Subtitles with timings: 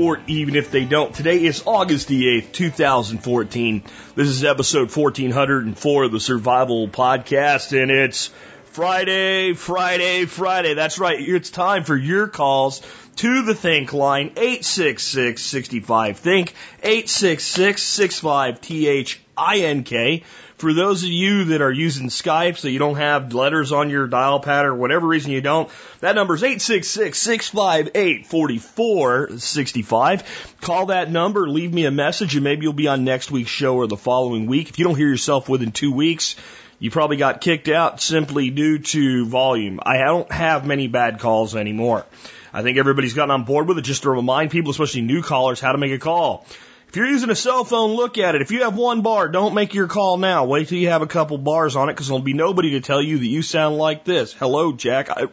[0.00, 1.14] or even if they don't.
[1.14, 3.82] Today is August the 8th, 2014.
[4.14, 8.30] This is episode 1404 of the Survival Podcast, and it's
[8.64, 10.72] Friday, Friday, Friday.
[10.72, 11.20] That's right.
[11.20, 12.80] It's time for your calls
[13.16, 20.22] to the Think line, 866 65 Think, 866 65 T H I N K.
[20.60, 24.06] For those of you that are using Skype so you don't have letters on your
[24.06, 30.56] dial pad or whatever reason you don't, that number is 866 658 4465.
[30.60, 33.76] Call that number, leave me a message, and maybe you'll be on next week's show
[33.76, 34.68] or the following week.
[34.68, 36.36] If you don't hear yourself within two weeks,
[36.78, 39.80] you probably got kicked out simply due to volume.
[39.82, 42.04] I don't have many bad calls anymore.
[42.52, 45.58] I think everybody's gotten on board with it just to remind people, especially new callers,
[45.58, 46.44] how to make a call.
[46.90, 48.42] If you're using a cell phone, look at it.
[48.42, 50.46] If you have one bar, don't make your call now.
[50.46, 53.00] Wait till you have a couple bars on it because there'll be nobody to tell
[53.00, 54.32] you that you sound like this.
[54.32, 55.08] Hello, Jack.
[55.08, 55.28] I,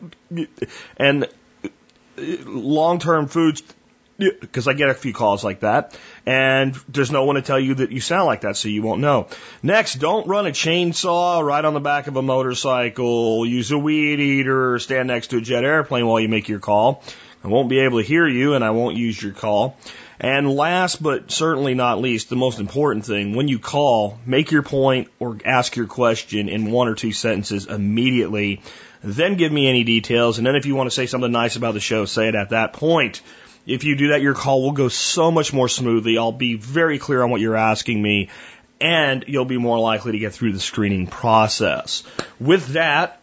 [0.97, 1.69] and uh,
[2.45, 3.63] long term foods,
[4.19, 7.73] because I get a few calls like that, and there's no one to tell you
[7.73, 9.27] that you sound like that, so you won't know.
[9.63, 14.19] Next, don't run a chainsaw right on the back of a motorcycle, use a weed
[14.19, 17.01] eater, stand next to a jet airplane while you make your call.
[17.43, 19.75] I won't be able to hear you, and I won't use your call.
[20.19, 24.63] And last but certainly not least, the most important thing, when you call, make your
[24.63, 28.61] point or ask your question in one or two sentences immediately.
[29.03, 30.39] Then give me any details.
[30.39, 32.49] And then if you want to say something nice about the show, say it at
[32.49, 33.21] that point.
[33.67, 36.17] If you do that, your call will go so much more smoothly.
[36.17, 38.29] I'll be very clear on what you're asking me
[38.79, 42.03] and you'll be more likely to get through the screening process.
[42.39, 43.19] With that,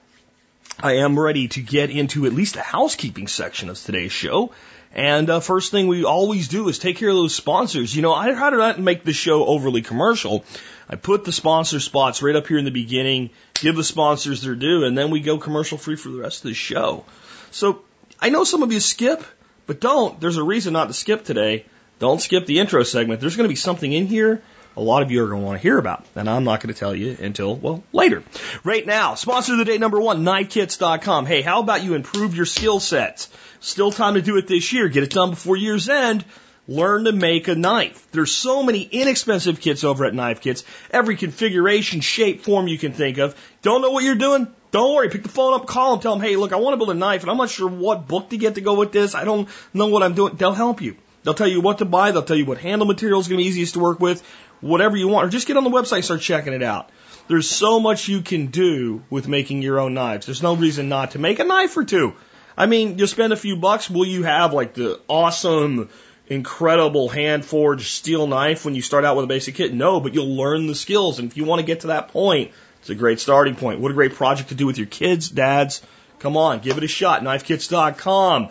[0.81, 4.53] I am ready to get into at least the housekeeping section of today's show.
[4.95, 7.95] And uh, first thing we always do is take care of those sponsors.
[7.95, 10.45] You know, I try to not make the show overly commercial.
[10.89, 14.55] I put the sponsor spots right up here in the beginning, give the sponsors their
[14.55, 17.05] due, and then we go commercial free for the rest of the show.
[17.51, 17.83] So
[18.21, 19.25] I know some of you skip,
[19.67, 20.21] but don't.
[20.21, 21.67] There's a reason not to skip today.
[21.99, 23.21] Don't skip the intro segment.
[23.21, 24.43] There's going to be something in here
[24.77, 26.05] a lot of you are going to want to hear about.
[26.15, 28.23] And I'm not going to tell you until, well, later.
[28.65, 31.27] Right now, sponsor of the day number one, knifekits.com.
[31.27, 33.31] Hey, how about you improve your skill sets?
[33.61, 34.89] Still time to do it this year.
[34.89, 36.25] Get it done before year's end.
[36.67, 38.11] Learn to make a knife.
[38.11, 40.65] There's so many inexpensive kits over at Knife Kits.
[40.91, 43.37] Every configuration, shape, form you can think of.
[43.61, 44.49] Don't know what you're doing?
[44.71, 45.11] Don't worry.
[45.11, 46.95] Pick the phone up, call them, tell them, hey, look, I want to build a
[46.95, 49.15] knife and I'm not sure what book to get to go with this.
[49.15, 50.37] I don't know what I'm doing.
[50.37, 50.97] They'll help you.
[51.23, 52.11] They'll tell you what to buy.
[52.11, 54.23] They'll tell you what handle material is going to be easiest to work with,
[54.65, 56.91] whatever you want, or just get on the website and start checking it out.
[57.29, 60.27] There's so much you can do with making your own knives.
[60.27, 62.15] There's no reason not to make a knife or two.
[62.57, 65.91] I mean, you spend a few bucks, will you have like the awesome,
[66.29, 69.75] incredible hand forged steel knife when you start out with a basic kit?
[69.75, 71.19] No, but you'll learn the skills.
[71.19, 73.81] And if you want to get to that point, it's a great starting point.
[73.81, 75.83] What a great project to do with your kids, dads.
[76.21, 77.23] Come on, give it a shot.
[77.23, 78.51] Knifekits.com.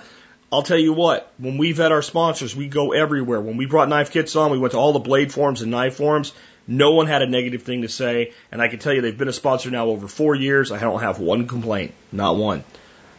[0.54, 3.42] I'll tell you what, when we vet our sponsors, we go everywhere.
[3.42, 5.96] When we brought knife kits on, we went to all the blade forms and knife
[5.96, 6.32] forms.
[6.68, 9.28] No one had a negative thing to say, and I can tell you they've been
[9.28, 10.72] a sponsor now over four years.
[10.72, 12.64] I don't have one complaint, not one.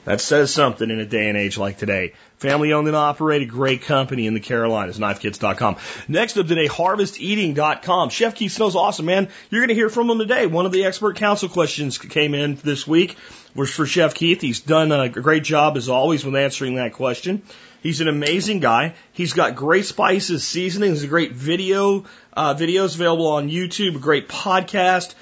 [0.04, 2.12] That says something in a day and age like today.
[2.36, 5.76] Family owned and operated, great company in the Carolinas, knifekits.com.
[6.06, 8.10] Next up today, harvesteating.com.
[8.10, 9.28] Chef Keith Snow's awesome, man.
[9.50, 10.46] You're going to hear from him today.
[10.46, 13.16] One of the expert council questions came in this week
[13.54, 14.40] was for Chef Keith.
[14.40, 17.42] He's done a great job as always with answering that question.
[17.82, 18.94] He's an amazing guy.
[19.12, 22.04] He's got great spices, seasonings, a great video,
[22.34, 25.14] uh, videos available on YouTube, a great podcast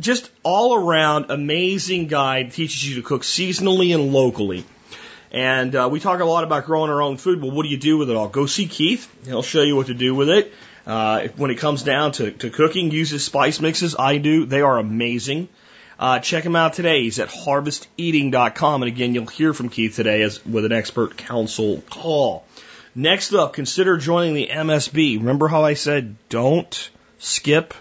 [0.00, 4.64] just all around amazing guide teaches you to cook seasonally and locally.
[5.30, 7.42] And uh, we talk a lot about growing our own food.
[7.42, 8.28] Well, what do you do with it all?
[8.28, 9.10] Go see Keith.
[9.24, 10.52] He'll show you what to do with it.
[10.86, 13.96] Uh, when it comes down to, to cooking, use his spice mixes.
[13.98, 14.46] I do.
[14.46, 15.48] They are amazing.
[15.98, 17.02] Uh, check him out today.
[17.02, 18.82] He's at harvesteating.com.
[18.82, 22.44] And again, you'll hear from Keith today as with an expert council call.
[22.94, 25.18] Next up, consider joining the MSB.
[25.18, 27.74] Remember how I said don't skip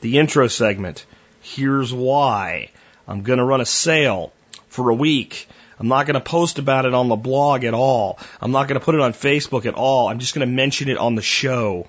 [0.00, 1.06] the intro segment.
[1.42, 2.70] Here's why.
[3.06, 4.32] I'm going to run a sale
[4.68, 5.48] for a week.
[5.78, 8.18] I'm not going to post about it on the blog at all.
[8.40, 10.08] I'm not going to put it on Facebook at all.
[10.08, 11.88] I'm just going to mention it on the show.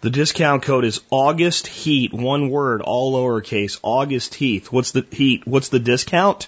[0.00, 4.70] The discount code is August Heat, one word, all lowercase, August Heat.
[4.70, 5.44] What's the heat?
[5.44, 6.46] What's the discount?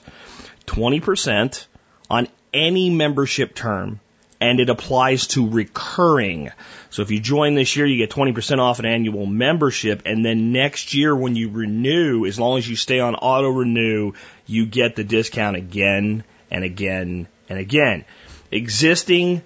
[0.67, 1.67] 20%
[2.09, 3.99] on any membership term
[4.41, 6.51] and it applies to recurring.
[6.91, 10.03] So if you join this year, you get 20% off an annual membership.
[10.07, 14.13] And then next year, when you renew, as long as you stay on auto renew,
[14.47, 18.05] you get the discount again and again and again.
[18.51, 19.43] Existing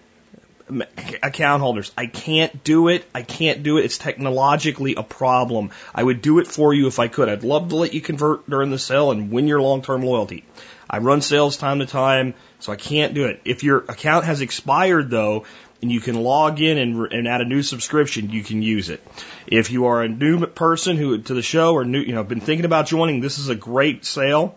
[1.23, 1.93] account holders.
[1.97, 3.05] I can't do it.
[3.15, 3.85] I can't do it.
[3.85, 5.71] It's technologically a problem.
[5.95, 7.29] I would do it for you if I could.
[7.29, 10.45] I'd love to let you convert during the sale and win your long-term loyalty.
[10.89, 13.41] I run sales time to time, so I can't do it.
[13.45, 15.45] If your account has expired though,
[15.83, 19.03] and you can log in and, and add a new subscription, you can use it.
[19.47, 22.41] If you are a new person who to the show or new, you know, been
[22.41, 24.57] thinking about joining, this is a great sale.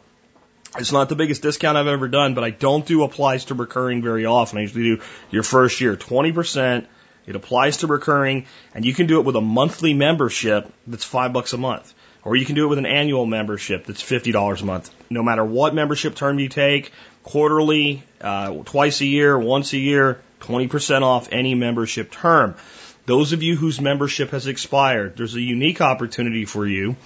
[0.78, 4.02] It's not the biggest discount I've ever done, but I don't do applies to recurring
[4.02, 4.60] very often.
[4.60, 6.86] I usually do your first year, 20%.
[7.26, 11.34] It applies to recurring and you can do it with a monthly membership that's five
[11.34, 11.94] bucks a month.
[12.24, 14.92] Or you can do it with an annual membership that's $50 a month.
[15.10, 16.92] No matter what membership term you take,
[17.24, 22.56] quarterly, uh, twice a year, once a year, 20% off any membership term.
[23.06, 26.98] Those of you whose membership has expired, there's a unique opportunity for you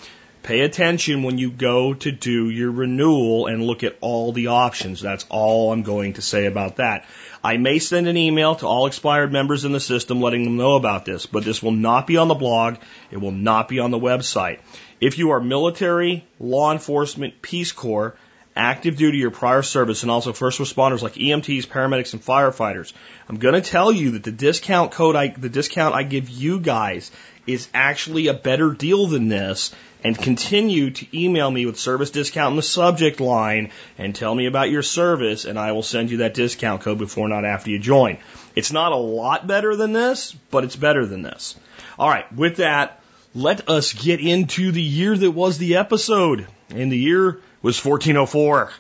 [0.44, 5.00] Pay attention when you go to do your renewal and look at all the options.
[5.00, 7.06] That's all I'm going to say about that.
[7.44, 10.76] I may send an email to all expired members in the system letting them know
[10.76, 12.78] about this, but this will not be on the blog.
[13.12, 14.60] It will not be on the website.
[15.00, 18.16] If you are military, law enforcement, Peace Corps,
[18.56, 22.94] active duty or prior service, and also first responders like EMTs, paramedics, and firefighters,
[23.30, 26.60] I'm going to tell you that the discount code I, the discount I give you
[26.60, 27.12] guys
[27.48, 32.52] is actually a better deal than this and continue to email me with service discount
[32.52, 36.18] in the subject line and tell me about your service and I will send you
[36.18, 38.18] that discount code before not after you join.
[38.56, 41.56] It's not a lot better than this, but it's better than this.
[42.00, 43.02] All right, with that,
[43.34, 46.48] let us get into the year that was the episode.
[46.70, 48.72] And the year was 1404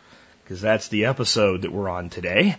[0.43, 2.57] because that's the episode that we're on today.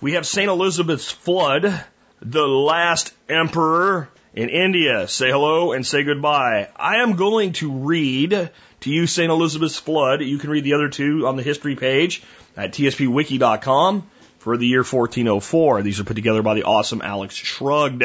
[0.00, 0.48] We have St.
[0.48, 1.84] Elizabeth's flood,
[2.22, 6.68] the last emperor in India, say hello and say goodbye.
[6.76, 8.50] I am going to read
[8.80, 9.30] to you St.
[9.30, 10.22] Elizabeth's Flood.
[10.22, 12.22] You can read the other two on the history page
[12.56, 15.82] at tspwiki.com for the year 1404.
[15.82, 18.04] These are put together by the awesome Alex Shrugged.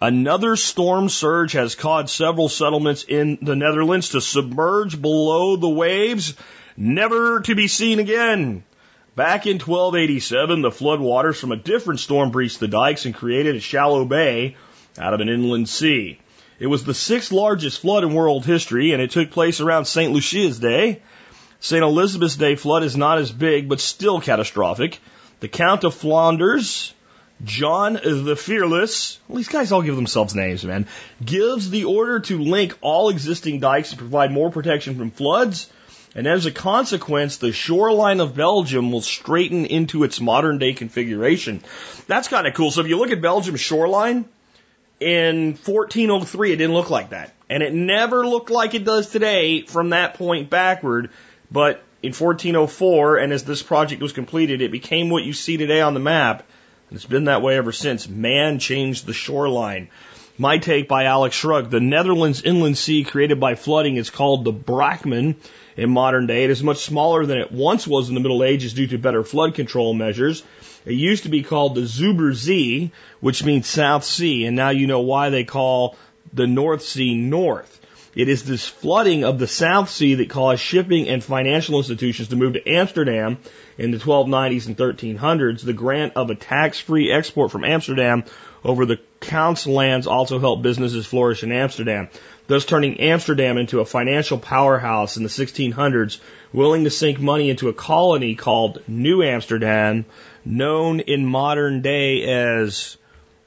[0.00, 6.34] Another storm surge has caused several settlements in the Netherlands to submerge below the waves,
[6.76, 8.64] never to be seen again.
[9.16, 13.56] Back in 1287, the flood waters from a different storm breached the dikes and created
[13.56, 14.56] a shallow bay
[14.98, 16.18] out of an inland sea.
[16.58, 20.12] It was the sixth largest flood in world history, and it took place around St.
[20.12, 21.02] Lucia's Day.
[21.60, 21.82] St.
[21.82, 24.98] Elizabeth's Day flood is not as big, but still catastrophic.
[25.40, 26.92] The Count of Flanders,
[27.44, 30.86] John the Fearless, well, these guys all give themselves names, man,
[31.24, 35.70] gives the order to link all existing dikes to provide more protection from floods.
[36.16, 41.62] And as a consequence, the shoreline of Belgium will straighten into its modern day configuration.
[42.08, 42.72] That's kind of cool.
[42.72, 44.24] So if you look at Belgium's shoreline,
[45.00, 47.32] in 1403, it didn't look like that.
[47.48, 51.10] And it never looked like it does today from that point backward.
[51.50, 55.80] But in 1404, and as this project was completed, it became what you see today
[55.80, 56.44] on the map.
[56.88, 58.08] And it's been that way ever since.
[58.08, 59.88] Man changed the shoreline.
[60.36, 61.70] My take by Alex Shrug.
[61.70, 65.36] The Netherlands inland sea created by flooding is called the Braakman
[65.76, 66.44] in modern day.
[66.44, 69.24] It is much smaller than it once was in the Middle Ages due to better
[69.24, 70.44] flood control measures.
[70.84, 72.90] It used to be called the Zuiderzee,
[73.20, 75.96] which means South Sea, and now you know why they call
[76.32, 77.74] the North Sea North.
[78.14, 82.36] It is this flooding of the South Sea that caused shipping and financial institutions to
[82.36, 83.38] move to Amsterdam
[83.76, 85.62] in the 1290s and 1300s.
[85.62, 88.24] The grant of a tax-free export from Amsterdam
[88.64, 92.08] over the Count's lands also helped businesses flourish in Amsterdam,
[92.46, 96.18] thus turning Amsterdam into a financial powerhouse in the 1600s,
[96.52, 100.06] willing to sink money into a colony called New Amsterdam
[100.48, 102.96] known in modern day as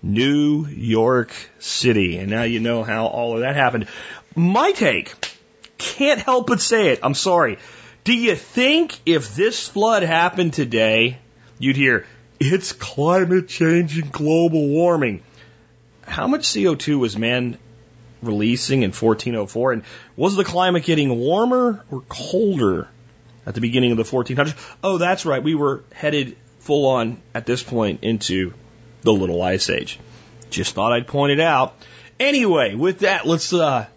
[0.03, 2.17] New York City.
[2.17, 3.87] And now you know how all of that happened.
[4.35, 5.13] My take,
[5.77, 6.99] can't help but say it.
[7.01, 7.57] I'm sorry.
[8.03, 11.17] Do you think if this flood happened today,
[11.59, 12.05] you'd hear,
[12.39, 15.23] it's climate change and global warming?
[16.07, 17.57] How much CO2 was man
[18.21, 19.73] releasing in 1404?
[19.73, 19.83] And
[20.15, 22.87] was the climate getting warmer or colder
[23.45, 24.55] at the beginning of the 1400s?
[24.83, 25.43] Oh, that's right.
[25.43, 28.53] We were headed full on at this point into
[29.01, 29.99] the little ice age.
[30.49, 31.75] Just thought I'd point it out.
[32.19, 33.87] Anyway, with that, let's uh,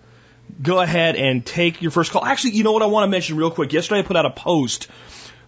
[0.62, 2.24] go ahead and take your first call.
[2.24, 3.72] Actually, you know what I want to mention real quick.
[3.72, 4.88] Yesterday I put out a post.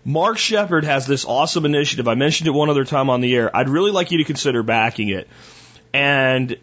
[0.05, 2.07] Mark Shepard has this awesome initiative.
[2.07, 3.55] I mentioned it one other time on the air.
[3.55, 5.29] I'd really like you to consider backing it.
[5.93, 6.57] And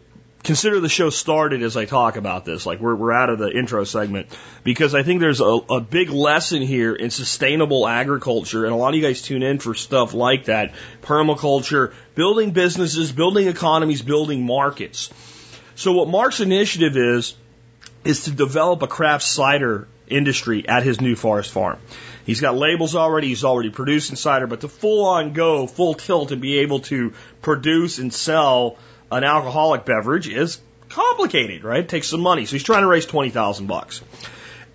[0.44, 2.66] consider the show started as I talk about this.
[2.66, 4.28] Like we're, we're out of the intro segment
[4.62, 8.64] because I think there's a, a big lesson here in sustainable agriculture.
[8.64, 10.74] And a lot of you guys tune in for stuff like that.
[11.02, 15.10] Permaculture, building businesses, building economies, building markets.
[15.76, 17.34] So what Mark's initiative is,
[18.04, 21.78] is to develop a craft cider industry at his new forest farm.
[22.26, 23.28] He's got labels already.
[23.28, 27.14] He's already producing cider, but to full on go, full tilt and be able to
[27.40, 28.76] produce and sell
[29.10, 31.80] an alcoholic beverage is complicated, right?
[31.80, 32.46] It takes some money.
[32.46, 34.00] So he's trying to raise 20,000 bucks.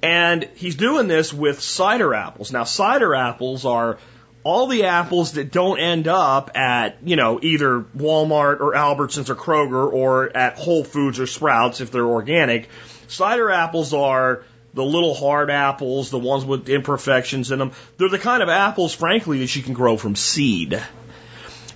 [0.02, 2.52] And he's doing this with cider apples.
[2.52, 3.98] Now, cider apples are
[4.44, 9.36] all the apples that don't end up at, you know, either Walmart or Albertsons or
[9.36, 12.70] Kroger or at Whole Foods or Sprouts if they're organic.
[13.08, 14.44] Cider apples are
[14.74, 17.72] the little hard apples, the ones with imperfections in them.
[17.98, 20.82] They're the kind of apples, frankly, that you can grow from seed.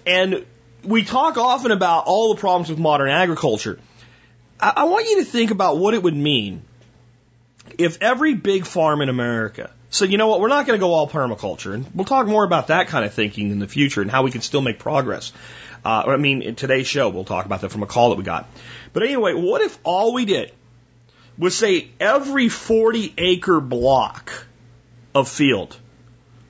[0.06, 0.46] And
[0.84, 3.80] we talk often about all the problems with modern agriculture.
[4.60, 6.64] I, I want you to think about what it would mean
[7.78, 10.94] if every big farm in America said, you know what, we're not going to go
[10.94, 11.74] all permaculture.
[11.74, 14.32] And we'll talk more about that kind of thinking in the future and how we
[14.32, 15.32] can still make progress.
[15.86, 18.24] Uh, I mean, in today's show, we'll talk about that from a call that we
[18.24, 18.48] got.
[18.94, 20.52] But anyway, what if all we did
[21.38, 24.48] was say every 40 acre block
[25.14, 25.76] of field,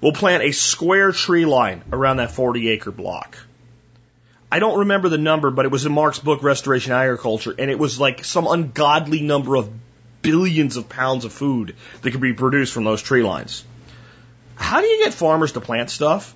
[0.01, 3.37] we'll plant a square tree line around that 40 acre block?
[4.53, 7.79] I don't remember the number, but it was in Mark's book, Restoration Agriculture, and it
[7.79, 9.67] was like some ungodly number of
[10.22, 13.63] billions of pounds of food that could be produced from those tree lines.
[14.53, 16.36] How do you get farmers to plant stuff?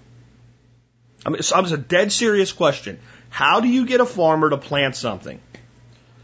[1.27, 2.99] I mean, it's, it's a dead serious question.
[3.29, 5.39] How do you get a farmer to plant something?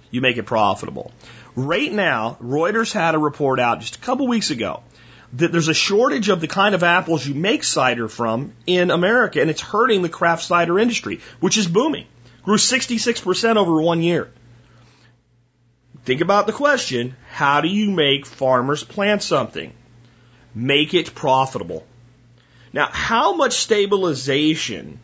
[0.09, 1.11] You make it profitable.
[1.55, 4.81] Right now, Reuters had a report out just a couple weeks ago
[5.33, 9.41] that there's a shortage of the kind of apples you make cider from in America,
[9.41, 12.05] and it's hurting the craft cider industry, which is booming.
[12.43, 14.31] Grew 66% over one year.
[16.05, 19.73] Think about the question how do you make farmers plant something?
[20.53, 21.85] Make it profitable.
[22.73, 24.99] Now, how much stabilization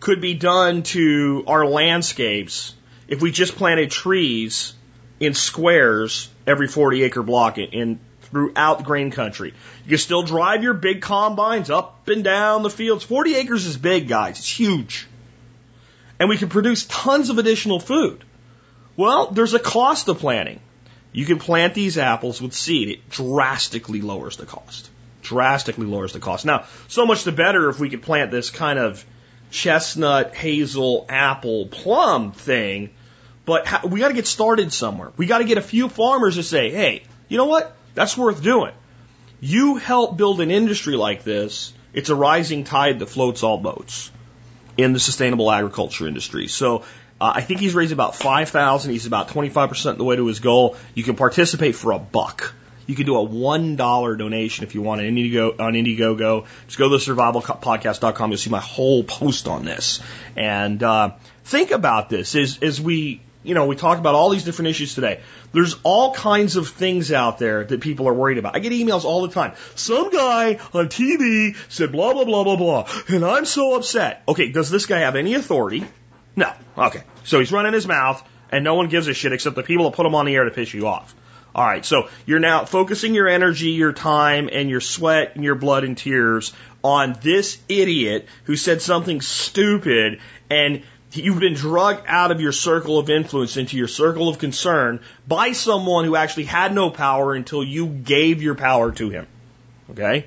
[0.00, 2.74] could be done to our landscapes
[3.08, 4.74] if we just planted trees
[5.20, 9.54] in squares every 40 acre block in throughout the grain country.
[9.84, 13.04] You can still drive your big combines up and down the fields.
[13.04, 14.38] 40 acres is big, guys.
[14.38, 15.06] It's huge.
[16.18, 18.24] And we can produce tons of additional food.
[18.96, 20.60] Well, there's a cost to planting.
[21.12, 22.88] You can plant these apples with seed.
[22.88, 24.90] It drastically lowers the cost.
[25.22, 26.44] Drastically lowers the cost.
[26.44, 29.04] Now, so much the better if we could plant this kind of
[29.50, 32.90] chestnut, hazel, apple, plum thing.
[33.44, 35.12] But we got to get started somewhere.
[35.16, 37.74] We got to get a few farmers to say, hey, you know what?
[37.96, 38.74] That's worth doing.
[39.40, 44.10] You help build an industry like this, it's a rising tide that floats all boats
[44.76, 46.46] in the sustainable agriculture industry.
[46.46, 46.80] So
[47.18, 50.40] uh, I think he's raised about 5000 He's about 25% of the way to his
[50.40, 50.76] goal.
[50.94, 52.54] You can participate for a buck.
[52.86, 56.46] You can do a $1 donation if you want on Indiegogo, on Indiegogo.
[56.66, 58.30] Just go to survivalpodcast.com.
[58.30, 60.00] You'll see my whole post on this.
[60.36, 64.44] And uh, think about this as, as we you know, we talk about all these
[64.44, 65.20] different issues today.
[65.52, 68.56] There's all kinds of things out there that people are worried about.
[68.56, 69.52] I get emails all the time.
[69.74, 74.22] Some guy on TV said blah, blah, blah, blah, blah, and I'm so upset.
[74.28, 75.86] Okay, does this guy have any authority?
[76.34, 76.52] No.
[76.76, 77.02] Okay.
[77.24, 79.96] So he's running his mouth, and no one gives a shit except the people that
[79.96, 81.14] put him on the air to piss you off.
[81.54, 85.54] All right, so you're now focusing your energy, your time, and your sweat and your
[85.54, 86.52] blood and tears
[86.84, 90.82] on this idiot who said something stupid and
[91.16, 95.52] You've been drugged out of your circle of influence into your circle of concern by
[95.52, 99.26] someone who actually had no power until you gave your power to him.
[99.90, 100.26] Okay?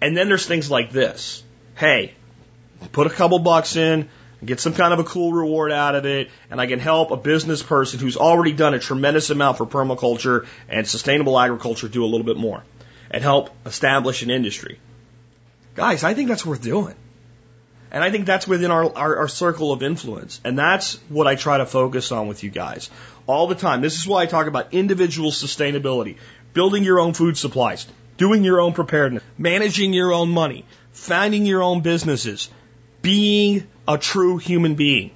[0.00, 1.42] And then there's things like this.
[1.76, 2.14] Hey,
[2.92, 4.08] put a couple bucks in,
[4.44, 7.16] get some kind of a cool reward out of it, and I can help a
[7.16, 12.06] business person who's already done a tremendous amount for permaculture and sustainable agriculture do a
[12.06, 12.62] little bit more
[13.10, 14.78] and help establish an industry.
[15.74, 16.94] Guys, I think that's worth doing.
[17.90, 20.40] And I think that's within our, our, our, circle of influence.
[20.44, 22.90] And that's what I try to focus on with you guys
[23.26, 23.80] all the time.
[23.80, 26.16] This is why I talk about individual sustainability,
[26.52, 31.62] building your own food supplies, doing your own preparedness, managing your own money, finding your
[31.62, 32.50] own businesses,
[33.00, 35.12] being a true human being,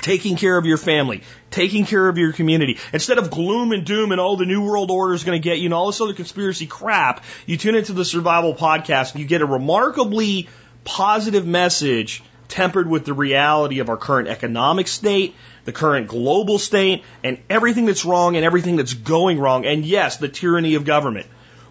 [0.00, 2.78] taking care of your family, taking care of your community.
[2.92, 5.58] Instead of gloom and doom and oh, the New World Order is going to get
[5.58, 9.26] you and all this other conspiracy crap, you tune into the Survival Podcast and you
[9.26, 10.48] get a remarkably
[10.86, 17.04] positive message tempered with the reality of our current economic state, the current global state,
[17.22, 19.66] and everything that's wrong and everything that's going wrong.
[19.66, 21.26] And yes, the tyranny of government.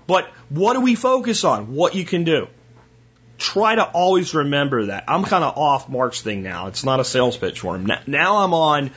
[0.05, 1.73] But what do we focus on?
[1.73, 2.47] What you can do.
[3.37, 5.05] Try to always remember that.
[5.07, 6.67] I'm kind of off Mark's thing now.
[6.67, 7.91] It's not a sales pitch for him.
[8.05, 8.91] Now I'm on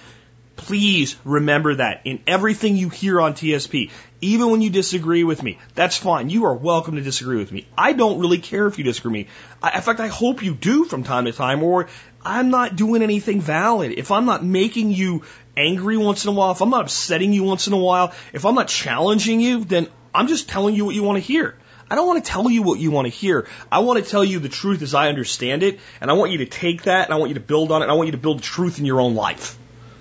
[0.58, 5.58] Please remember that in everything you hear on TSP, even when you disagree with me,
[5.74, 6.30] that's fine.
[6.30, 7.66] You are welcome to disagree with me.
[7.78, 9.32] I don't really care if you disagree with me.
[9.62, 11.88] I, in fact, I hope you do from time to time, or
[12.24, 13.92] I'm not doing anything valid.
[13.92, 15.22] If I'm not making you
[15.56, 18.44] angry once in a while, if I'm not upsetting you once in a while, if
[18.44, 21.56] I'm not challenging you, then I'm just telling you what you want to hear.
[21.88, 23.46] I don't want to tell you what you want to hear.
[23.70, 26.38] I want to tell you the truth as I understand it, and I want you
[26.38, 28.12] to take that and I want you to build on it, and I want you
[28.12, 29.56] to build truth in your own life.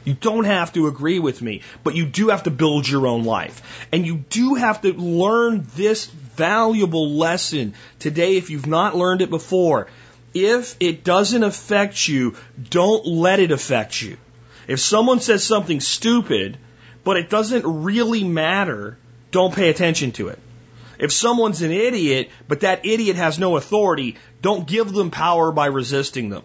[0.07, 3.25] You don't have to agree with me, but you do have to build your own
[3.25, 3.85] life.
[3.91, 9.29] And you do have to learn this valuable lesson today if you've not learned it
[9.29, 9.89] before.
[10.33, 12.37] If it doesn't affect you,
[12.69, 14.15] don't let it affect you.
[14.65, 16.57] If someone says something stupid,
[17.03, 18.97] but it doesn't really matter,
[19.31, 20.39] don't pay attention to it.
[20.99, 25.65] If someone's an idiot, but that idiot has no authority, don't give them power by
[25.65, 26.43] resisting them.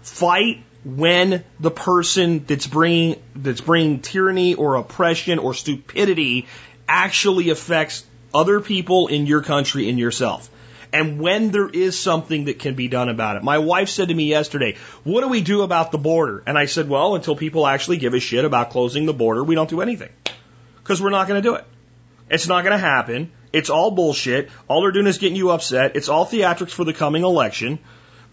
[0.00, 6.46] Fight when the person that's bringing that's bringing tyranny or oppression or stupidity
[6.86, 10.50] actually affects other people in your country and yourself.
[10.92, 13.42] And when there is something that can be done about it.
[13.42, 16.42] My wife said to me yesterday, What do we do about the border?
[16.46, 19.56] And I said, Well, until people actually give a shit about closing the border, we
[19.56, 20.10] don't do anything.
[20.76, 21.64] Because we're not going to do it.
[22.30, 23.32] It's not going to happen.
[23.52, 24.50] It's all bullshit.
[24.68, 25.96] All they're doing is getting you upset.
[25.96, 27.80] It's all theatrics for the coming election.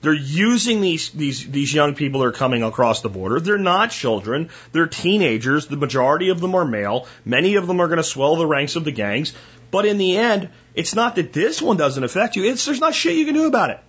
[0.01, 3.39] They're using these, these, these young people that are coming across the border.
[3.39, 4.49] They're not children.
[4.71, 5.67] They're teenagers.
[5.67, 7.07] The majority of them are male.
[7.23, 9.33] Many of them are going to swell the ranks of the gangs.
[9.69, 12.45] But in the end, it's not that this one doesn't affect you.
[12.45, 13.79] It's, there's not shit you can do about it.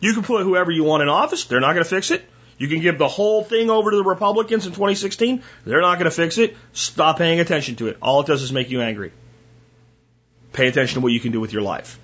[0.00, 1.44] You can put whoever you want in office.
[1.44, 2.24] They're not going to fix it.
[2.58, 5.42] You can give the whole thing over to the Republicans in 2016.
[5.64, 6.56] They're not going to fix it.
[6.72, 7.96] Stop paying attention to it.
[8.02, 9.12] All it does is make you angry.
[10.52, 11.98] Pay attention to what you can do with your life.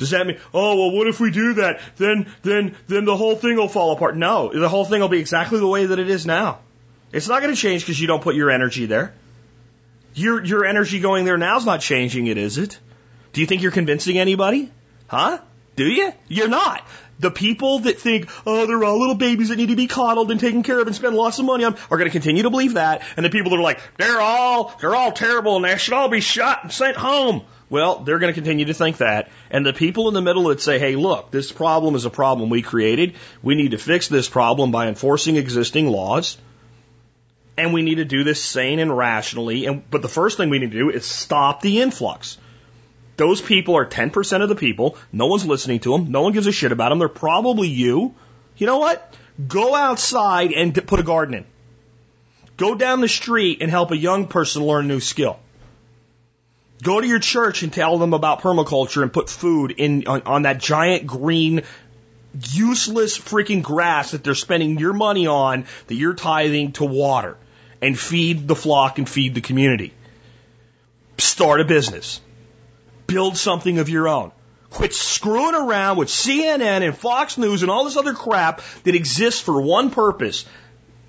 [0.00, 1.78] Does that mean, oh, well, what if we do that?
[1.96, 4.16] Then, then, then the whole thing will fall apart.
[4.16, 6.60] No, the whole thing will be exactly the way that it is now.
[7.12, 9.12] It's not going to change because you don't put your energy there.
[10.14, 12.78] Your, your energy going there now is not changing it, is it?
[13.34, 14.72] Do you think you're convincing anybody?
[15.06, 15.40] Huh?
[15.76, 16.14] Do you?
[16.28, 16.82] You're not.
[17.18, 20.40] The people that think, oh, they're all little babies that need to be coddled and
[20.40, 22.74] taken care of and spend lots of money on are going to continue to believe
[22.74, 23.02] that.
[23.18, 26.08] And the people that are like, they're all, they're all terrible and they should all
[26.08, 27.42] be shot and sent home.
[27.70, 29.30] Well, they're going to continue to think that.
[29.48, 32.50] And the people in the middle that say, hey, look, this problem is a problem
[32.50, 33.14] we created.
[33.42, 36.36] We need to fix this problem by enforcing existing laws.
[37.56, 39.66] And we need to do this sane and rationally.
[39.66, 42.38] And, but the first thing we need to do is stop the influx.
[43.16, 44.96] Those people are 10% of the people.
[45.12, 46.10] No one's listening to them.
[46.10, 46.98] No one gives a shit about them.
[46.98, 48.14] They're probably you.
[48.56, 49.14] You know what?
[49.46, 51.44] Go outside and put a garden in.
[52.56, 55.38] Go down the street and help a young person learn a new skill.
[56.82, 60.42] Go to your church and tell them about permaculture and put food in on, on
[60.42, 61.62] that giant green
[62.52, 67.36] useless freaking grass that they're spending your money on that you're tithing to water
[67.82, 69.92] and feed the flock and feed the community.
[71.18, 72.20] Start a business.
[73.06, 74.32] Build something of your own.
[74.70, 79.40] Quit screwing around with CNN and Fox News and all this other crap that exists
[79.40, 80.44] for one purpose.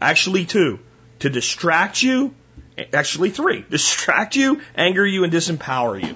[0.02, 0.80] Actually, two.
[1.20, 2.34] To distract you
[2.94, 3.66] Actually, three.
[3.70, 6.16] Distract you, anger you, and disempower you.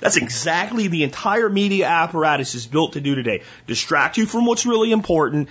[0.00, 3.42] That's exactly the entire media apparatus is built to do today.
[3.66, 5.48] Distract you from what's really important,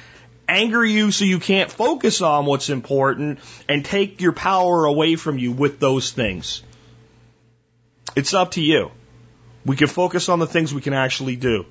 [0.47, 5.39] anger you so you can't focus on what's important, and take your power away from
[5.39, 6.61] you with those things.
[8.15, 8.91] It's up to you.
[9.65, 11.65] We can focus on the things we can actually do.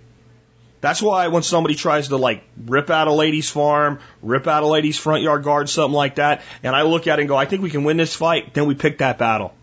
[0.83, 4.67] That's why when somebody tries to like rip out a lady's farm, rip out a
[4.67, 7.45] lady's front yard guard, something like that, and I look at it and go, I
[7.45, 9.55] think we can win this fight, then we pick that battle.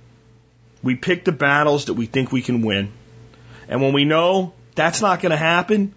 [0.81, 2.93] We pick the battles that we think we can win.
[3.67, 5.93] And when we know that's not going to happen,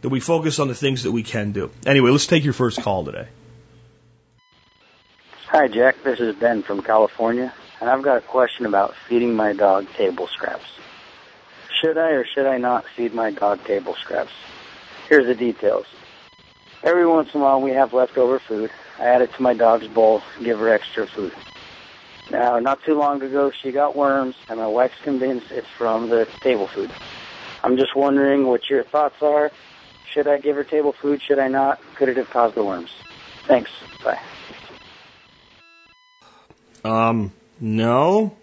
[0.00, 1.72] then we focus on the things that we can do.
[1.84, 3.26] Anyway, let's take your first call today.
[5.48, 6.04] Hi, Jack.
[6.04, 10.28] This is Ben from California, and I've got a question about feeding my dog table
[10.28, 10.66] scraps.
[11.80, 14.30] Should I or should I not feed my dog table scraps?
[15.12, 15.84] Here's the details.
[16.82, 18.70] Every once in a while we have leftover food.
[18.98, 21.34] I add it to my dog's bowl, give her extra food.
[22.30, 26.26] Now, not too long ago, she got worms, and my wife's convinced it's from the
[26.40, 26.90] table food.
[27.62, 29.52] I'm just wondering what your thoughts are.
[30.10, 31.20] Should I give her table food?
[31.20, 31.78] Should I not?
[31.96, 32.90] Could it have caused the worms?
[33.46, 33.70] Thanks.
[34.02, 34.18] Bye.
[36.86, 38.34] Um, no.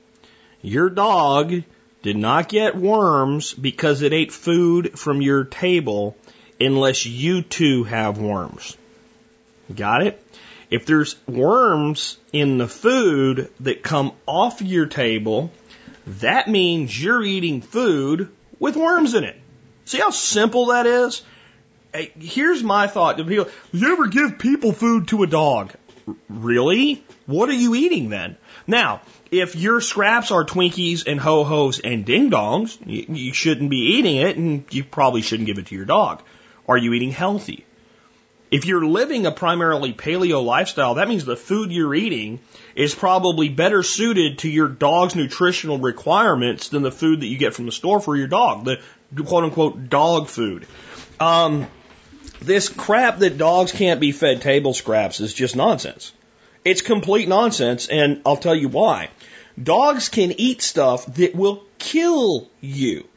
[0.62, 1.64] Your dog
[2.04, 6.16] did not get worms because it ate food from your table
[6.60, 8.78] unless you too have worms.
[9.74, 10.24] Got it?
[10.69, 15.52] If there's worms in the food that come off your table,
[16.06, 19.39] that means you're eating food with worms in it.
[19.86, 21.24] See how simple that is?
[21.93, 23.48] Hey, here's my thought to people.
[23.72, 25.74] You ever give people food to a dog?
[26.28, 27.04] Really?
[27.26, 28.38] What are you eating then?
[28.67, 33.69] Now, if your scraps are Twinkies and Ho Ho's and Ding Dongs, you, you shouldn't
[33.69, 36.22] be eating it and you probably shouldn't give it to your dog.
[36.70, 37.66] Are you eating healthy?
[38.52, 42.40] If you're living a primarily paleo lifestyle, that means the food you're eating
[42.76, 47.56] is probably better suited to your dog's nutritional requirements than the food that you get
[47.56, 48.80] from the store for your dog, the
[49.24, 50.68] quote unquote dog food.
[51.20, 51.68] Um,
[52.40, 56.14] this crap that dogs can't be fed table scraps is just nonsense.
[56.64, 59.10] It's complete nonsense, and I'll tell you why.
[59.62, 63.08] Dogs can eat stuff that will kill you.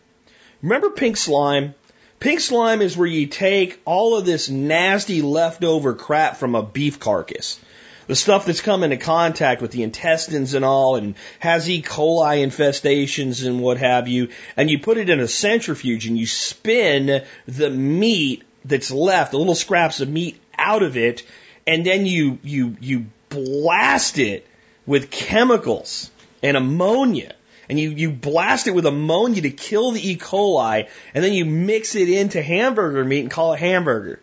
[0.63, 1.75] Remember pink slime?
[2.23, 7.01] Pink slime is where you take all of this nasty leftover crap from a beef
[7.01, 7.59] carcass.
[8.07, 11.83] The stuff that's come into contact with the intestines and all and has E.
[11.83, 16.27] coli infestations and what have you, and you put it in a centrifuge and you
[16.27, 21.25] spin the meat that's left, the little scraps of meat out of it,
[21.67, 24.47] and then you, you, you blast it
[24.87, 26.09] with chemicals
[26.41, 27.35] and ammonia
[27.73, 30.19] and you, you blast it with ammonia to kill the E.
[30.19, 34.21] coli, and then you mix it into hamburger meat and call it hamburger.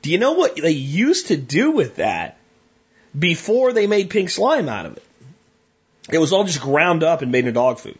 [0.00, 2.38] Do you know what they used to do with that
[3.16, 5.04] before they made pink slime out of it?
[6.10, 7.98] It was all just ground up and made into dog food.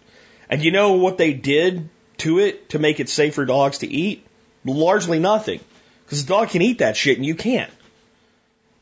[0.49, 3.87] And you know what they did to it to make it safe for dogs to
[3.87, 4.25] eat?
[4.65, 5.61] Largely nothing.
[6.07, 7.71] Because a dog can eat that shit and you can't.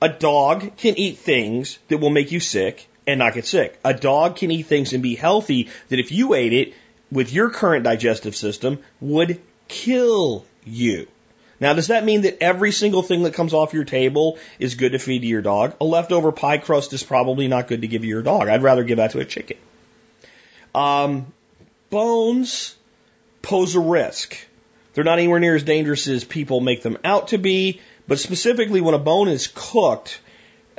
[0.00, 3.78] A dog can eat things that will make you sick and not get sick.
[3.84, 6.74] A dog can eat things and be healthy that if you ate it
[7.10, 11.06] with your current digestive system would kill you.
[11.60, 14.92] Now, does that mean that every single thing that comes off your table is good
[14.92, 15.74] to feed to your dog?
[15.80, 18.48] A leftover pie crust is probably not good to give to your dog.
[18.48, 19.56] I'd rather give that to a chicken.
[20.74, 21.32] Um,
[21.90, 22.74] bones
[23.40, 24.36] pose a risk.
[24.94, 28.80] They're not anywhere near as dangerous as people make them out to be, but specifically
[28.80, 30.20] when a bone is cooked,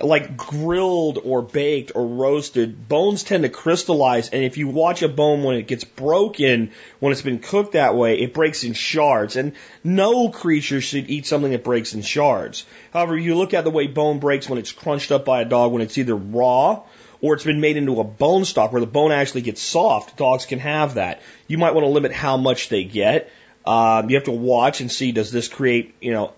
[0.01, 4.29] like grilled or baked or roasted, bones tend to crystallize.
[4.29, 7.95] And if you watch a bone when it gets broken, when it's been cooked that
[7.95, 9.35] way, it breaks in shards.
[9.35, 9.53] And
[9.83, 12.65] no creature should eat something that breaks in shards.
[12.91, 15.71] However, you look at the way bone breaks when it's crunched up by a dog,
[15.71, 16.83] when it's either raw
[17.21, 20.17] or it's been made into a bone stock where the bone actually gets soft.
[20.17, 21.21] Dogs can have that.
[21.47, 23.31] You might want to limit how much they get.
[23.65, 26.33] Um, you have to watch and see does this create, you know,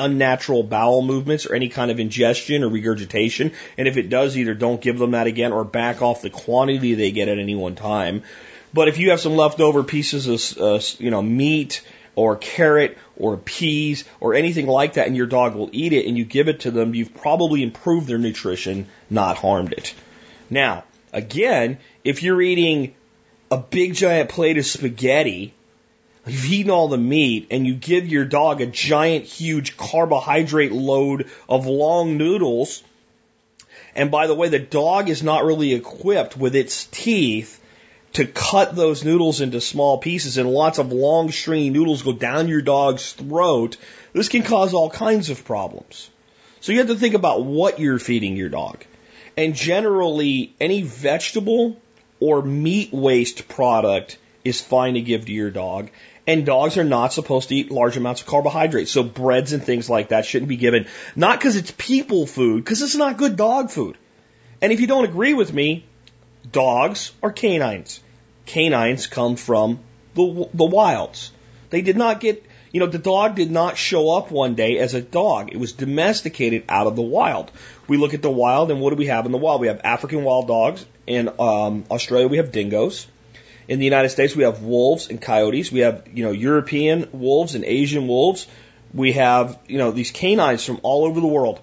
[0.00, 3.52] unnatural bowel movements or any kind of ingestion or regurgitation.
[3.78, 6.94] And if it does, either don't give them that again or back off the quantity
[6.94, 8.22] they get at any one time.
[8.72, 11.82] But if you have some leftover pieces of, uh, you know, meat
[12.14, 16.16] or carrot or peas or anything like that and your dog will eat it and
[16.16, 19.94] you give it to them, you've probably improved their nutrition, not harmed it.
[20.48, 22.94] Now, again, if you're eating
[23.50, 25.54] a big giant plate of spaghetti
[26.26, 31.30] You've eaten all the meat and you give your dog a giant, huge carbohydrate load
[31.48, 32.82] of long noodles.
[33.94, 37.60] And by the way, the dog is not really equipped with its teeth
[38.12, 42.48] to cut those noodles into small pieces and lots of long stringy noodles go down
[42.48, 43.76] your dog's throat.
[44.12, 46.10] This can cause all kinds of problems.
[46.60, 48.84] So you have to think about what you're feeding your dog.
[49.36, 51.80] And generally, any vegetable
[52.18, 55.90] or meat waste product is fine to give to your dog.
[56.26, 58.90] And dogs are not supposed to eat large amounts of carbohydrates.
[58.90, 60.86] So breads and things like that shouldn't be given.
[61.16, 63.96] Not because it's people food, because it's not good dog food.
[64.62, 65.84] And if you don't agree with me,
[66.50, 68.00] dogs are canines.
[68.46, 69.80] Canines come from
[70.14, 71.32] the, the wilds.
[71.70, 74.94] They did not get, you know, the dog did not show up one day as
[74.94, 75.50] a dog.
[75.52, 77.50] It was domesticated out of the wild.
[77.88, 79.60] We look at the wild and what do we have in the wild?
[79.60, 80.84] We have African wild dogs.
[81.06, 83.06] In um, Australia, we have dingoes.
[83.70, 85.70] In the United States, we have wolves and coyotes.
[85.70, 88.48] We have, you know, European wolves and Asian wolves.
[88.92, 91.60] We have, you know, these canines from all over the world.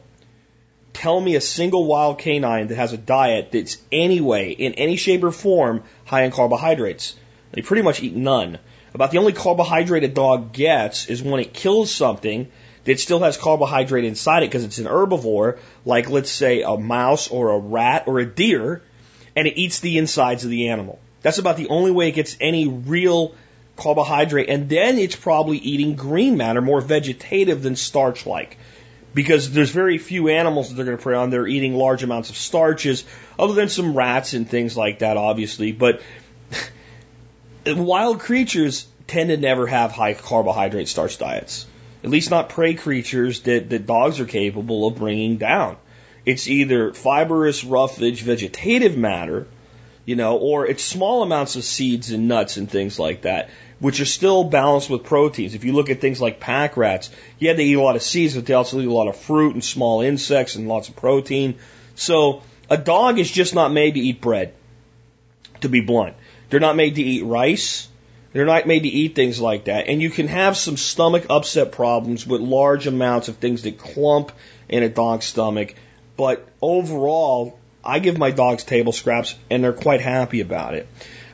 [0.93, 5.21] Tell me a single wild canine that has a diet that's anyway, in any shape
[5.21, 7.13] or form, high in carbohydrates.
[7.51, 8.57] They pretty much eat none.
[8.93, 12.47] About the only carbohydrate a dog gets is when it kills something
[12.85, 17.27] that still has carbohydrate inside it because it's an herbivore, like let's say a mouse
[17.27, 18.81] or a rat or a deer,
[19.35, 20.99] and it eats the insides of the animal.
[21.27, 23.35] That's about the only way it gets any real
[23.75, 24.47] carbohydrate.
[24.47, 28.57] And then it's probably eating green matter, more vegetative than starch like.
[29.13, 31.29] Because there's very few animals that they're going to prey on.
[31.29, 33.03] They're eating large amounts of starches,
[33.37, 35.73] other than some rats and things like that, obviously.
[35.73, 36.01] But
[37.67, 41.65] wild creatures tend to never have high carbohydrate starch diets.
[42.05, 45.75] At least not prey creatures that, that dogs are capable of bringing down.
[46.25, 49.45] It's either fibrous, roughage, vegetative matter
[50.07, 53.99] you know, or it's small amounts of seeds and nuts and things like that, which
[53.99, 55.53] are still balanced with proteins.
[55.53, 58.33] If you look at things like pack rats, yeah, they eat a lot of seeds,
[58.33, 61.59] but they also eat a lot of fruit and small insects and lots of protein.
[61.95, 64.53] So a dog is just not made to eat bread,
[65.59, 66.15] to be blunt.
[66.49, 67.89] They're not made to eat rice.
[68.31, 69.89] They're not made to eat things like that.
[69.89, 74.31] And you can have some stomach upset problems with large amounts of things that clump
[74.69, 75.75] in a dog's stomach.
[76.15, 80.87] But overall, I give my dogs table scraps and they're quite happy about it.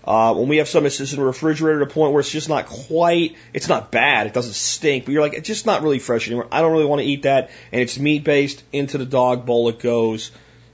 [0.05, 2.49] Uh, when we have some it's in the refrigerator to a point where it's just
[2.49, 5.99] not quite, it's not bad, it doesn't stink, but you're like, it's just not really
[5.99, 6.47] fresh anymore.
[6.51, 7.51] I don't really want to eat that.
[7.71, 10.31] And it's meat based, into the dog bowl it goes.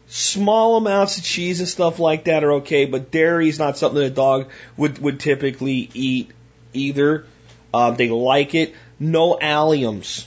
[0.07, 3.99] Small amounts of cheese and stuff like that are okay, but dairy is not something
[3.99, 6.31] that a dog would, would typically eat
[6.73, 7.25] either.
[7.71, 8.73] Uh, they like it.
[8.99, 10.25] No alliums.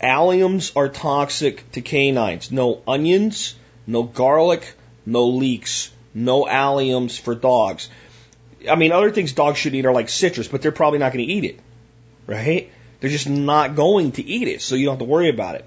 [0.00, 2.52] Alliums are toxic to canines.
[2.52, 4.74] No onions, no garlic,
[5.06, 7.88] no leeks, no alliums for dogs.
[8.68, 11.26] I mean, other things dogs should eat are like citrus, but they're probably not going
[11.26, 11.60] to eat it,
[12.26, 12.70] right?
[13.00, 15.66] They're just not going to eat it, so you don't have to worry about it.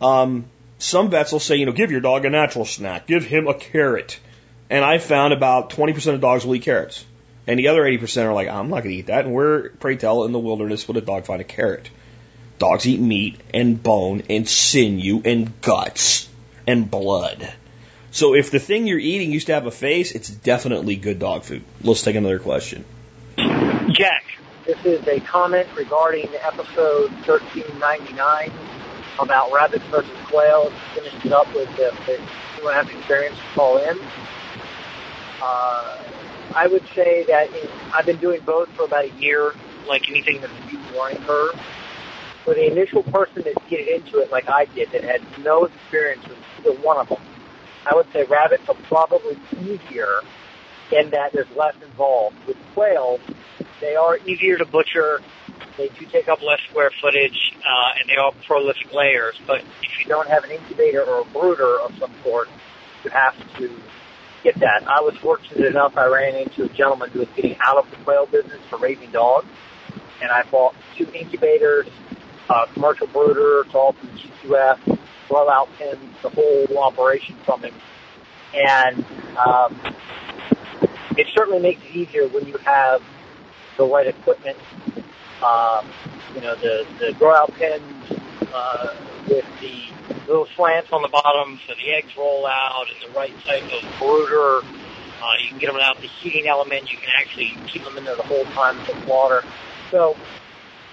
[0.00, 0.46] Um,
[0.78, 3.54] some vets will say, you know, give your dog a natural snack, give him a
[3.54, 4.18] carrot.
[4.68, 7.04] And I found about 20% of dogs will eat carrots.
[7.46, 9.26] And the other 80% are like, I'm not going to eat that.
[9.26, 11.90] And where, pray tell, in the wilderness would a dog find a carrot?
[12.58, 16.28] Dogs eat meat and bone and sinew and guts
[16.66, 17.52] and blood.
[18.10, 21.42] So if the thing you're eating used to have a face, it's definitely good dog
[21.42, 21.64] food.
[21.82, 22.84] Let's take another question.
[23.36, 24.24] Jack,
[24.66, 28.52] this is a comment regarding episode 1399
[29.18, 30.72] about rabbits versus quail.
[30.94, 33.98] Finishing up with if anyone has experience, call in.
[35.42, 36.02] Uh,
[36.54, 39.54] I would say that in, I've been doing both for about a year,
[39.86, 41.60] like anything that's a huge learning curve.
[42.44, 46.26] For the initial person that get into it, like I did, that had no experience
[46.28, 46.33] with
[46.64, 47.22] either one of them,
[47.86, 50.20] I would say rabbits are probably easier
[50.92, 52.36] in that there's less involved.
[52.46, 53.20] With quail,
[53.80, 55.20] they are easier to butcher.
[55.76, 59.34] They do take up less square footage, uh, and they are prolific layers.
[59.46, 62.48] But if you don't have an incubator or a brooder of some sort,
[63.02, 63.70] you have to
[64.42, 64.84] get that.
[64.86, 67.96] I was fortunate enough I ran into a gentleman who was getting out of the
[68.04, 69.48] quail business for raising dogs,
[70.22, 71.88] and I bought two incubators,
[72.48, 74.93] a commercial brooder, it's all from GQF,
[75.28, 77.74] blowout pins, the whole operation from him.
[78.54, 79.04] And
[79.36, 79.78] um,
[81.16, 83.02] it certainly makes it easier when you have
[83.76, 84.58] the right equipment.
[85.42, 85.86] Um,
[86.34, 87.82] you know, the, the grow out pins
[88.52, 88.94] uh,
[89.28, 89.84] with the
[90.26, 93.98] little slants on the bottom so the eggs roll out and the right type of
[93.98, 94.66] brooder.
[95.22, 96.90] Uh, you can get them out the heating element.
[96.90, 99.44] You can actually keep them in there the whole time with water.
[99.90, 100.16] So,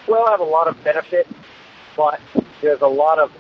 [0.08, 1.28] well, have a lot of benefit,
[1.98, 2.20] but
[2.62, 3.32] there's a lot of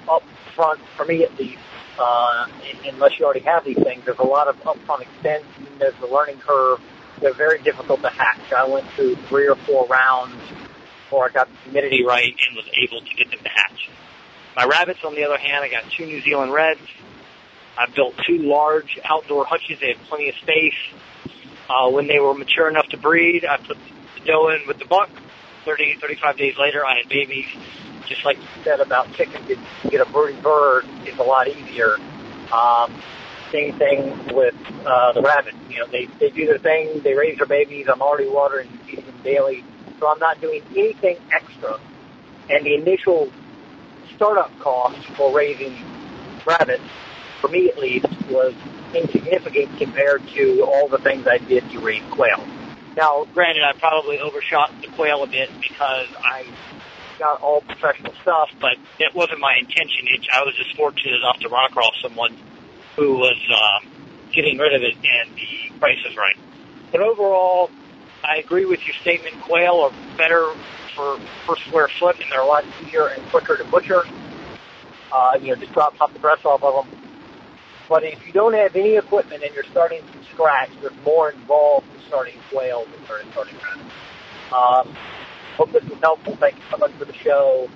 [0.51, 1.59] upfront, for me at least,
[1.99, 2.47] uh,
[2.85, 5.43] unless you already have these things, there's a lot of upfront expense
[5.81, 6.79] there's the learning curve.
[7.19, 8.53] They're very difficult to hatch.
[8.53, 10.35] I went through three or four rounds
[11.05, 13.89] before I got the humidity right and was able to get them to hatch.
[14.55, 16.79] My rabbits, on the other hand, I got two New Zealand Reds.
[17.77, 19.79] I built two large outdoor hutches.
[19.79, 20.77] They had plenty of space.
[21.69, 23.77] Uh, when they were mature enough to breed, I put
[24.15, 25.09] the doe in with the buck.
[25.65, 27.45] 30, 35 days later, I had babies.
[28.11, 31.95] Just like you said about chickens, to get a brooding bird is a lot easier.
[32.51, 33.01] Um,
[33.53, 34.53] same thing with
[34.85, 35.55] uh, the rabbits.
[35.69, 36.99] You know, they they do their thing.
[37.01, 37.87] They raise their babies.
[37.87, 39.63] I'm already watering and feeding them daily,
[39.97, 41.79] so I'm not doing anything extra.
[42.49, 43.31] And the initial
[44.15, 45.77] startup cost for raising
[46.45, 46.83] rabbits,
[47.39, 48.53] for me at least, was
[48.93, 52.45] insignificant compared to all the things I did to raise quail.
[52.97, 56.45] Now, granted, I probably overshot the quail a bit because I
[57.21, 60.07] got all professional stuff, but it wasn't my intention.
[60.09, 62.35] It, I was just fortunate enough to run across someone
[62.95, 63.87] who was um,
[64.33, 66.35] getting rid of it and the price is right.
[66.91, 67.69] But overall,
[68.23, 69.39] I agree with your statement.
[69.41, 70.51] Quail are better
[70.95, 74.03] for per square foot, and they're a lot easier and quicker to butcher.
[75.13, 76.99] Uh, you know, just drop top the breast off of them.
[77.87, 81.85] But if you don't have any equipment and you're starting from scratch, there's more involved
[81.93, 83.95] in starting quail than starting rabbits.
[84.51, 84.95] Um,
[85.61, 86.35] hope this was helpful.
[86.37, 87.69] Thank you so much for the show,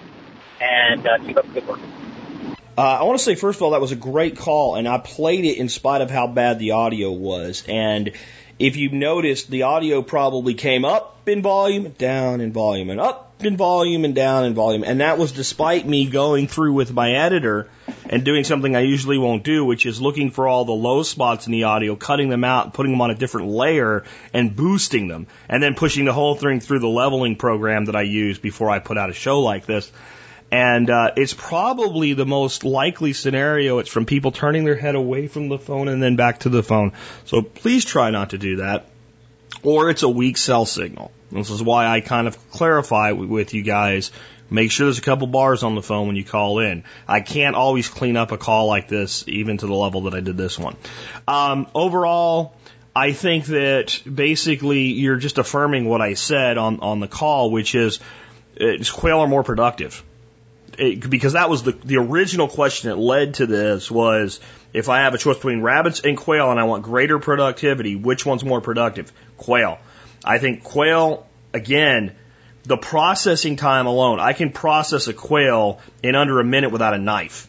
[0.59, 1.79] and uh, keep up the good work.
[2.77, 4.97] Uh, I want to say, first of all, that was a great call, and I
[4.97, 7.63] played it in spite of how bad the audio was.
[7.69, 8.11] And
[8.57, 13.24] if you noticed, the audio probably came up in volume, down in volume, and up
[13.39, 14.83] in volume and down in volume.
[14.83, 17.69] And that was despite me going through with my editor
[18.09, 21.45] and doing something I usually won't do, which is looking for all the low spots
[21.45, 25.27] in the audio, cutting them out, putting them on a different layer, and boosting them,
[25.49, 28.79] and then pushing the whole thing through the leveling program that I use before I
[28.79, 29.91] put out a show like this.
[30.51, 33.79] And uh, it's probably the most likely scenario.
[33.79, 36.63] It's from people turning their head away from the phone and then back to the
[36.63, 36.93] phone.
[37.25, 38.85] So please try not to do that.
[39.63, 41.11] Or it's a weak cell signal.
[41.35, 44.11] This is why I kind of clarify with you guys.
[44.49, 46.83] Make sure there's a couple bars on the phone when you call in.
[47.07, 50.19] I can't always clean up a call like this, even to the level that I
[50.19, 50.75] did this one.
[51.27, 52.55] Um, overall,
[52.95, 57.73] I think that basically you're just affirming what I said on, on the call, which
[57.73, 57.99] is,
[58.55, 60.03] is quail are more productive
[60.77, 64.39] it, because that was the the original question that led to this was
[64.73, 68.25] if I have a choice between rabbits and quail and I want greater productivity, which
[68.25, 69.11] one's more productive?
[69.37, 69.79] Quail.
[70.23, 72.15] I think quail again.
[72.63, 76.97] The processing time alone, I can process a quail in under a minute without a
[76.97, 77.47] knife.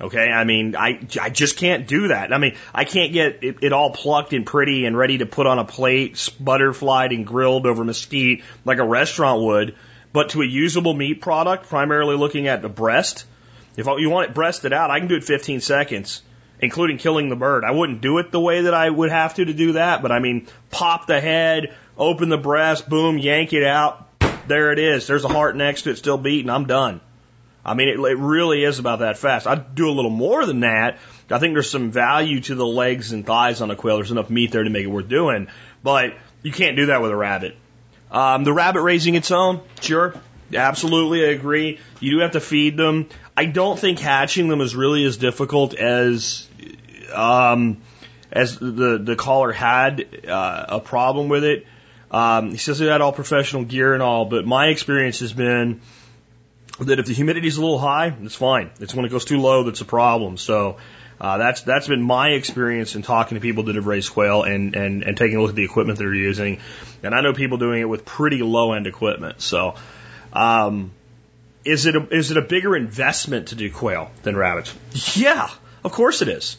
[0.00, 2.32] Okay, I mean, I, I just can't do that.
[2.32, 5.46] I mean, I can't get it, it all plucked and pretty and ready to put
[5.46, 9.76] on a plate, butterflied and grilled over mesquite like a restaurant would
[10.14, 13.26] but to a usable meat product, primarily looking at the breast,
[13.76, 16.22] if you want it breasted out, I can do it 15 seconds,
[16.64, 17.64] including killing the bird.
[17.64, 20.10] I wouldn't do it the way that I would have to to do that, but
[20.10, 24.08] I mean, pop the head, open the breast, boom, yank it out.
[24.48, 25.06] There it is.
[25.06, 26.50] There's a heart next to it still beating.
[26.50, 27.00] I'm done.
[27.64, 29.46] I mean, it, it really is about that fast.
[29.46, 30.98] I'd do a little more than that.
[31.30, 33.96] I think there's some value to the legs and thighs on a quail.
[33.96, 35.48] There's enough meat there to make it worth doing,
[35.82, 37.56] but you can't do that with a rabbit.
[38.10, 40.14] Um, the rabbit raising its own, sure,
[40.54, 41.80] absolutely, I agree.
[42.00, 43.08] You do have to feed them.
[43.36, 46.48] I don't think hatching them is really as difficult as
[47.12, 47.82] um,
[48.30, 51.66] as the the caller had uh, a problem with it.
[52.10, 55.80] Um, he says he had all professional gear and all, but my experience has been
[56.80, 58.70] that if the humidity is a little high, it's fine.
[58.80, 60.36] It's when it goes too low that's a problem.
[60.36, 60.76] So
[61.20, 64.74] uh, that's that's been my experience in talking to people that have raised quail and,
[64.74, 66.60] and, and taking a look at the equipment they're using.
[67.02, 69.40] And I know people doing it with pretty low end equipment.
[69.40, 69.74] So,
[70.32, 70.92] um,
[71.64, 74.74] is it a, is it a bigger investment to do quail than rabbits?
[75.16, 75.48] Yeah,
[75.82, 76.56] of course it is.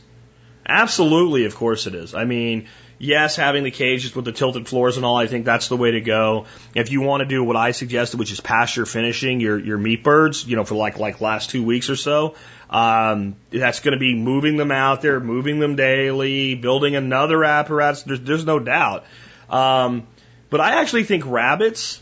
[0.67, 2.15] Absolutely, of course it is.
[2.15, 5.67] I mean, yes, having the cages with the tilted floors and all, I think that's
[5.67, 6.47] the way to go.
[6.73, 10.03] If you want to do what I suggested, which is pasture finishing your your meat
[10.03, 12.35] birds, you know, for like like last two weeks or so,
[12.69, 18.03] um, that's going to be moving them out there, moving them daily, building another apparatus.
[18.03, 19.05] There's there's no doubt.
[19.49, 20.07] Um,
[20.49, 22.01] but I actually think rabbits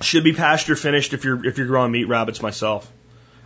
[0.00, 2.90] should be pasture finished if you're if you're growing meat rabbits myself.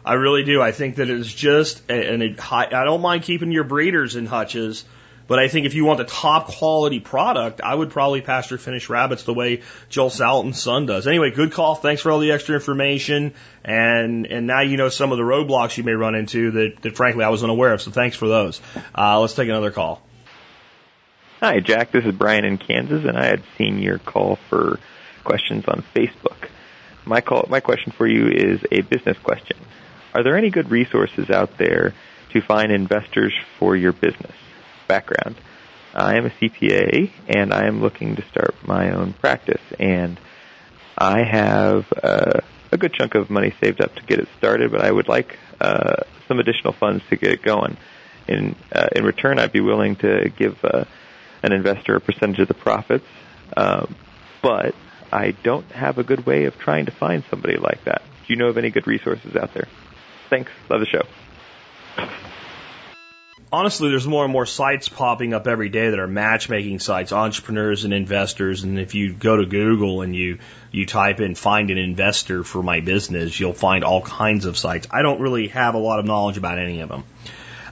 [0.04, 0.60] I really do.
[0.60, 4.84] I think that it's just and it, I don't mind keeping your breeders in hutches
[5.26, 8.88] but I think if you want the top quality product, I would probably pasture finish
[8.88, 11.06] rabbits the way Joel Salatin's son does.
[11.06, 11.74] Anyway, good call.
[11.74, 13.34] Thanks for all the extra information.
[13.64, 16.96] And, and now you know some of the roadblocks you may run into that, that
[16.96, 17.80] frankly I was unaware of.
[17.80, 18.60] So thanks for those.
[18.94, 20.02] Uh, let's take another call.
[21.40, 21.92] Hi, Jack.
[21.92, 24.78] This is Brian in Kansas, and I had seen your call for
[25.24, 26.48] questions on Facebook.
[27.04, 29.56] My call, my question for you is a business question.
[30.14, 31.94] Are there any good resources out there
[32.32, 34.34] to find investors for your business?
[34.92, 35.36] background.
[35.94, 40.20] I am a CPA and I am looking to start my own practice and
[40.98, 44.82] I have uh, a good chunk of money saved up to get it started, but
[44.82, 47.78] I would like uh, some additional funds to get it going.
[48.28, 50.84] In uh, in return, I'd be willing to give uh,
[51.42, 53.06] an investor a percentage of the profits,
[53.56, 53.96] um,
[54.42, 54.74] but
[55.12, 58.02] I don't have a good way of trying to find somebody like that.
[58.26, 59.68] Do you know of any good resources out there?
[60.30, 60.50] Thanks.
[60.68, 61.02] Love the show
[63.52, 67.84] honestly, there's more and more sites popping up every day that are matchmaking sites, entrepreneurs
[67.84, 68.64] and investors.
[68.64, 70.38] And if you go to Google and you,
[70.70, 74.86] you type in find an investor for my business, you'll find all kinds of sites.
[74.90, 77.04] I don't really have a lot of knowledge about any of them.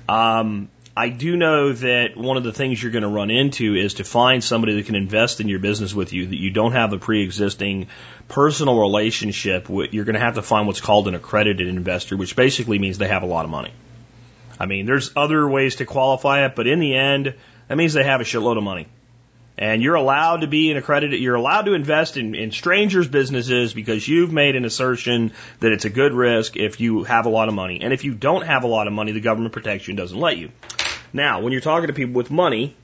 [0.09, 3.95] Um, I do know that one of the things you're going to run into is
[3.95, 6.93] to find somebody that can invest in your business with you that you don't have
[6.93, 7.87] a pre-existing
[8.29, 9.95] personal relationship with.
[9.95, 13.09] You're going to have to find what's called an accredited investor, which basically means they
[13.09, 13.73] have a lot of money.
[14.59, 17.35] I mean, there's other ways to qualify it, but in the end,
[17.69, 18.89] that means they have a shitload of money.
[19.61, 23.75] And you're allowed to be an accredited, you're allowed to invest in, in strangers' businesses
[23.75, 27.49] because you've made an assertion that it's a good risk if you have a lot
[27.49, 27.81] of money.
[27.83, 30.19] And if you don't have a lot of money, the government protects you and doesn't
[30.19, 30.51] let you.
[31.13, 32.75] Now, when you're talking to people with money,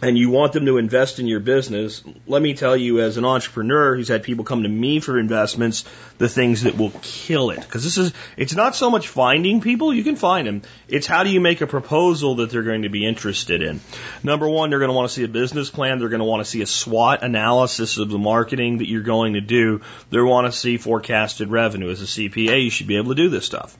[0.00, 3.24] and you want them to invest in your business, let me tell you, as an
[3.24, 5.84] entrepreneur who's had people come to me for investments,
[6.18, 7.60] the things that will kill it.
[7.60, 10.62] Because this is, it's not so much finding people, you can find them.
[10.86, 13.80] It's how do you make a proposal that they're going to be interested in.
[14.22, 15.98] Number one, they're going to want to see a business plan.
[15.98, 19.34] They're going to want to see a SWOT analysis of the marketing that you're going
[19.34, 19.80] to do.
[20.10, 21.90] They want to see forecasted revenue.
[21.90, 23.76] As a CPA, you should be able to do this stuff.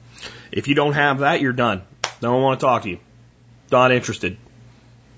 [0.51, 1.83] If you don't have that, you're done.
[2.21, 2.99] No one want to talk to you.
[3.71, 4.37] Not interested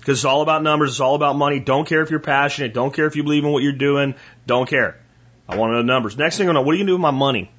[0.02, 0.90] because it's all about numbers.
[0.90, 1.60] It's all about money.
[1.60, 2.74] Don't care if you're passionate.
[2.74, 4.16] Don't care if you believe in what you're doing.
[4.48, 4.98] Don't care.
[5.48, 6.18] I want to know numbers.
[6.18, 7.52] Next thing I know, what are you going to do with my money?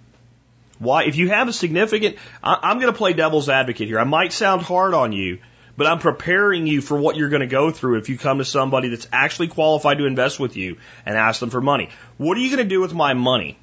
[0.77, 1.05] Why?
[1.05, 3.97] If you have a significant, I, I'm going to play devil's advocate here.
[3.97, 5.39] I might sound hard on you,
[5.77, 8.45] but I'm preparing you for what you're going to go through if you come to
[8.45, 11.91] somebody that's actually qualified to invest with you and ask them for money.
[12.17, 13.57] What are you going to do with my money?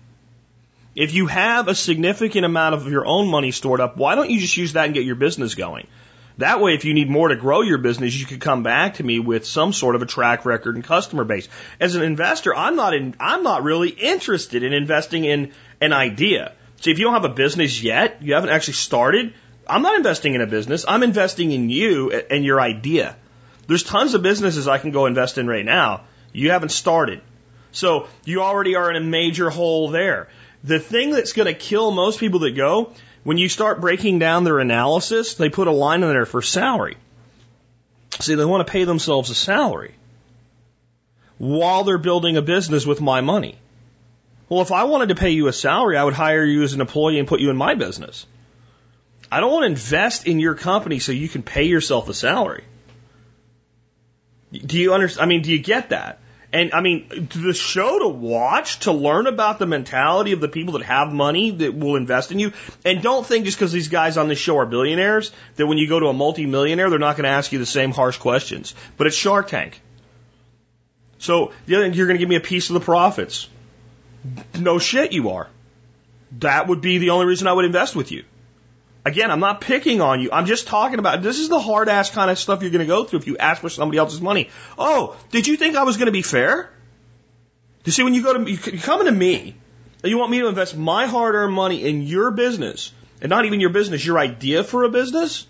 [0.95, 4.41] If you have a significant amount of your own money stored up, why don't you
[4.41, 5.87] just use that and get your business going?
[6.39, 9.05] That way, if you need more to grow your business, you could come back to
[9.05, 11.49] me with some sort of a track record and customer base.
[11.79, 16.53] As an investor, I'm not in, I'm not really interested in investing in an idea.
[16.81, 19.35] See, if you don't have a business yet, you haven't actually started,
[19.71, 20.85] I'm not investing in a business.
[20.89, 23.17] I'm investing in you and your idea.
[23.67, 26.05] There's tons of businesses I can go invest in right now.
[26.33, 27.21] You haven't started.
[27.73, 30.29] So you already are in a major hole there.
[30.65, 34.45] The thing that's going to kill most people that go, when you start breaking down
[34.45, 36.97] their analysis, they put a line in there for salary.
[38.19, 39.95] See, they want to pay themselves a salary
[41.39, 43.57] while they're building a business with my money.
[44.49, 46.81] Well, if I wanted to pay you a salary, I would hire you as an
[46.81, 48.27] employee and put you in my business.
[49.31, 52.65] I don't want to invest in your company so you can pay yourself a salary.
[54.53, 55.25] Do you understand?
[55.25, 56.19] I mean, do you get that?
[56.53, 60.73] And I mean, the show to watch to learn about the mentality of the people
[60.73, 62.53] that have money that will invest in you.
[62.85, 65.89] And don't think just because these guys on this show are billionaires that when you
[65.89, 68.75] go to a multimillionaire, they're not going to ask you the same harsh questions.
[68.97, 69.81] But it's Shark Tank.
[71.19, 73.49] So you're going to give me a piece of the profits.
[74.59, 75.49] No shit, you are.
[76.39, 78.25] That would be the only reason I would invest with you.
[79.05, 80.31] Again, I'm not picking on you.
[80.31, 82.87] I'm just talking about this is the hard ass kind of stuff you're going to
[82.87, 84.51] go through if you ask for somebody else's money.
[84.79, 86.71] Oh, did you think I was going to be fair?
[87.85, 89.57] You see, when you go to you're coming to me,
[90.03, 92.93] and you want me to invest my hard earned money in your business,
[93.23, 95.47] and not even your business, your idea for a business.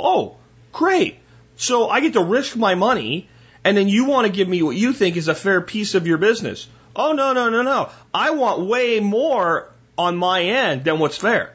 [0.00, 0.36] Oh,
[0.72, 1.18] great!
[1.56, 3.28] So I get to risk my money,
[3.64, 6.06] and then you want to give me what you think is a fair piece of
[6.06, 6.66] your business.
[6.96, 7.90] Oh no no no no!
[8.14, 11.54] I want way more on my end than what's fair.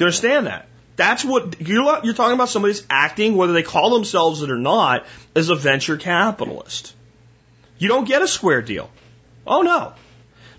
[0.00, 0.66] You understand that?
[0.96, 4.58] That's what you're, you're talking about somebody that's acting, whether they call themselves it or
[4.58, 6.94] not, as a venture capitalist.
[7.78, 8.90] You don't get a square deal.
[9.46, 9.92] Oh no.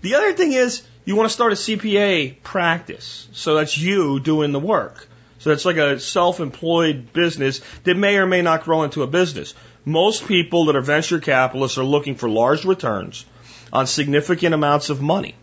[0.01, 3.27] The other thing is you want to start a CPA practice.
[3.33, 5.07] So that's you doing the work.
[5.39, 9.55] So that's like a self-employed business that may or may not grow into a business.
[9.85, 13.25] Most people that are venture capitalists are looking for large returns
[13.73, 15.33] on significant amounts of money.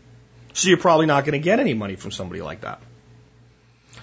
[0.53, 2.81] So you're probably not going to get any money from somebody like that.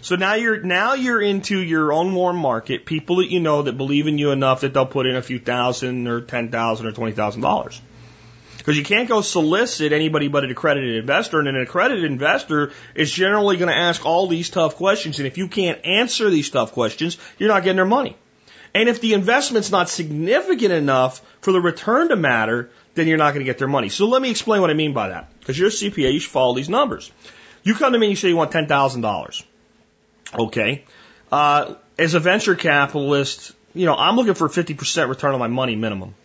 [0.06, 3.76] So now you're now you're into your own warm market, people that you know that
[3.76, 6.92] believe in you enough that they'll put in a few thousand or ten thousand or
[6.92, 7.82] twenty thousand dollars.
[8.60, 13.12] Because you can't go solicit anybody but an accredited investor, and an accredited investor is
[13.12, 16.74] generally going to ask all these tough questions, and if you can't answer these tough
[16.74, 18.16] questions, you're not getting their money.
[18.76, 23.34] And if the investment's not significant enough for the return to matter, then you're not
[23.34, 23.90] going to get their money.
[23.90, 25.32] So let me explain what I mean by that.
[25.40, 27.12] Because you're a CPA, you should follow these numbers.
[27.64, 29.44] You come to me and you say you want ten thousand dollars.
[30.34, 30.84] Okay.
[31.32, 35.76] Uh, as a venture capitalist, you know, I'm looking for 50% return on my money
[35.76, 36.16] minimum.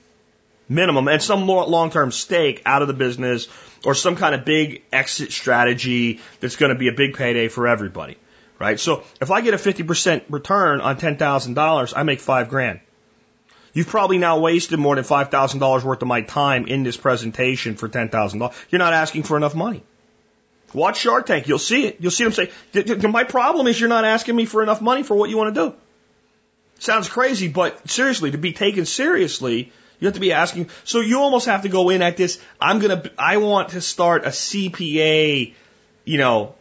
[0.68, 1.08] Minimum.
[1.08, 3.48] And some long term stake out of the business
[3.84, 7.66] or some kind of big exit strategy that's going to be a big payday for
[7.66, 8.16] everybody.
[8.58, 8.78] Right?
[8.78, 12.80] So if I get a 50% return on $10,000, I make five grand.
[13.72, 17.88] You've probably now wasted more than $5,000 worth of my time in this presentation for
[17.88, 18.54] $10,000.
[18.70, 19.82] You're not asking for enough money.
[20.72, 21.48] Watch Shark Tank.
[21.48, 21.96] You'll see it.
[22.00, 22.50] You'll see them say,
[23.08, 25.68] my problem is you're not asking me for enough money for what you want to
[25.68, 25.74] do.
[26.78, 30.70] Sounds crazy, but seriously, to be taken seriously, you have to be asking.
[30.84, 32.40] So you almost have to go in at this.
[32.60, 35.54] I'm going to, I want to start a CPA,
[36.04, 36.54] you know,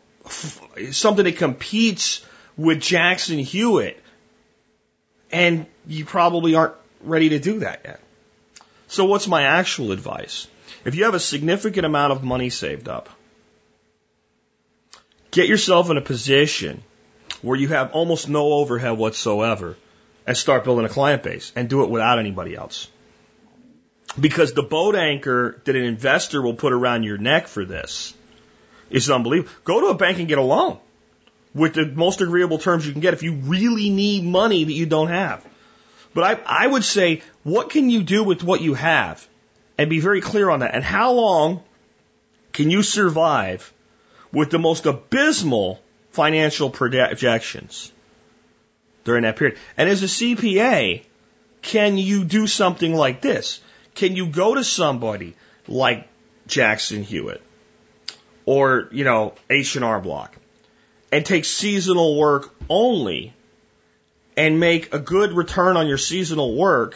[0.92, 2.26] something that competes
[2.58, 4.04] with Jackson Hewitt.
[5.32, 8.02] And you probably aren't ready to do that yet.
[8.88, 10.48] So what's my actual advice?
[10.84, 13.10] If you have a significant amount of money saved up,
[15.32, 16.84] Get yourself in a position
[17.42, 19.78] where you have almost no overhead whatsoever
[20.26, 22.88] and start building a client base and do it without anybody else.
[24.20, 28.14] Because the boat anchor that an investor will put around your neck for this
[28.90, 29.52] is unbelievable.
[29.64, 30.80] Go to a bank and get a loan
[31.54, 34.86] with the most agreeable terms you can get if you really need money that you
[34.86, 35.46] don't have.
[36.14, 39.28] But I, I would say, what can you do with what you have?
[39.78, 40.74] And be very clear on that.
[40.74, 41.64] And how long
[42.52, 43.72] can you survive
[44.32, 45.80] with the most abysmal
[46.12, 47.92] financial projections
[49.04, 49.58] during that period.
[49.78, 51.04] And as a CPA,
[51.62, 53.62] can you do something like this?
[53.96, 55.36] Can you go to somebody
[55.68, 56.08] like
[56.48, 57.42] Jackson Hewitt
[58.46, 60.36] or, you know, H&R Block
[61.12, 63.34] and take seasonal work only
[64.38, 66.96] and make a good return on your seasonal work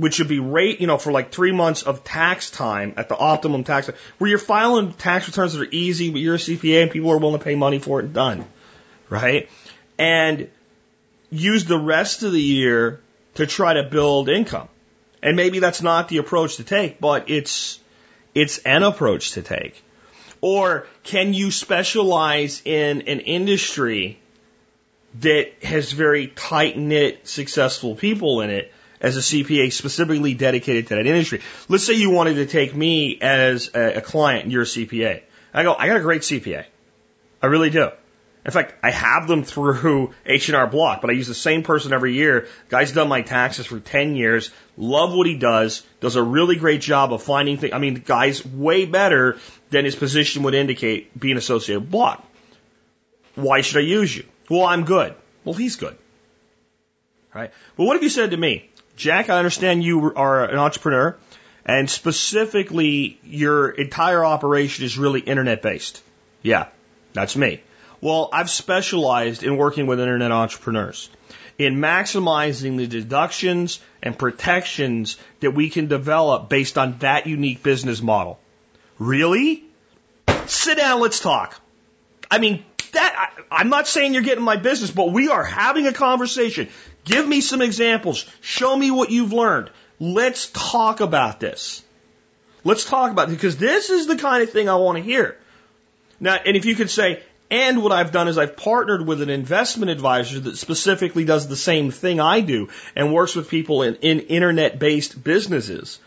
[0.00, 3.16] which would be rate, you know, for like three months of tax time at the
[3.16, 6.90] optimum tax where you're filing tax returns that are easy, but you're a CPA and
[6.90, 8.46] people are willing to pay money for it and done,
[9.10, 9.50] right?
[9.98, 10.48] And
[11.30, 13.00] use the rest of the year
[13.34, 14.68] to try to build income.
[15.22, 17.78] And maybe that's not the approach to take, but it's,
[18.34, 19.82] it's an approach to take.
[20.40, 24.18] Or can you specialize in an industry
[25.20, 30.96] that has very tight knit, successful people in it as a CPA specifically dedicated to
[30.96, 31.40] that industry?
[31.68, 35.22] Let's say you wanted to take me as a, a client and you're a CPA.
[35.52, 36.64] I go, I got a great CPA.
[37.42, 37.90] I really do.
[38.44, 42.14] In fact, I have them through H&R Block, but I use the same person every
[42.14, 42.48] year.
[42.68, 44.50] Guy's done my taxes for 10 years.
[44.76, 45.82] Love what he does.
[46.00, 47.74] Does a really great job of finding things.
[47.74, 49.38] I mean, the guy's way better
[49.68, 52.26] than his position would indicate being associated with Block.
[53.34, 54.24] Why should I use you?
[54.48, 55.14] Well, I'm good.
[55.44, 55.96] Well, he's good.
[57.34, 57.52] Right?
[57.76, 58.69] But what if you said to me,
[59.00, 61.16] Jack, I understand you are an entrepreneur
[61.64, 66.02] and specifically your entire operation is really internet based.
[66.42, 66.66] Yeah,
[67.14, 67.62] that's me.
[68.02, 71.08] Well, I've specialized in working with internet entrepreneurs,
[71.56, 78.02] in maximizing the deductions and protections that we can develop based on that unique business
[78.02, 78.38] model.
[78.98, 79.64] Really?
[80.44, 81.58] Sit down, let's talk.
[82.30, 85.86] I mean, that, I, I'm not saying you're getting my business, but we are having
[85.86, 86.68] a conversation.
[87.10, 88.24] Give me some examples.
[88.40, 89.70] Show me what you've learned.
[89.98, 91.82] Let's talk about this.
[92.62, 95.36] Let's talk about it because this is the kind of thing I want to hear.
[96.20, 99.30] Now, and if you could say, and what I've done is I've partnered with an
[99.30, 103.96] investment advisor that specifically does the same thing I do and works with people in,
[103.96, 105.98] in internet based businesses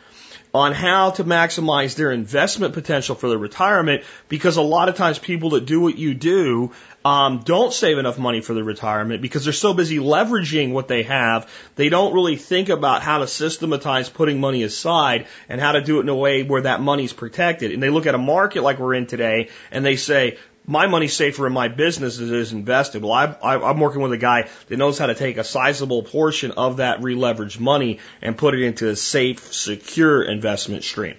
[0.53, 5.17] on how to maximize their investment potential for their retirement because a lot of times
[5.17, 6.71] people that do what you do
[7.03, 11.03] um, don't save enough money for their retirement because they're so busy leveraging what they
[11.03, 11.49] have.
[11.75, 15.97] They don't really think about how to systematize putting money aside and how to do
[15.97, 17.71] it in a way where that money's protected.
[17.71, 21.16] And they look at a market like we're in today and they say, my money's
[21.16, 23.03] safer in my business as it is invested.
[23.03, 26.51] Well, I, I'm working with a guy that knows how to take a sizable portion
[26.51, 31.16] of that releveraged money and put it into a safe, secure investment stream.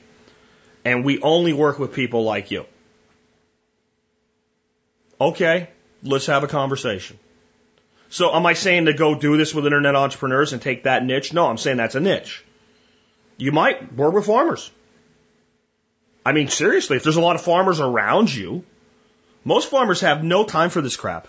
[0.84, 2.66] And we only work with people like you.
[5.20, 5.68] Okay,
[6.02, 7.18] let's have a conversation.
[8.08, 11.32] So am I saying to go do this with internet entrepreneurs and take that niche?
[11.32, 12.44] No, I'm saying that's a niche.
[13.36, 14.70] You might work with farmers.
[16.24, 18.64] I mean, seriously, if there's a lot of farmers around you,
[19.44, 21.28] most farmers have no time for this crap.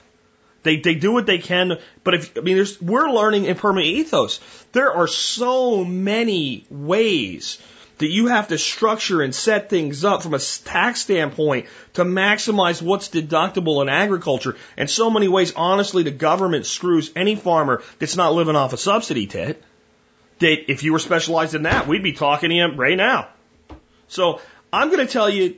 [0.64, 3.84] They, they do what they can, but if, I mean, there's, we're learning in perma
[3.84, 4.40] ethos.
[4.72, 7.60] There are so many ways
[8.00, 12.82] that you have to structure and set things up from a tax standpoint to maximize
[12.82, 14.58] what's deductible in agriculture.
[14.76, 18.78] And so many ways, honestly, the government screws any farmer that's not living off a
[18.78, 19.64] subsidy tit.
[20.40, 23.30] That if you were specialized in that, we'd be talking to him right now.
[24.08, 24.42] So
[24.74, 25.56] I'm going to tell you,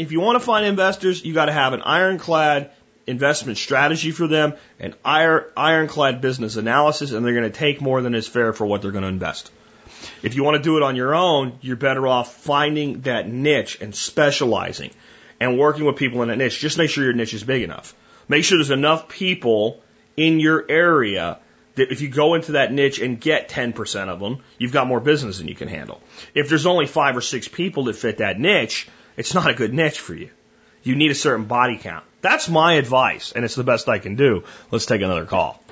[0.00, 2.70] if you want to find investors, you got to have an ironclad
[3.06, 8.00] investment strategy for them, an iron, ironclad business analysis, and they're going to take more
[8.00, 9.50] than is fair for what they're going to invest.
[10.22, 13.78] If you want to do it on your own, you're better off finding that niche
[13.82, 14.90] and specializing
[15.38, 16.58] and working with people in that niche.
[16.58, 17.94] Just make sure your niche is big enough.
[18.26, 19.82] Make sure there's enough people
[20.16, 21.38] in your area
[21.74, 25.00] that if you go into that niche and get 10% of them, you've got more
[25.00, 26.00] business than you can handle.
[26.34, 28.88] If there's only five or six people that fit that niche,
[29.20, 30.30] it's not a good niche for you.
[30.82, 32.06] You need a certain body count.
[32.22, 34.44] That's my advice, and it's the best I can do.
[34.70, 35.62] Let's take another call.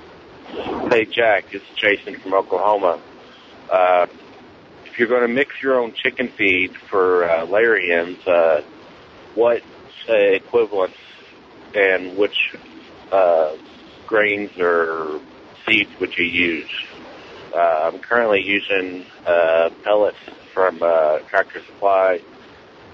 [0.91, 3.01] Hey, Jack, it's Jason from Oklahoma.
[3.67, 4.05] Uh,
[4.85, 8.61] if you're going to mix your own chicken feed for uh, layer hens, uh,
[9.33, 9.63] what
[10.07, 10.97] uh, equivalents
[11.73, 12.55] and which
[13.11, 13.55] uh,
[14.05, 15.19] grains or
[15.65, 16.69] seeds would you use?
[17.51, 20.17] Uh, I'm currently using uh, pellets
[20.53, 22.21] from uh, Tractor Supply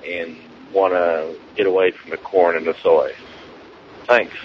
[0.06, 0.38] and
[0.72, 3.14] want to get away from the corn and the soy.
[4.06, 4.36] Thanks.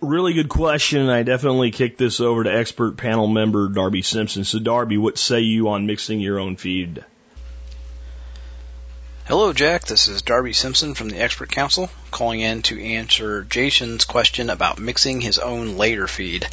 [0.00, 1.08] Really good question.
[1.08, 4.44] I definitely kicked this over to expert panel member Darby Simpson.
[4.44, 7.04] So, Darby, what say you on mixing your own feed?
[9.26, 9.86] Hello, Jack.
[9.86, 14.78] This is Darby Simpson from the Expert Council, calling in to answer Jason's question about
[14.78, 16.46] mixing his own layer feed.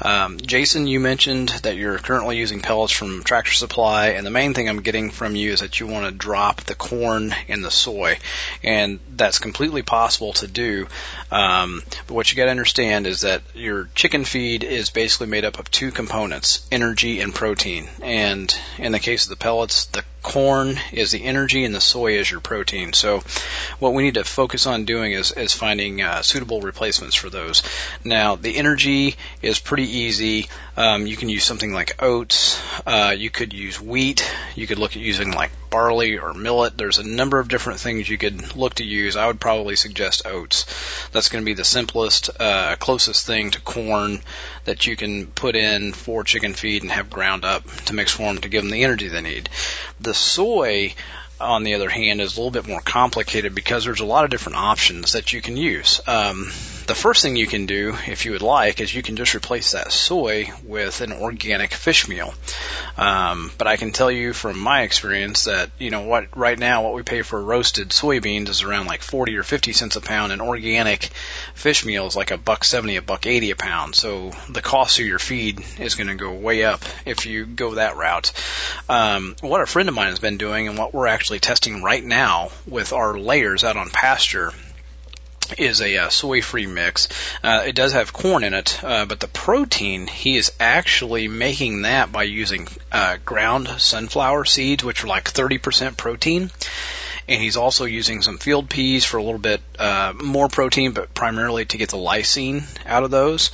[0.00, 4.54] Um, Jason, you mentioned that you're currently using pellets from Tractor Supply, and the main
[4.54, 7.72] thing I'm getting from you is that you want to drop the corn and the
[7.72, 8.16] soy,
[8.62, 10.86] and that's completely possible to do.
[11.32, 15.44] Um, but what you got to understand is that your chicken feed is basically made
[15.44, 17.88] up of two components: energy and protein.
[18.00, 22.18] And in the case of the pellets, the corn is the energy and the soy
[22.18, 22.94] is your protein.
[22.94, 23.22] So
[23.78, 27.62] what we need to focus on doing is, is finding uh, suitable replacements for those.
[28.02, 30.48] Now the energy is pretty easy.
[30.76, 32.60] Um, you can use something like oats.
[32.84, 34.28] Uh, you could use wheat.
[34.56, 36.78] You could look at using like barley or millet.
[36.78, 39.16] There's a number of different things you could look to use.
[39.16, 40.66] I would probably suggest oats.
[41.10, 44.20] That's going to be the simplest, uh, closest thing to corn
[44.64, 48.22] that you can put in for chicken feed and have ground up to mix for
[48.22, 49.48] them to give them the energy they need.
[50.00, 50.94] The soy,
[51.40, 54.30] on the other hand, is a little bit more complicated because there's a lot of
[54.30, 56.00] different options that you can use.
[56.06, 56.50] Um,
[56.86, 59.72] the first thing you can do, if you would like, is you can just replace
[59.72, 62.34] that soy with an organic fish meal.
[62.96, 66.82] Um, but I can tell you from my experience that you know what right now
[66.82, 70.32] what we pay for roasted soybeans is around like 40 or 50 cents a pound,
[70.32, 71.04] and organic
[71.54, 73.94] fish meal is like a buck 70, a buck 80 a pound.
[73.94, 77.74] So the cost of your feed is going to go way up if you go
[77.74, 78.32] that route.
[78.88, 82.04] Um, what a friend of mine has been doing, and what we're actually testing right
[82.04, 84.52] now with our layers out on pasture
[85.58, 87.08] is a uh, soy-free mix.
[87.42, 91.82] Uh, it does have corn in it, uh, but the protein he is actually making
[91.82, 96.50] that by using uh, ground sunflower seeds, which are like 30% protein.
[97.26, 101.14] And he's also using some field peas for a little bit uh, more protein, but
[101.14, 103.50] primarily to get the lysine out of those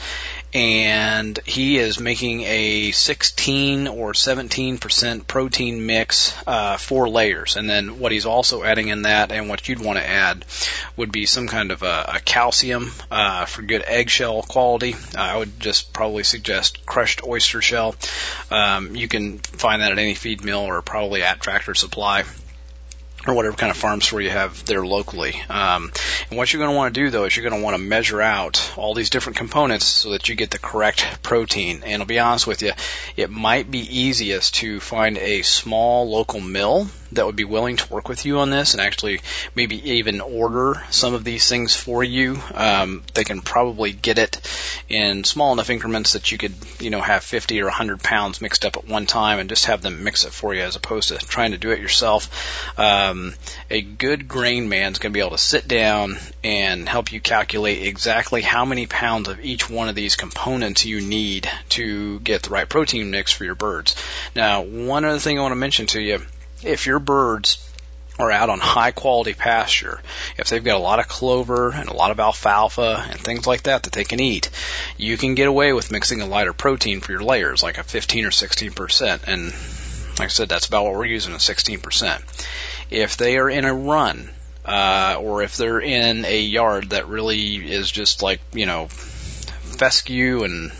[0.52, 7.56] and he is making a 16 or 17 percent protein mix uh, for layers.
[7.56, 10.44] And then what he's also adding in that, and what you'd want to add,
[10.96, 14.94] would be some kind of a, a calcium uh, for good eggshell quality.
[14.94, 17.94] Uh, I would just probably suggest crushed oyster shell.
[18.50, 22.24] Um, you can find that at any feed mill or probably at Tractor Supply
[23.26, 25.40] or whatever kind of farm store you have there locally.
[25.48, 25.92] Um,
[26.30, 27.82] and what you're going to want to do though is you're going to want to
[27.82, 31.82] measure out all these different components so that you get the correct protein.
[31.84, 32.72] And I'll be honest with you,
[33.16, 37.92] it might be easiest to find a small local mill that would be willing to
[37.92, 39.20] work with you on this and actually
[39.54, 42.38] maybe even order some of these things for you.
[42.54, 44.40] Um, they can probably get it
[44.88, 48.64] in small enough increments that you could, you know, have 50 or 100 pounds mixed
[48.64, 51.18] up at one time and just have them mix it for you as opposed to
[51.18, 52.72] trying to do it yourself.
[53.10, 53.34] Um,
[53.70, 57.20] a good grain man is going to be able to sit down and help you
[57.20, 62.42] calculate exactly how many pounds of each one of these components you need to get
[62.42, 63.94] the right protein mix for your birds.
[64.34, 66.22] Now, one other thing I want to mention to you
[66.62, 67.66] if your birds
[68.18, 70.00] are out on high quality pasture,
[70.36, 73.62] if they've got a lot of clover and a lot of alfalfa and things like
[73.62, 74.50] that that they can eat,
[74.98, 78.26] you can get away with mixing a lighter protein for your layers, like a 15
[78.26, 79.22] or 16 percent.
[79.26, 79.54] And
[80.18, 82.22] like I said, that's about what we're using, a 16 percent.
[82.90, 84.30] If they are in a run,
[84.64, 90.44] uh, or if they're in a yard that really is just like, you know, fescue
[90.44, 90.72] and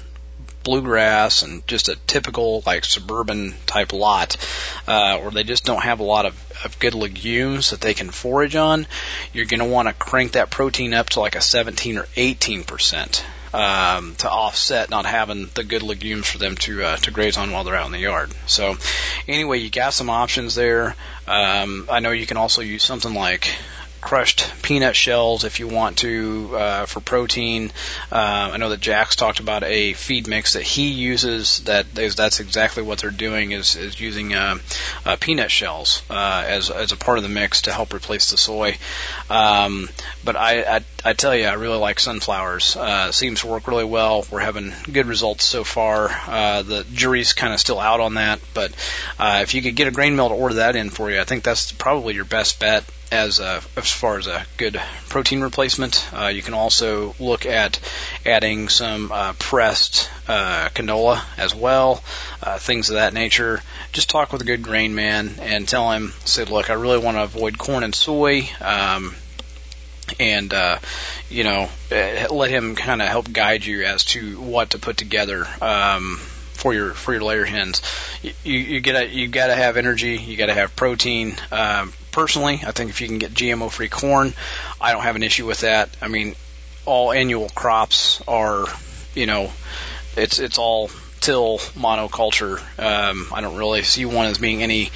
[0.62, 4.36] bluegrass and just a typical like suburban type lot,
[4.86, 8.11] uh, or they just don't have a lot of, of good legumes that they can
[8.11, 8.86] forage on,
[9.32, 12.64] you're going to want to crank that protein up to like a 17 or 18
[12.64, 13.24] percent.
[13.52, 17.50] Um, to offset not having the good legumes for them to uh, to graze on
[17.50, 18.30] while they're out in the yard.
[18.46, 18.76] So,
[19.26, 20.94] anyway, you got some options there.
[21.30, 23.54] Um, I know you can also use something like
[24.01, 27.70] crushed peanut shells if you want to uh, for protein.
[28.11, 31.61] Uh, I know that Jack's talked about a feed mix that he uses.
[31.64, 34.59] That is, that's exactly what they're doing is is using uh,
[35.05, 38.36] uh, peanut shells uh, as as a part of the mix to help replace the
[38.36, 38.78] soy.
[39.28, 39.88] Um,
[40.24, 42.76] but I, I I tell you, I really like sunflowers.
[42.76, 44.26] Uh, seems to work really well.
[44.30, 46.11] We're having good results so far.
[46.26, 48.72] Uh, the jury's kind of still out on that, but
[49.18, 51.24] uh, if you could get a grain mill to order that in for you, I
[51.24, 56.08] think that's probably your best bet as a, as far as a good protein replacement.
[56.12, 57.80] Uh, you can also look at
[58.24, 62.02] adding some uh, pressed uh, canola as well,
[62.42, 63.62] uh, things of that nature.
[63.92, 67.16] Just talk with a good grain man and tell him, say, look, I really want
[67.16, 68.48] to avoid corn and soy.
[68.61, 69.14] Um,
[70.18, 70.78] and uh,
[71.28, 74.96] you know, eh, let him kind of help guide you as to what to put
[74.96, 75.46] together.
[75.61, 76.18] Um,
[76.61, 77.80] for your for your layer hens.
[78.22, 80.18] You you gotta you gotta have energy.
[80.18, 81.34] You gotta have protein.
[81.50, 84.34] Um, personally, I think if you can get GMO free corn,
[84.80, 85.90] I don't have an issue with that.
[86.00, 86.34] I mean,
[86.86, 88.66] all annual crops are,
[89.14, 89.52] you know,
[90.16, 90.90] it's it's all
[91.20, 92.58] till monoculture.
[92.78, 94.90] Um, I don't really see one as being any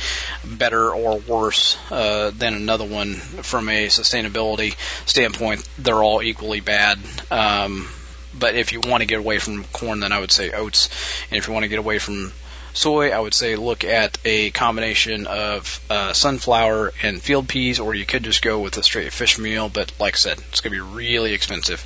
[0.44, 4.74] better or worse uh, than another one from a sustainability
[5.06, 5.68] standpoint.
[5.78, 6.98] They're all equally bad.
[7.30, 7.88] Um,
[8.36, 10.88] but if you want to get away from corn, then I would say oats.
[11.30, 12.32] And if you want to get away from
[12.74, 17.94] soy, I would say look at a combination of uh, sunflower and field peas, or
[17.94, 19.68] you could just go with a straight fish meal.
[19.68, 21.82] But like I said, it's going to be really expensive.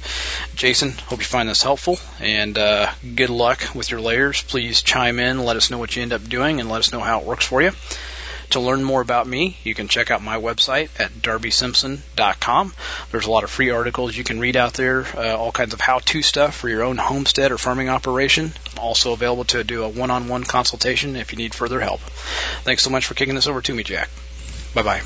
[0.57, 4.43] Jason, hope you find this helpful, and uh, good luck with your layers.
[4.43, 7.01] Please chime in, let us know what you end up doing, and let us know
[7.01, 7.73] how it works for you.
[8.51, 12.73] To learn more about me, you can check out my website at darbysimpson.com.
[13.11, 15.83] There's a lot of free articles you can read out there, uh, all kinds of
[15.83, 18.53] how-to stuff for your own homestead or farming operation.
[18.73, 22.01] I'm also available to do a one-on-one consultation if you need further help.
[22.01, 24.09] Thanks so much for kicking this over to me, Jack.
[24.75, 25.03] Bye-bye.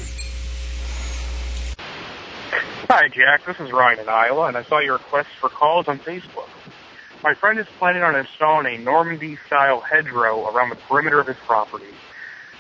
[2.89, 3.45] Hi, Jack.
[3.45, 6.49] This is Ryan in Iowa, and I saw your request for calls on Facebook.
[7.25, 11.87] My friend is planning on installing a Normandy-style hedgerow around the perimeter of his property.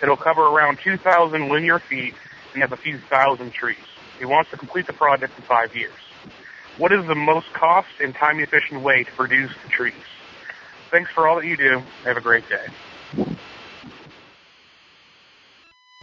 [0.02, 2.14] It'll cover around 2,000 linear feet
[2.52, 3.76] and have a few thousand trees.
[4.18, 5.92] He wants to complete the project in five years.
[6.76, 9.94] What is the most cost and time-efficient way to produce the trees?
[10.90, 11.82] Thanks for all that you do.
[12.04, 12.66] Have a great day.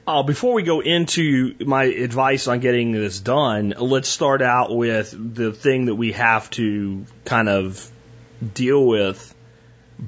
[0.07, 5.13] Uh, before we go into my advice on getting this done, let's start out with
[5.35, 7.91] the thing that we have to kind of
[8.53, 9.35] deal with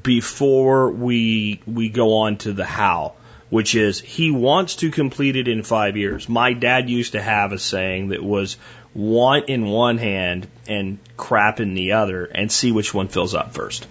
[0.01, 3.13] before we we go on to the how,
[3.51, 6.27] which is he wants to complete it in five years.
[6.29, 8.55] My dad used to have a saying that was
[8.93, 13.53] want in one hand and crap in the other, and see which one fills up
[13.53, 13.85] first.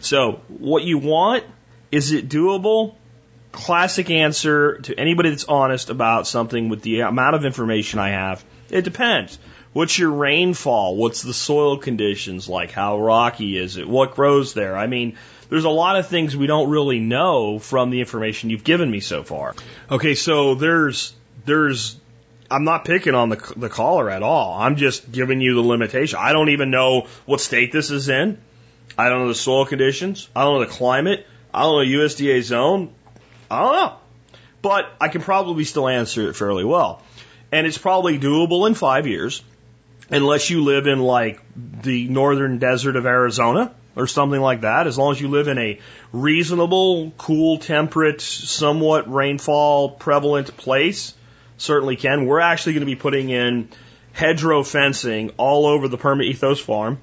[0.00, 1.44] So, what you want
[1.90, 2.94] is it doable?
[3.50, 8.44] Classic answer to anybody that's honest about something with the amount of information I have.
[8.70, 9.40] It depends.
[9.72, 10.96] What's your rainfall?
[10.96, 12.70] What's the soil conditions like?
[12.70, 13.88] How rocky is it?
[13.88, 14.76] What grows there?
[14.76, 15.16] I mean,
[15.50, 19.00] there's a lot of things we don't really know from the information you've given me
[19.00, 19.54] so far.
[19.90, 21.12] Okay, so there's
[21.44, 21.96] there's
[22.50, 24.58] I'm not picking on the the caller at all.
[24.58, 26.18] I'm just giving you the limitation.
[26.20, 28.40] I don't even know what state this is in.
[28.96, 30.28] I don't know the soil conditions.
[30.34, 31.26] I don't know the climate.
[31.52, 32.94] I don't know USDA zone.
[33.50, 33.96] I don't know.
[34.62, 37.02] But I can probably still answer it fairly well.
[37.50, 39.42] And it's probably doable in five years,
[40.10, 44.86] unless you live in like the northern desert of Arizona or something like that.
[44.86, 45.80] As long as you live in a
[46.12, 51.14] reasonable, cool, temperate, somewhat rainfall prevalent place,
[51.58, 52.26] certainly can.
[52.26, 53.68] We're actually going to be putting in
[54.12, 56.98] hedgerow fencing all over the Perma Ethos farm.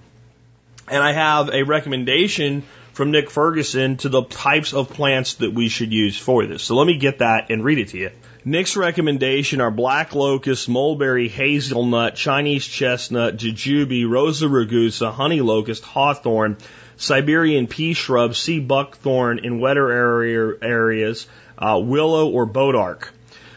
[0.89, 2.63] And I have a recommendation
[2.93, 6.63] from Nick Ferguson to the types of plants that we should use for this.
[6.63, 8.11] So let me get that and read it to you.
[8.47, 16.55] Nick's recommendation are black locust, mulberry, hazelnut, Chinese chestnut, jujube, rosa rugosa, honey locust, hawthorn,
[16.95, 21.27] Siberian pea shrub, sea buckthorn in wetter area, areas,
[21.57, 23.09] uh, willow or bodark.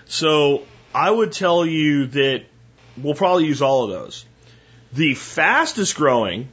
[0.07, 2.43] So I would tell you that
[3.01, 4.25] we'll probably use all of those.
[4.93, 6.49] The fastest growing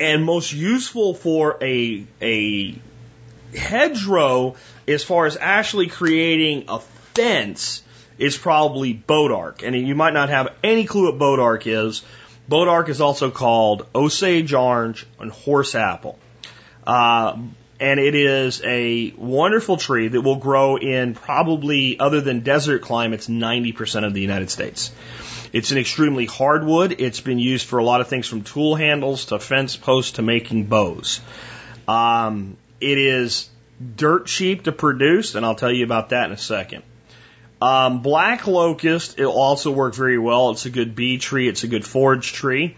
[0.00, 2.74] and most useful for a a
[3.54, 4.56] hedgerow
[4.86, 6.80] as far as actually creating a
[7.18, 7.82] fence
[8.16, 9.62] is probably bodark.
[9.66, 12.02] And you might not have any clue what bodark is.
[12.48, 16.18] Bodark is also called Osage orange and horse apple.
[16.86, 17.36] Uh,
[17.80, 23.26] and it is a wonderful tree that will grow in probably, other than desert climates,
[23.26, 24.92] 90% of the United States.
[25.52, 26.96] It's an extremely hard wood.
[27.00, 30.22] It's been used for a lot of things from tool handles to fence posts to
[30.22, 31.20] making bows.
[31.86, 33.48] Um, it is
[33.96, 36.82] dirt cheap to produce, and I'll tell you about that in a second.
[37.60, 40.50] Um, black locust, it'll also work very well.
[40.50, 41.48] It's a good bee tree.
[41.48, 42.76] It's a good forage tree.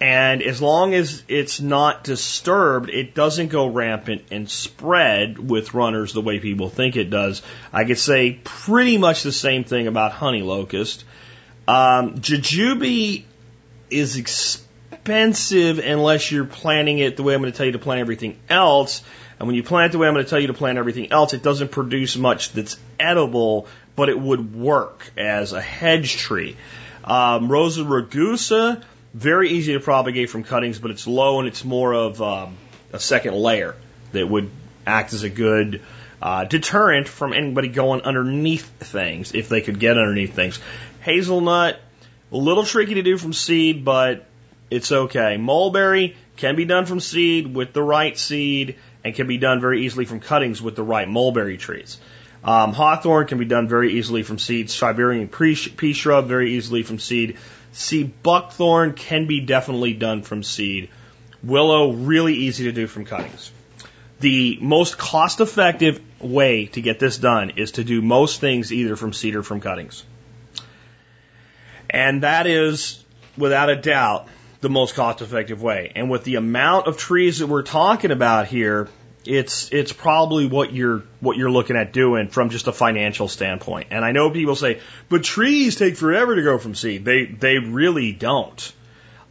[0.00, 6.14] And as long as it's not disturbed, it doesn't go rampant and spread with runners
[6.14, 7.42] the way people think it does.
[7.70, 11.04] I could say pretty much the same thing about honey locust.
[11.68, 13.24] Um, jujube
[13.90, 18.00] is expensive unless you're planting it the way I'm going to tell you to plant
[18.00, 19.02] everything else.
[19.38, 21.34] And when you plant the way I'm going to tell you to plant everything else,
[21.34, 26.56] it doesn't produce much that's edible, but it would work as a hedge tree.
[27.04, 28.82] Um, Rosa rugosa,
[29.14, 32.56] very easy to propagate from cuttings, but it's low and it's more of um,
[32.92, 33.74] a second layer
[34.12, 34.50] that would
[34.86, 35.82] act as a good
[36.22, 40.60] uh, deterrent from anybody going underneath things if they could get underneath things.
[41.00, 41.80] Hazelnut,
[42.32, 44.26] a little tricky to do from seed, but
[44.70, 45.36] it's okay.
[45.36, 49.84] Mulberry can be done from seed with the right seed and can be done very
[49.84, 51.98] easily from cuttings with the right mulberry trees.
[52.42, 54.70] Um, hawthorn can be done very easily from seed.
[54.70, 57.36] Siberian pea shrub very easily from seed.
[57.72, 60.88] Sea buckthorn can be definitely done from seed.
[61.42, 63.52] Willow really easy to do from cuttings.
[64.20, 68.96] The most cost effective way to get this done is to do most things either
[68.96, 70.04] from seed or from cuttings.
[71.88, 73.02] And that is,
[73.36, 74.28] without a doubt,
[74.60, 75.92] the most cost effective way.
[75.94, 78.88] And with the amount of trees that we're talking about here,
[79.24, 83.88] it's it's probably what you're what you're looking at doing from just a financial standpoint.
[83.90, 87.04] And I know people say, but trees take forever to grow from seed.
[87.04, 88.72] They they really don't.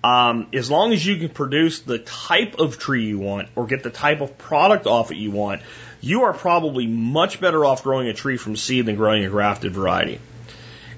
[0.01, 3.83] Um, as long as you can produce the type of tree you want or get
[3.83, 5.61] the type of product off it you want,
[5.99, 9.73] you are probably much better off growing a tree from seed than growing a grafted
[9.73, 10.19] variety.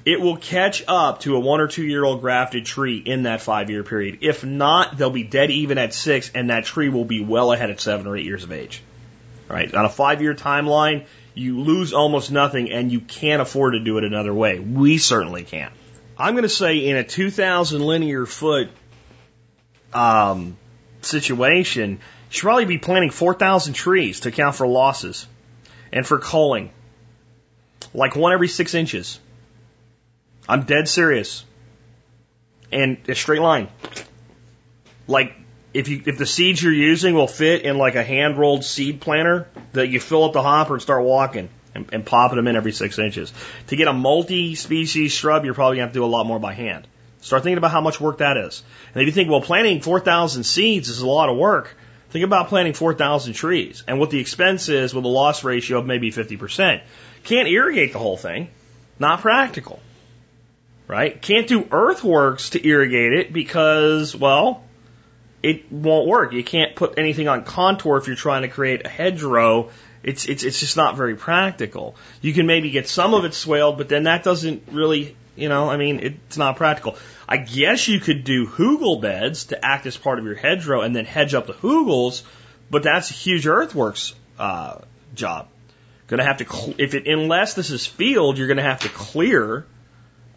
[0.04, 3.42] It will catch up to a one or two year old grafted tree in that
[3.42, 4.20] five year period.
[4.22, 7.70] If not, they'll be dead even at six, and that tree will be well ahead
[7.70, 8.82] at seven or eight years of age.
[9.50, 13.74] All right, on a five year timeline, you lose almost nothing, and you can't afford
[13.74, 14.60] to do it another way.
[14.60, 15.74] We certainly can't.
[16.18, 18.70] I'm going to say in a 2,000 linear foot
[19.94, 20.58] um,
[21.02, 21.98] situation, you
[22.30, 25.28] should probably be planting 4,000 trees to account for losses
[25.92, 26.72] and for culling,
[27.94, 29.20] like one every six inches.
[30.52, 31.46] I'm dead serious.
[32.74, 33.70] And a straight line.
[35.08, 35.34] Like
[35.74, 39.00] if you if the seeds you're using will fit in like a hand rolled seed
[39.00, 42.58] planter, that you fill up the hopper and start walking and, and popping them in
[42.58, 43.32] every six inches.
[43.68, 46.40] To get a multi species shrub, you're probably gonna have to do a lot more
[46.40, 46.86] by hand.
[47.22, 48.62] Start thinking about how much work that is.
[48.94, 51.78] And if you think, well, planting 4,000 seeds is a lot of work,
[52.10, 55.86] think about planting 4,000 trees and what the expense is with a loss ratio of
[55.86, 56.82] maybe 50%.
[57.24, 58.50] Can't irrigate the whole thing.
[59.00, 59.80] Not practical
[60.92, 61.22] right?
[61.22, 64.62] Can't do earthworks to irrigate it because, well,
[65.42, 66.34] it won't work.
[66.34, 69.70] You can't put anything on contour if you're trying to create a hedgerow.
[70.04, 71.96] It's, it's, it's just not very practical.
[72.22, 75.70] You can maybe get some of it swaled, but then that doesn't really, you know,
[75.70, 76.98] I mean, it's not practical.
[77.26, 80.94] I guess you could do hugel beds to act as part of your hedgerow and
[80.94, 82.24] then hedge up the hugels,
[82.70, 84.80] but that's a huge earthworks, uh,
[85.16, 85.48] job.
[86.08, 89.66] Gonna have to, if it, unless this is field, you're gonna have to clear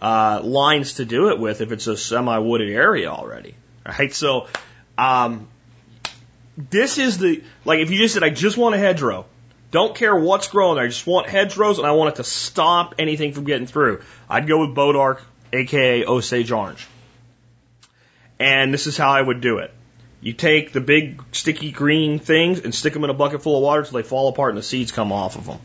[0.05, 3.55] uh, lines to do it with if it's a semi wooded area already.
[3.87, 4.13] Right?
[4.13, 4.49] So,
[4.99, 5.49] um,
[6.59, 9.25] this is the, like if you just said, I just want a hedgerow,
[9.71, 12.97] don't care what's growing there, I just want hedgerows and I want it to stop
[12.99, 14.03] anything from getting through.
[14.29, 15.21] I'd go with Bodark,
[15.55, 16.87] aka Osage Orange.
[18.39, 19.73] And this is how I would do it.
[20.21, 23.63] You take the big sticky green things and stick them in a bucket full of
[23.63, 25.61] water until they fall apart and the seeds come off of them.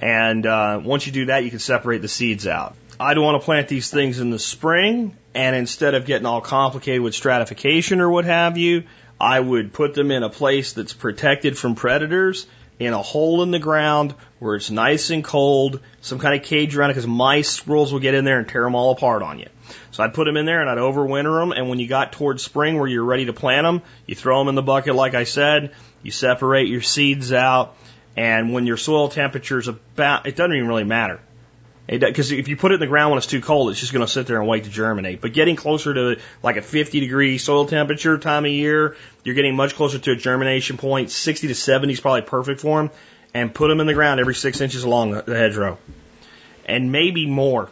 [0.00, 2.76] And uh, once you do that, you can separate the seeds out.
[2.98, 7.02] I'd want to plant these things in the spring, and instead of getting all complicated
[7.02, 8.84] with stratification or what have you,
[9.20, 12.46] I would put them in a place that's protected from predators,
[12.78, 16.76] in a hole in the ground where it's nice and cold, some kind of cage
[16.76, 19.38] around it because mice, squirrels will get in there and tear them all apart on
[19.38, 19.48] you.
[19.90, 22.42] So I'd put them in there and I'd overwinter them, and when you got towards
[22.42, 25.24] spring where you're ready to plant them, you throw them in the bucket like I
[25.24, 27.76] said, you separate your seeds out,
[28.16, 31.20] and when your soil temperature is about, it doesn't even really matter.
[31.86, 34.04] Because if you put it in the ground when it's too cold, it's just going
[34.04, 35.20] to sit there and wait to germinate.
[35.20, 39.54] But getting closer to like a 50 degree soil temperature time of year, you're getting
[39.54, 41.10] much closer to a germination point.
[41.10, 42.90] 60 to 70 is probably perfect for them.
[43.34, 45.78] And put them in the ground every six inches along the hedgerow.
[46.64, 47.70] And maybe more.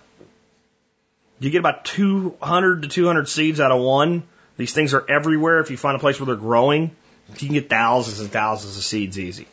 [1.41, 4.23] You get about 200 to 200 seeds out of one.
[4.57, 5.59] These things are everywhere.
[5.61, 6.95] If you find a place where they're growing,
[7.31, 9.49] you can get thousands and thousands of seeds easy.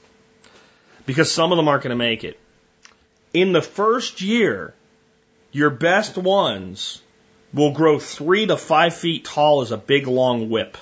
[1.06, 2.40] Because some of them aren't going to make it
[3.34, 4.74] in the first year,
[5.52, 7.02] your best ones
[7.54, 10.78] will grow three to five feet tall as a big long whip.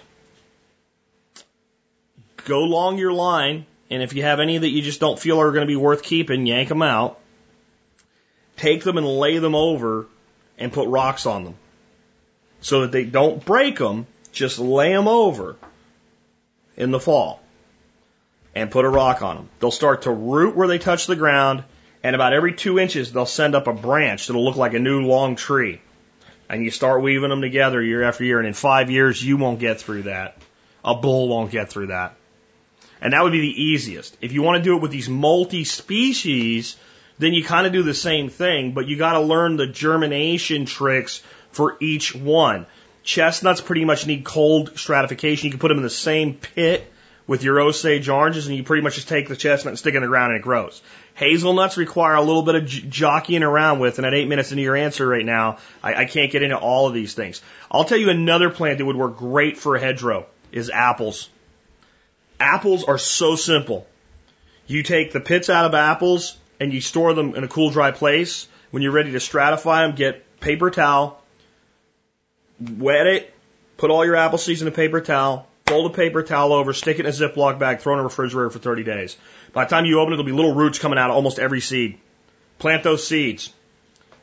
[2.46, 5.52] Go along your line, and if you have any that you just don't feel are
[5.52, 7.20] going to be worth keeping, yank them out.
[8.58, 10.08] Take them and lay them over
[10.58, 11.56] and put rocks on them.
[12.62, 15.56] So that they don't break them, just lay them over
[16.76, 17.42] in the fall
[18.54, 19.50] and put a rock on them.
[19.60, 21.64] They'll start to root where they touch the ground
[22.04, 25.02] and about every two inches they'll send up a branch that'll look like a new
[25.02, 25.82] long tree.
[26.50, 29.60] And you start weaving them together year after year, and in five years you won't
[29.60, 30.38] get through that.
[30.84, 32.16] A bull won't get through that.
[33.02, 34.18] And that would be the easiest.
[34.22, 36.76] If you want to do it with these multi-species,
[37.18, 40.66] then you kind of do the same thing, but you got to learn the germination
[40.66, 41.22] tricks
[41.52, 42.66] for each one.
[43.04, 45.46] Chestnuts pretty much need cold stratification.
[45.46, 46.92] You can put them in the same pit
[47.28, 49.98] with your Osage oranges, and you pretty much just take the chestnut and stick it
[49.98, 50.82] in the ground and it grows.
[51.20, 54.64] Hazelnuts require a little bit of j- jockeying around with, and at eight minutes into
[54.64, 57.42] your answer right now, I, I can't get into all of these things.
[57.70, 61.30] I'll tell you another plant that would work great for a hedgerow is apples.
[62.40, 63.86] Apples are so simple.
[64.66, 67.92] You take the pits out of apples and you store them in a cool, dry
[67.92, 68.48] place.
[68.72, 71.22] When you're ready to stratify them, get paper towel,
[72.78, 73.34] wet it,
[73.76, 76.98] put all your apple seeds in a paper towel, fold a paper towel over, stick
[77.00, 79.18] it in a Ziploc bag, throw it in a refrigerator for 30 days.
[79.60, 81.60] By the time you open it, there'll be little roots coming out of almost every
[81.60, 82.00] seed.
[82.60, 83.52] Plant those seeds.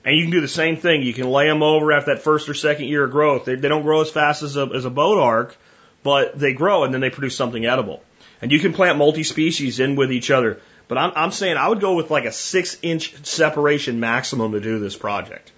[0.03, 1.03] And you can do the same thing.
[1.03, 3.45] You can lay them over after that first or second year of growth.
[3.45, 5.55] They, they don't grow as fast as a, as a bodark,
[6.03, 8.03] but they grow and then they produce something edible.
[8.41, 10.59] And you can plant multi-species in with each other.
[10.89, 14.61] But I'm, I'm saying I would go with like a six inch separation maximum to
[14.61, 15.53] do this project.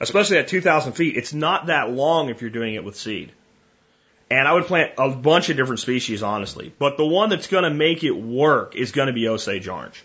[0.00, 1.16] Especially at 2,000 feet.
[1.16, 3.30] It's not that long if you're doing it with seed.
[4.30, 6.72] And I would plant a bunch of different species, honestly.
[6.78, 10.04] But the one that's going to make it work is going to be Osage orange.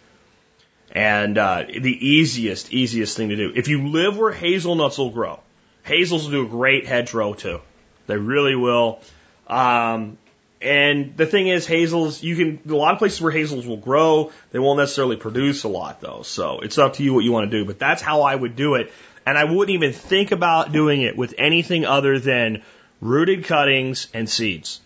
[0.92, 3.52] And uh, the easiest, easiest thing to do.
[3.56, 5.40] If you live where hazelnuts will grow,
[5.84, 7.62] hazels will do a great hedgerow too.
[8.08, 9.00] They really will.
[9.48, 10.18] Um,
[10.62, 14.32] and the thing is, hazels, you can, a lot of places where hazels will grow,
[14.52, 16.24] they won't necessarily produce a lot though.
[16.24, 17.66] So it's up to you what you want to do.
[17.66, 18.92] But that's how I would do it.
[19.28, 22.64] And I wouldn't even think about doing it with anything other than
[23.02, 24.82] rooted cuttings and seeds.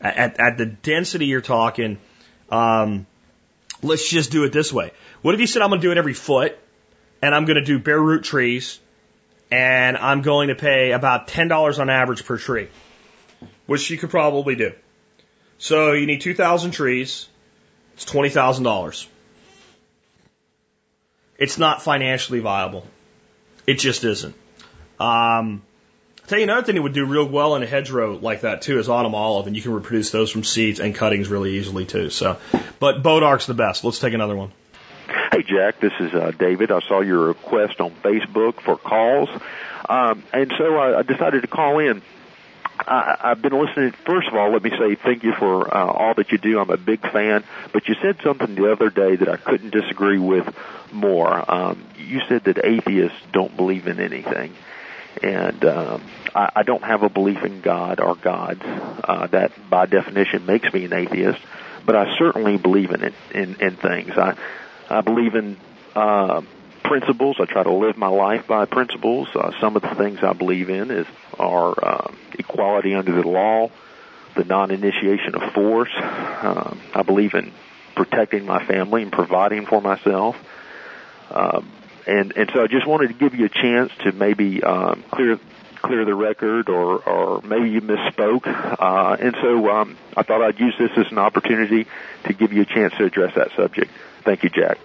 [0.00, 1.98] At, at the density you're talking,
[2.50, 3.06] um,
[3.82, 4.92] let's just do it this way.
[5.22, 6.58] What if you said I'm going to do it every foot
[7.20, 8.78] and I'm going to do bare root trees
[9.50, 12.68] and I'm going to pay about $10 on average per tree,
[13.66, 14.72] which you could probably do.
[15.58, 17.28] So you need 2,000 trees.
[17.94, 19.06] It's $20,000.
[21.38, 22.86] It's not financially viable.
[23.66, 24.34] It just isn't.
[24.98, 25.62] Um,
[26.30, 28.78] tell you another thing that would do real well in a hedgerow like that too
[28.78, 32.08] is autumn olive, and you can reproduce those from seeds and cuttings really easily too.
[32.08, 32.38] So,
[32.78, 33.82] but Bodark's the best.
[33.82, 34.52] Let's take another one.
[35.32, 36.70] Hey, Jack, this is uh, David.
[36.70, 39.28] I saw your request on Facebook for calls,
[39.88, 42.00] um, and so I, I decided to call in.
[42.78, 43.92] I, I've been listening.
[44.06, 46.60] First of all, let me say thank you for uh, all that you do.
[46.60, 47.44] I'm a big fan.
[47.72, 50.46] But you said something the other day that I couldn't disagree with
[50.92, 51.50] more.
[51.52, 54.54] Um, you said that atheists don't believe in anything,
[55.22, 56.02] and um,
[56.34, 58.62] I, I don't have a belief in God or gods.
[58.62, 61.40] Uh, that, by definition, makes me an atheist.
[61.84, 64.12] But I certainly believe in it in, in things.
[64.16, 64.36] I
[64.90, 65.56] I believe in
[65.94, 66.42] uh,
[66.82, 67.36] principles.
[67.40, 69.28] I try to live my life by principles.
[69.34, 71.06] Uh, some of the things I believe in is
[71.38, 73.70] are uh, equality under the law,
[74.34, 75.92] the non-initiation of force.
[75.94, 77.52] Uh, I believe in
[77.94, 80.36] protecting my family and providing for myself.
[81.30, 81.70] Um,
[82.10, 85.38] and and so I just wanted to give you a chance to maybe um, clear
[85.76, 88.46] clear the record, or or maybe you misspoke.
[88.46, 91.86] Uh, and so um, I thought I'd use this as an opportunity
[92.24, 93.90] to give you a chance to address that subject.
[94.24, 94.78] Thank you, Jack.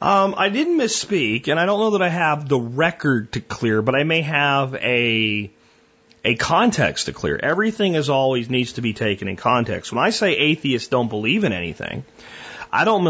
[0.00, 3.80] Um, I didn't misspeak, and I don't know that I have the record to clear,
[3.80, 5.50] but I may have a
[6.24, 7.38] a context to clear.
[7.42, 9.92] Everything is always needs to be taken in context.
[9.92, 12.04] When I say atheists don't believe in anything,
[12.76, 13.04] I don't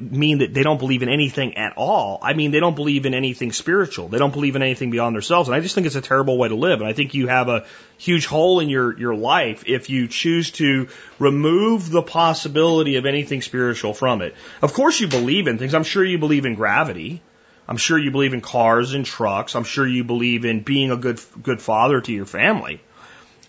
[0.00, 2.18] mean that they don't believe in anything at all.
[2.22, 4.08] I mean they don't believe in anything spiritual.
[4.08, 5.50] They don't believe in anything beyond themselves.
[5.50, 6.80] And I just think it's a terrible way to live.
[6.80, 7.66] And I think you have a
[7.98, 10.88] huge hole in your, your life if you choose to
[11.18, 14.34] remove the possibility of anything spiritual from it.
[14.62, 15.74] Of course you believe in things.
[15.74, 17.20] I'm sure you believe in gravity.
[17.68, 19.54] I'm sure you believe in cars and trucks.
[19.54, 22.80] I'm sure you believe in being a good, good father to your family.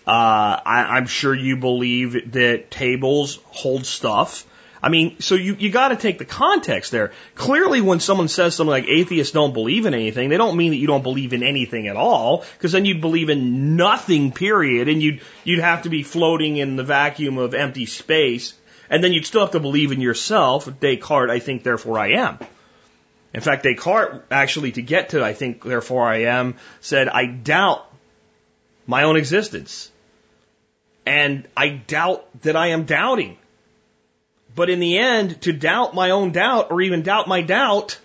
[0.06, 4.44] Uh, I, I'm sure you believe that tables hold stuff
[4.84, 7.12] I mean, so you, you got to take the context there.
[7.34, 10.76] Clearly, when someone says something like atheists don't believe in anything, they don't mean that
[10.76, 15.02] you don't believe in anything at all, because then you'd believe in nothing, period, and
[15.02, 18.52] you'd, you'd have to be floating in the vacuum of empty space,
[18.90, 20.68] and then you'd still have to believe in yourself.
[20.80, 22.38] Descartes, I think, therefore I am.
[23.32, 27.90] In fact, Descartes, actually, to get to I think, therefore I am, said, I doubt
[28.86, 29.90] my own existence.
[31.06, 33.38] And I doubt that I am doubting.
[34.54, 37.98] But in the end, to doubt my own doubt or even doubt my doubt,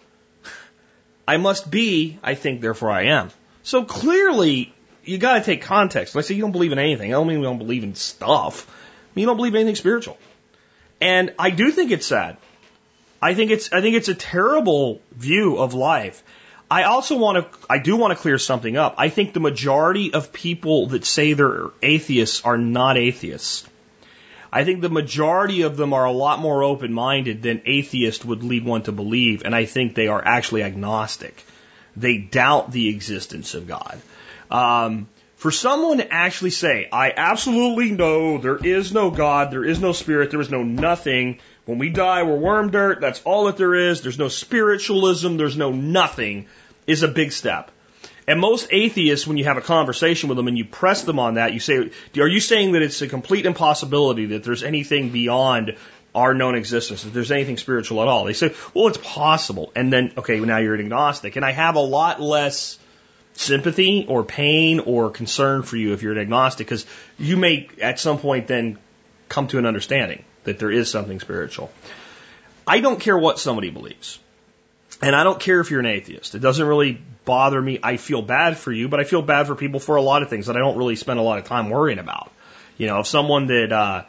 [1.28, 3.30] I must be, I think, therefore I am.
[3.62, 4.74] So clearly,
[5.04, 6.16] you got to take context.
[6.16, 7.96] When I say you don't believe in anything, I don't mean we don't believe in
[7.96, 8.68] stuff.
[8.68, 10.18] I mean you don't believe in anything spiritual.
[11.02, 12.38] And I do think it's sad.
[13.22, 16.24] I think it's I think it's a terrible view of life.
[16.72, 18.96] I also want to I do want to clear something up.
[18.98, 23.68] I think the majority of people that say they're atheists are not atheists.
[24.52, 28.44] I think the majority of them are a lot more open minded than atheist would
[28.44, 31.46] lead one to believe, and I think they are actually agnostic.
[31.96, 34.00] They doubt the existence of God.
[34.50, 39.80] Um, for someone to actually say, I absolutely know there is no God, there is
[39.80, 41.40] no spirit, there is no nothing.
[41.66, 45.56] When we die, we're worm dirt, that's all that there is, there's no spiritualism, there's
[45.56, 46.48] no nothing,
[46.88, 47.72] is a big step.
[48.30, 51.34] And most atheists, when you have a conversation with them and you press them on
[51.34, 55.76] that, you say, are you saying that it's a complete impossibility that there's anything beyond
[56.14, 58.26] our known existence, that there's anything spiritual at all?
[58.26, 59.72] They say, well, it's possible.
[59.76, 61.38] And then, okay, now you're an agnostic.
[61.38, 62.78] And I have a lot less
[63.34, 66.86] sympathy or pain or concern for you if you're an agnostic because
[67.18, 68.78] you may at some point then
[69.28, 71.72] come to an understanding that there is something spiritual.
[72.68, 74.20] I don't care what somebody believes.
[75.02, 76.36] And I don't care if you're an atheist.
[76.36, 77.80] It doesn't really bother me.
[77.82, 80.30] I feel bad for you, but I feel bad for people for a lot of
[80.30, 82.32] things that I don't really spend a lot of time worrying about.
[82.78, 84.04] You know, if someone that, uh,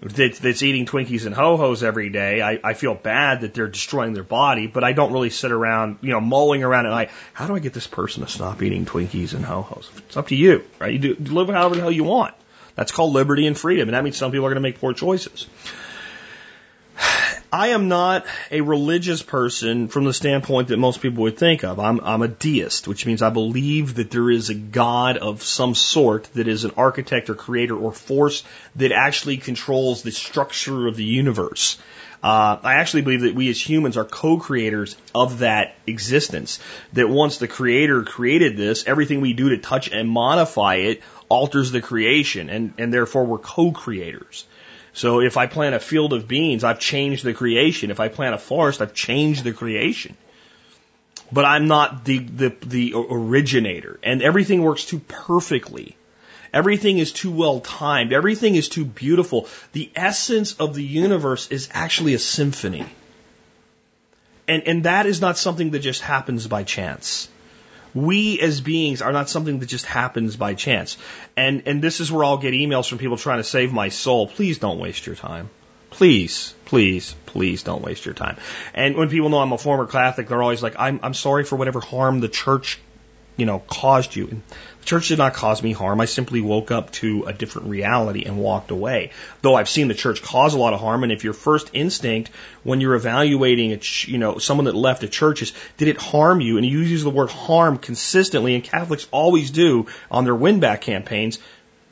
[0.00, 3.68] that, that's eating Twinkies and Ho Hos every day, I, I feel bad that they're
[3.68, 7.10] destroying their body, but I don't really sit around, you know, mulling around at night.
[7.32, 9.90] How do I get this person to stop eating Twinkies and Ho Hos?
[9.98, 10.92] It's up to you, right?
[10.92, 12.34] You do, live however the hell you want.
[12.74, 14.92] That's called liberty and freedom, and that means some people are going to make poor
[14.92, 15.46] choices.
[17.54, 21.78] I am not a religious person from the standpoint that most people would think of.
[21.78, 25.76] I'm, I'm a deist, which means I believe that there is a God of some
[25.76, 28.42] sort that is an architect or creator or force
[28.74, 31.78] that actually controls the structure of the universe.
[32.24, 36.58] Uh, I actually believe that we as humans are co-creators of that existence.
[36.94, 41.70] That once the creator created this, everything we do to touch and modify it alters
[41.70, 44.44] the creation, and, and therefore we're co-creators.
[44.94, 47.90] So if I plant a field of beans, I've changed the creation.
[47.90, 50.16] If I plant a forest, I've changed the creation.
[51.32, 53.98] But I'm not the, the, the originator.
[54.04, 55.96] And everything works too perfectly.
[56.52, 58.12] Everything is too well timed.
[58.12, 59.48] Everything is too beautiful.
[59.72, 62.86] The essence of the universe is actually a symphony.
[64.46, 67.28] And, and that is not something that just happens by chance
[67.94, 70.96] we as beings are not something that just happens by chance.
[71.36, 74.26] And, and this is where I'll get emails from people trying to save my soul.
[74.26, 75.48] Please don't waste your time.
[75.90, 78.36] Please, please, please don't waste your time.
[78.74, 81.54] And when people know I'm a former Catholic, they're always like, I'm, I'm sorry for
[81.54, 82.80] whatever harm the church,
[83.36, 84.26] you know, caused you.
[84.26, 84.42] And
[84.84, 86.00] church did not cause me harm.
[86.00, 89.10] I simply woke up to a different reality and walked away.
[89.42, 92.30] Though I've seen the church cause a lot of harm, and if your first instinct
[92.62, 95.96] when you're evaluating a, ch- you know, someone that left a church is, did it
[95.96, 96.56] harm you?
[96.56, 100.82] And you use the word harm consistently, and Catholics always do on their win back
[100.82, 101.38] campaigns.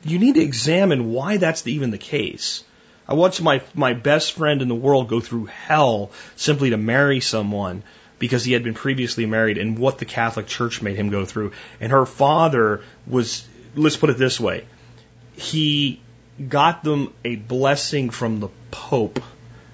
[0.03, 2.63] You need to examine why that's even the case.
[3.07, 7.19] I watched my my best friend in the world go through hell simply to marry
[7.19, 7.83] someone
[8.23, 11.51] because he had been previously married and what the Catholic Church made him go through.
[11.81, 13.45] And her father was,
[13.75, 14.65] let's put it this way,
[15.35, 15.99] he
[16.47, 19.19] got them a blessing from the Pope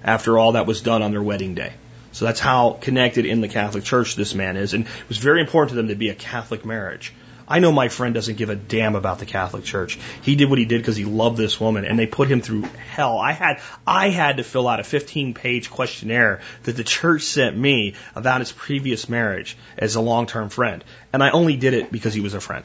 [0.04, 1.74] after all that was done on their wedding day.
[2.12, 4.74] So that's how connected in the Catholic Church this man is.
[4.74, 7.14] And it was very important to them to be a Catholic marriage.
[7.50, 9.98] I know my friend doesn't give a damn about the Catholic Church.
[10.22, 12.62] He did what he did because he loved this woman, and they put him through
[12.62, 13.18] hell.
[13.18, 17.58] I had I had to fill out a 15 page questionnaire that the church sent
[17.58, 21.92] me about his previous marriage as a long term friend, and I only did it
[21.92, 22.64] because he was a friend.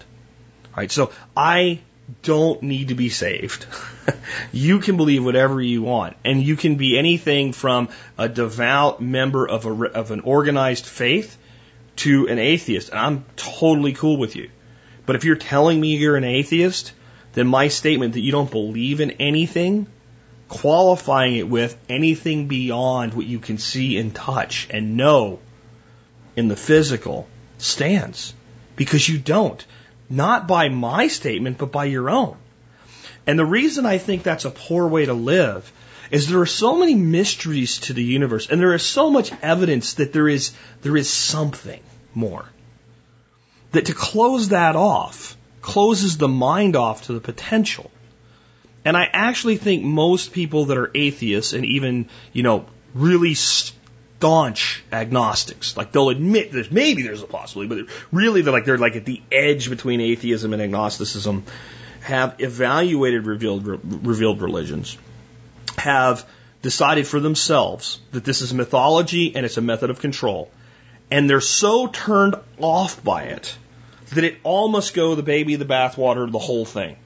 [0.66, 1.80] All right, so I
[2.22, 3.64] don't need to be saved.
[4.52, 9.48] you can believe whatever you want, and you can be anything from a devout member
[9.48, 11.38] of a of an organized faith
[11.96, 14.50] to an atheist, and I'm totally cool with you.
[15.06, 16.92] But if you're telling me you're an atheist,
[17.34, 19.86] then my statement that you don't believe in anything,
[20.48, 25.40] qualifying it with anything beyond what you can see and touch and know
[26.36, 27.28] in the physical,
[27.58, 28.34] stands.
[28.76, 29.64] Because you don't.
[30.08, 32.36] Not by my statement, but by your own.
[33.26, 35.70] And the reason I think that's a poor way to live
[36.10, 39.94] is there are so many mysteries to the universe and there is so much evidence
[39.94, 40.52] that there is,
[40.82, 41.80] there is something
[42.14, 42.44] more
[43.74, 47.90] that to close that off closes the mind off to the potential.
[48.84, 54.84] And I actually think most people that are atheists and even, you know, really staunch
[54.92, 58.96] agnostics, like they'll admit that maybe there's a possibility, but really they're like, they're like
[58.96, 61.44] at the edge between atheism and agnosticism,
[62.02, 64.98] have evaluated revealed, revealed religions,
[65.78, 66.28] have
[66.60, 70.50] decided for themselves that this is mythology and it's a method of control.
[71.10, 73.56] And they're so turned off by it
[74.10, 76.96] that it all must go the baby, the bathwater, the whole thing.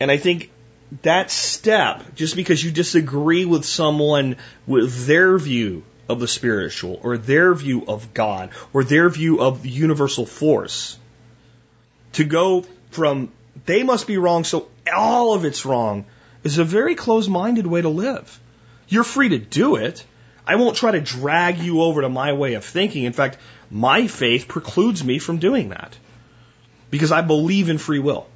[0.00, 0.50] And I think
[1.02, 4.36] that step, just because you disagree with someone
[4.66, 9.62] with their view of the spiritual or their view of God or their view of
[9.62, 10.98] the universal force,
[12.12, 13.30] to go from
[13.64, 16.04] they must be wrong, so all of it's wrong,
[16.42, 18.40] is a very close minded way to live.
[18.88, 20.04] You're free to do it.
[20.46, 23.04] I won't try to drag you over to my way of thinking.
[23.04, 23.38] In fact,
[23.72, 25.96] my faith precludes me from doing that
[26.90, 28.26] because I believe in free will.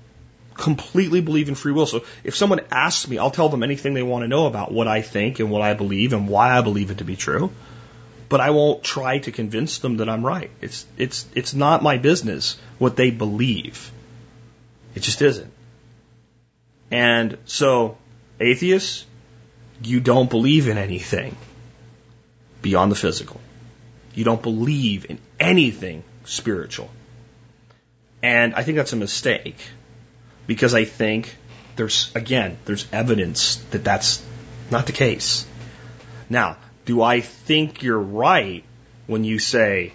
[0.54, 1.84] Completely believe in free will.
[1.84, 4.88] So if someone asks me, I'll tell them anything they want to know about what
[4.88, 7.50] I think and what I believe and why I believe it to be true.
[8.30, 10.50] But I won't try to convince them that I'm right.
[10.62, 13.92] It's, it's, it's not my business what they believe.
[14.94, 15.52] It just isn't.
[16.90, 17.98] And so,
[18.40, 19.04] atheists,
[19.82, 21.36] you don't believe in anything
[22.62, 23.38] beyond the physical.
[24.16, 26.90] You don't believe in anything spiritual.
[28.22, 29.58] And I think that's a mistake
[30.48, 31.36] because I think
[31.76, 34.24] there's, again, there's evidence that that's
[34.70, 35.46] not the case.
[36.28, 36.56] Now,
[36.86, 38.64] do I think you're right
[39.06, 39.92] when you say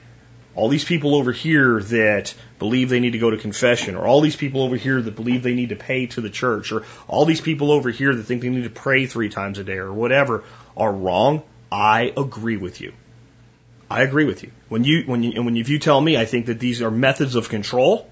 [0.53, 4.22] all these people over here that believe they need to go to confession, or all
[4.22, 7.26] these people over here that believe they need to pay to the church, or all
[7.26, 9.91] these people over here that think they need to pray three times a day, or
[9.91, 10.43] whatever,
[10.77, 11.41] are wrong.
[11.72, 12.93] I agree with you.
[13.91, 14.51] I agree with you.
[14.69, 16.81] When you when you and when you, if you tell me I think that these
[16.81, 18.09] are methods of control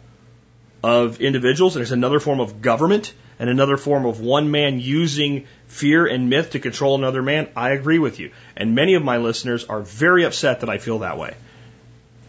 [0.84, 5.46] of individuals, and it's another form of government and another form of one man using
[5.68, 8.32] fear and myth to control another man, I agree with you.
[8.58, 11.36] And many of my listeners are very upset that I feel that way.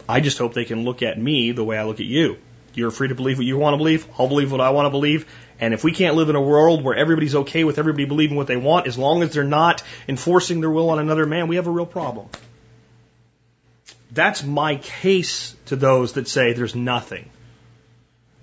[0.08, 2.38] I just hope they can look at me the way I look at you.
[2.74, 4.06] You're free to believe what you want to believe.
[4.18, 5.26] I'll believe what I want to believe.
[5.58, 8.46] And if we can't live in a world where everybody's okay with everybody believing what
[8.46, 11.66] they want, as long as they're not enforcing their will on another man, we have
[11.66, 12.28] a real problem.
[14.12, 17.30] That's my case to those that say there's nothing.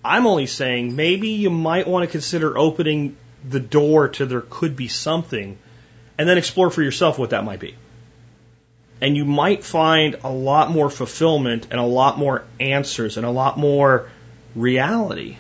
[0.04, 3.18] I'm only saying maybe you might want to consider opening
[3.48, 5.58] the door to there could be something
[6.18, 7.76] and then explore for yourself what that might be.
[9.02, 13.30] And you might find a lot more fulfillment and a lot more answers and a
[13.30, 14.10] lot more
[14.56, 15.38] reality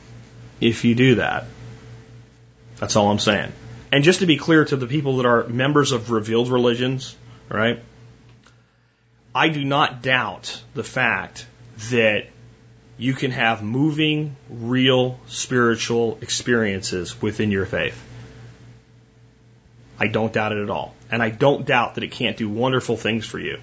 [0.59, 1.45] if you do that.
[2.75, 3.51] That's all I'm saying.
[3.91, 7.15] And just to be clear to the people that are members of revealed religions,
[7.49, 7.81] right?
[9.37, 11.45] I do not doubt the fact
[11.91, 12.25] that
[12.97, 18.03] you can have moving, real spiritual experiences within your faith.
[19.99, 20.95] I don't doubt it at all.
[21.11, 23.59] And I don't doubt that it can't do wonderful things for you.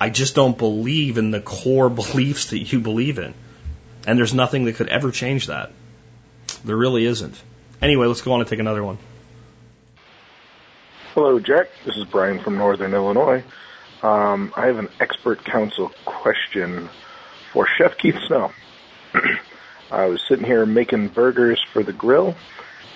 [0.00, 3.34] I just don't believe in the core beliefs that you believe in.
[4.06, 5.70] And there's nothing that could ever change that.
[6.64, 7.38] There really isn't.
[7.82, 8.96] Anyway, let's go on and take another one.
[11.12, 11.68] Hello, Jack.
[11.84, 13.44] This is Brian from Northern Illinois.
[14.02, 16.88] Um, I have an expert council question
[17.52, 18.52] for Chef Keith Snow.
[19.90, 22.36] I was sitting here making burgers for the grill,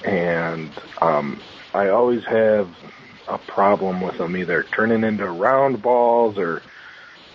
[0.05, 0.71] and
[1.01, 1.41] um,
[1.75, 2.69] I always have
[3.27, 6.63] a problem with them either turning into round balls or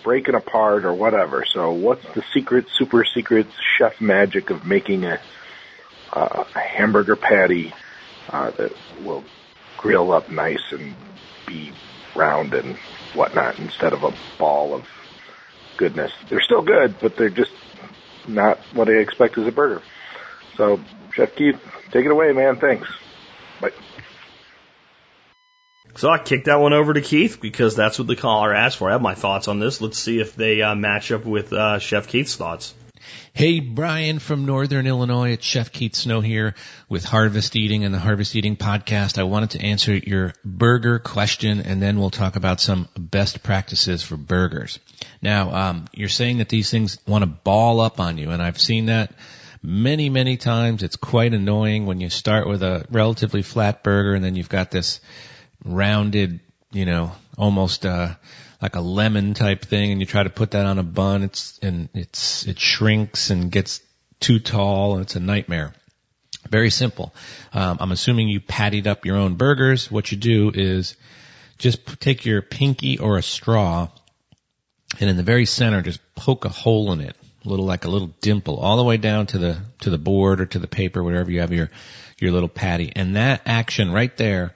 [0.02, 1.44] breaking apart or whatever.
[1.44, 5.20] So, what's the secret, super secret chef magic of making a,
[6.12, 7.74] uh, a hamburger patty
[8.30, 8.72] uh, that
[9.02, 9.24] will
[9.76, 10.94] grill up nice and
[11.46, 11.72] be
[12.14, 12.78] round and
[13.14, 14.86] whatnot instead of a ball of
[15.76, 16.12] goodness.
[16.28, 17.52] They're still good, but they're just
[18.26, 19.82] not what I expect as a burger.
[20.56, 20.80] So,
[21.14, 21.60] Chef Keith,
[21.90, 22.56] take it away, man.
[22.56, 22.88] Thanks.
[23.60, 23.70] Bye.
[25.96, 28.88] So I kicked that one over to Keith because that's what the caller asked for.
[28.88, 29.80] I have my thoughts on this.
[29.80, 32.74] Let's see if they uh, match up with uh, Chef Keith's thoughts.
[33.38, 35.30] Hey, Brian from Northern Illinois.
[35.30, 36.56] It's Chef Keith Snow here
[36.88, 39.16] with Harvest Eating and the Harvest Eating podcast.
[39.16, 44.02] I wanted to answer your burger question and then we'll talk about some best practices
[44.02, 44.80] for burgers.
[45.22, 48.58] Now, um, you're saying that these things want to ball up on you and I've
[48.58, 49.12] seen that
[49.62, 50.82] many, many times.
[50.82, 54.72] It's quite annoying when you start with a relatively flat burger and then you've got
[54.72, 55.00] this
[55.64, 56.40] rounded,
[56.72, 58.14] you know, almost, uh,
[58.60, 61.58] like a lemon type thing and you try to put that on a bun, it's,
[61.62, 63.80] and it's, it shrinks and gets
[64.20, 65.72] too tall and it's a nightmare.
[66.48, 67.14] Very simple.
[67.52, 69.90] Um, I'm assuming you pattied up your own burgers.
[69.90, 70.96] What you do is
[71.58, 73.88] just take your pinky or a straw
[75.00, 77.14] and in the very center just poke a hole in it,
[77.44, 80.40] a little like a little dimple all the way down to the, to the board
[80.40, 81.70] or to the paper, whatever you have your,
[82.18, 82.92] your little patty.
[82.96, 84.54] And that action right there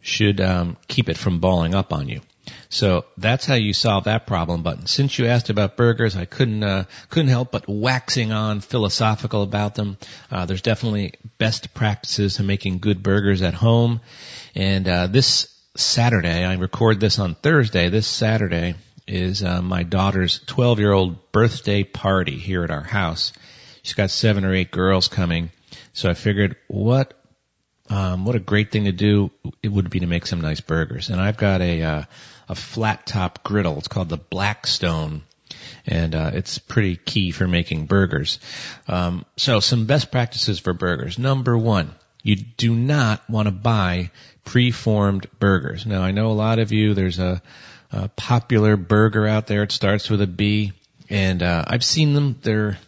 [0.00, 2.20] should, um, keep it from balling up on you.
[2.72, 4.62] So that's how you solve that problem.
[4.62, 9.42] But since you asked about burgers, I couldn't uh, couldn't help but waxing on philosophical
[9.42, 9.98] about them.
[10.30, 14.00] Uh, there's definitely best practices to making good burgers at home.
[14.54, 17.90] And uh, this Saturday, I record this on Thursday.
[17.90, 18.74] This Saturday
[19.06, 23.34] is uh, my daughter's 12 year old birthday party here at our house.
[23.82, 25.50] She's got seven or eight girls coming.
[25.92, 27.12] So I figured, what
[27.90, 29.30] um, what a great thing to do
[29.62, 31.10] it would be to make some nice burgers.
[31.10, 32.02] And I've got a uh,
[32.52, 33.78] a flat top griddle.
[33.78, 35.22] It's called the Blackstone,
[35.86, 38.38] and uh, it's pretty key for making burgers.
[38.86, 41.18] Um, so some best practices for burgers.
[41.18, 44.10] Number one, you do not want to buy
[44.44, 45.86] preformed burgers.
[45.86, 46.92] Now I know a lot of you.
[46.92, 47.40] There's a,
[47.90, 49.62] a popular burger out there.
[49.62, 50.72] It starts with a B,
[51.08, 52.38] and uh, I've seen them.
[52.42, 52.78] They're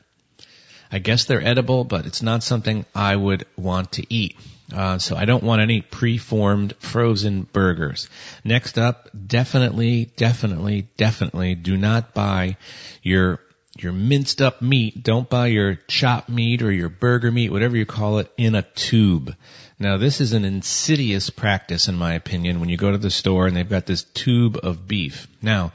[0.93, 4.37] I guess they're edible, but it's not something I would want to eat.
[4.73, 8.09] Uh, so I don't want any preformed frozen burgers.
[8.45, 12.57] Next up, definitely, definitely, definitely do not buy
[13.03, 13.41] your
[13.77, 15.03] your minced up meat.
[15.03, 18.63] Don't buy your chopped meat or your burger meat, whatever you call it, in a
[18.63, 19.35] tube.
[19.79, 23.47] Now this is an insidious practice in my opinion when you go to the store
[23.47, 25.27] and they've got this tube of beef.
[25.43, 25.73] Now,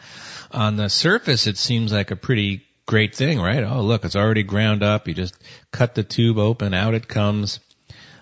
[0.51, 3.63] on the surface it seems like a pretty great thing, right?
[3.63, 5.07] Oh look, it's already ground up.
[5.07, 5.35] You just
[5.71, 7.59] cut the tube open, out it comes.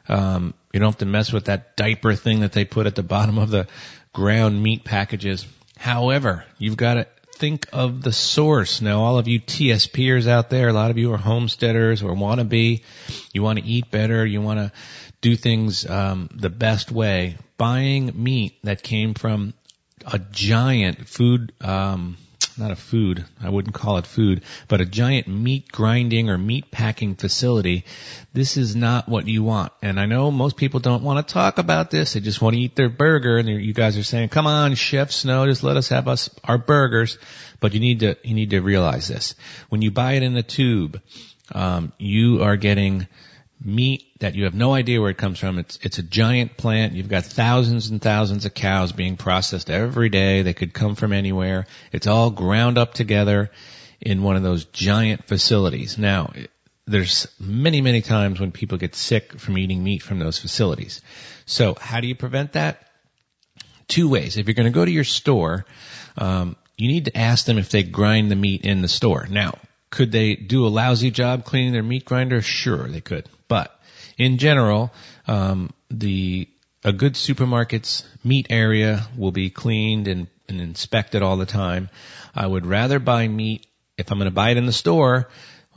[0.07, 3.03] Um, you don't have to mess with that diaper thing that they put at the
[3.03, 3.67] bottom of the
[4.13, 5.45] ground meat packages.
[5.77, 8.81] However, you've got to think of the source.
[8.81, 12.39] Now, all of you TSPers out there, a lot of you are homesteaders or want
[12.39, 12.83] to be.
[13.33, 14.25] You want to eat better.
[14.25, 14.71] You want to
[15.21, 17.37] do things um, the best way.
[17.57, 19.53] Buying meat that came from
[20.11, 22.17] a giant food, um,
[22.57, 26.71] not a food, I wouldn't call it food, but a giant meat grinding or meat
[26.71, 27.85] packing facility.
[28.33, 29.71] This is not what you want.
[29.81, 32.13] And I know most people don't want to talk about this.
[32.13, 33.37] They just want to eat their burger.
[33.37, 36.57] And you guys are saying, come on, Chef Snow, just let us have us, our
[36.57, 37.17] burgers.
[37.59, 39.35] But you need to, you need to realize this.
[39.69, 41.01] When you buy it in a tube,
[41.51, 43.07] um, you are getting
[43.63, 45.59] meat that you have no idea where it comes from.
[45.59, 46.93] It's it's a giant plant.
[46.93, 50.41] You've got thousands and thousands of cows being processed every day.
[50.41, 51.65] They could come from anywhere.
[51.91, 53.51] It's all ground up together
[53.99, 55.97] in one of those giant facilities.
[55.97, 56.31] Now,
[56.85, 61.01] there's many many times when people get sick from eating meat from those facilities.
[61.45, 62.83] So, how do you prevent that?
[63.87, 64.37] Two ways.
[64.37, 65.65] If you're going to go to your store,
[66.17, 69.27] um, you need to ask them if they grind the meat in the store.
[69.29, 69.57] Now,
[69.89, 72.41] could they do a lousy job cleaning their meat grinder?
[72.41, 73.27] Sure, they could.
[73.47, 73.77] But
[74.17, 74.93] in general,
[75.27, 76.49] um, the
[76.83, 81.89] a good supermarket's meat area will be cleaned and, and inspected all the time.
[82.35, 85.27] I would rather buy meat if I'm going to buy it in the store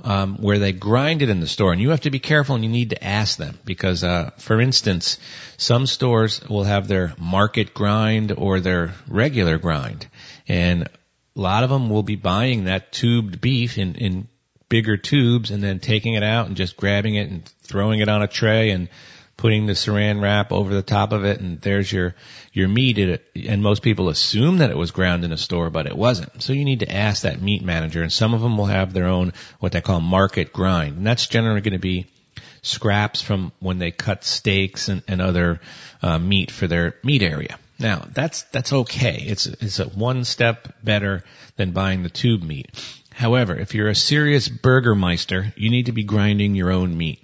[0.04, 2.64] um, where they grind it in the store, and you have to be careful and
[2.64, 5.18] you need to ask them because, uh, for instance,
[5.56, 10.06] some stores will have their market grind or their regular grind,
[10.48, 10.88] and
[11.36, 14.28] a lot of them will be buying that tubed beef in, in
[14.68, 18.22] bigger tubes and then taking it out and just grabbing it and throwing it on
[18.22, 18.88] a tray and
[19.36, 22.14] putting the saran wrap over the top of it and there's your
[22.52, 22.98] your meat.
[23.36, 26.42] And most people assume that it was ground in a store but it wasn't.
[26.42, 29.06] So you need to ask that meat manager and some of them will have their
[29.06, 30.98] own what they call market grind.
[30.98, 32.06] And that's generally going to be
[32.62, 35.60] scraps from when they cut steaks and, and other
[36.02, 40.68] uh, meat for their meat area now that's that's okay it's it's a one step
[40.84, 41.24] better
[41.56, 42.68] than buying the tube meat
[43.20, 47.22] However, if you're a serious burgermeister, you need to be grinding your own meat.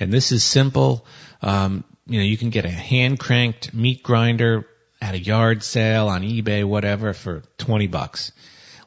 [0.00, 1.06] And this is simple.
[1.40, 4.66] Um, you know, you can get a hand cranked meat grinder
[5.00, 8.32] at a yard sale on eBay, whatever, for 20 bucks.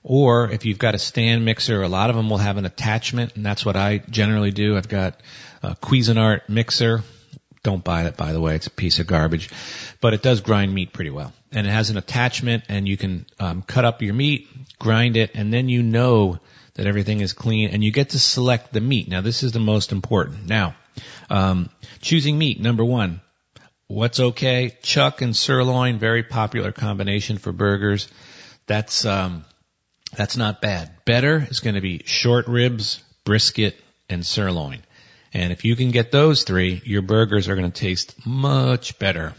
[0.04, 3.38] Or if you've got a stand mixer, a lot of them will have an attachment,
[3.38, 4.76] and that's what I generally do.
[4.76, 5.22] I've got
[5.64, 7.04] a Cuisinart mixer.
[7.64, 8.56] Don't buy it, by the way.
[8.56, 9.50] It's a piece of garbage.
[10.02, 11.34] But it does grind meat pretty well.
[11.52, 15.32] And it has an attachment, and you can um, cut up your meat, grind it,
[15.34, 16.40] and then you know
[16.76, 19.10] that everything is clean, and you get to select the meat.
[19.10, 20.46] Now, this is the most important.
[20.48, 20.76] Now,
[21.30, 21.70] um,
[22.02, 23.22] choosing meat, number one.
[23.88, 24.78] What's okay?
[24.84, 28.08] Chuck and sirloin, very popular combination for burgers.
[28.68, 29.46] That's um,
[30.16, 30.92] that's not bad.
[31.06, 33.76] Better is going to be short ribs, brisket,
[34.08, 34.84] and sirloin.
[35.34, 39.34] And if you can get those three, your burgers are going to taste much better.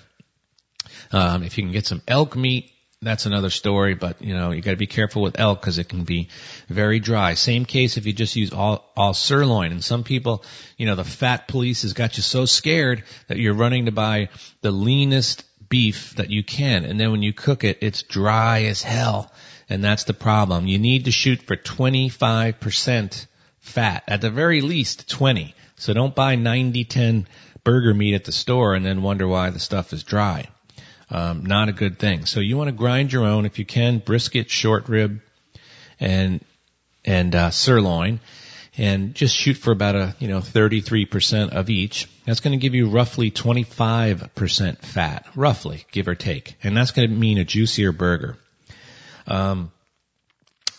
[1.12, 2.71] Um, if you can get some elk meat,
[3.03, 6.05] that's another story, but you know, you gotta be careful with elk because it can
[6.05, 6.29] be
[6.69, 7.33] very dry.
[7.33, 9.73] Same case if you just use all, all sirloin.
[9.73, 10.45] And some people,
[10.77, 14.29] you know, the fat police has got you so scared that you're running to buy
[14.61, 16.85] the leanest beef that you can.
[16.85, 19.33] And then when you cook it, it's dry as hell.
[19.71, 20.67] And that's the problem.
[20.67, 23.27] You need to shoot for 25%
[23.61, 24.03] fat.
[24.09, 25.55] At the very least, 20.
[25.81, 27.27] So don't buy 90-10
[27.65, 30.47] burger meat at the store and then wonder why the stuff is dry.
[31.11, 32.27] Um, not a good thing.
[32.27, 35.20] So you want to grind your own if you can, brisket, short rib,
[35.98, 36.44] and
[37.05, 38.20] and uh, sirloin,
[38.77, 42.07] and just shoot for about a you know 33% of each.
[42.27, 47.09] That's going to give you roughly 25% fat, roughly, give or take, and that's going
[47.09, 48.36] to mean a juicier burger.
[49.27, 49.73] Um,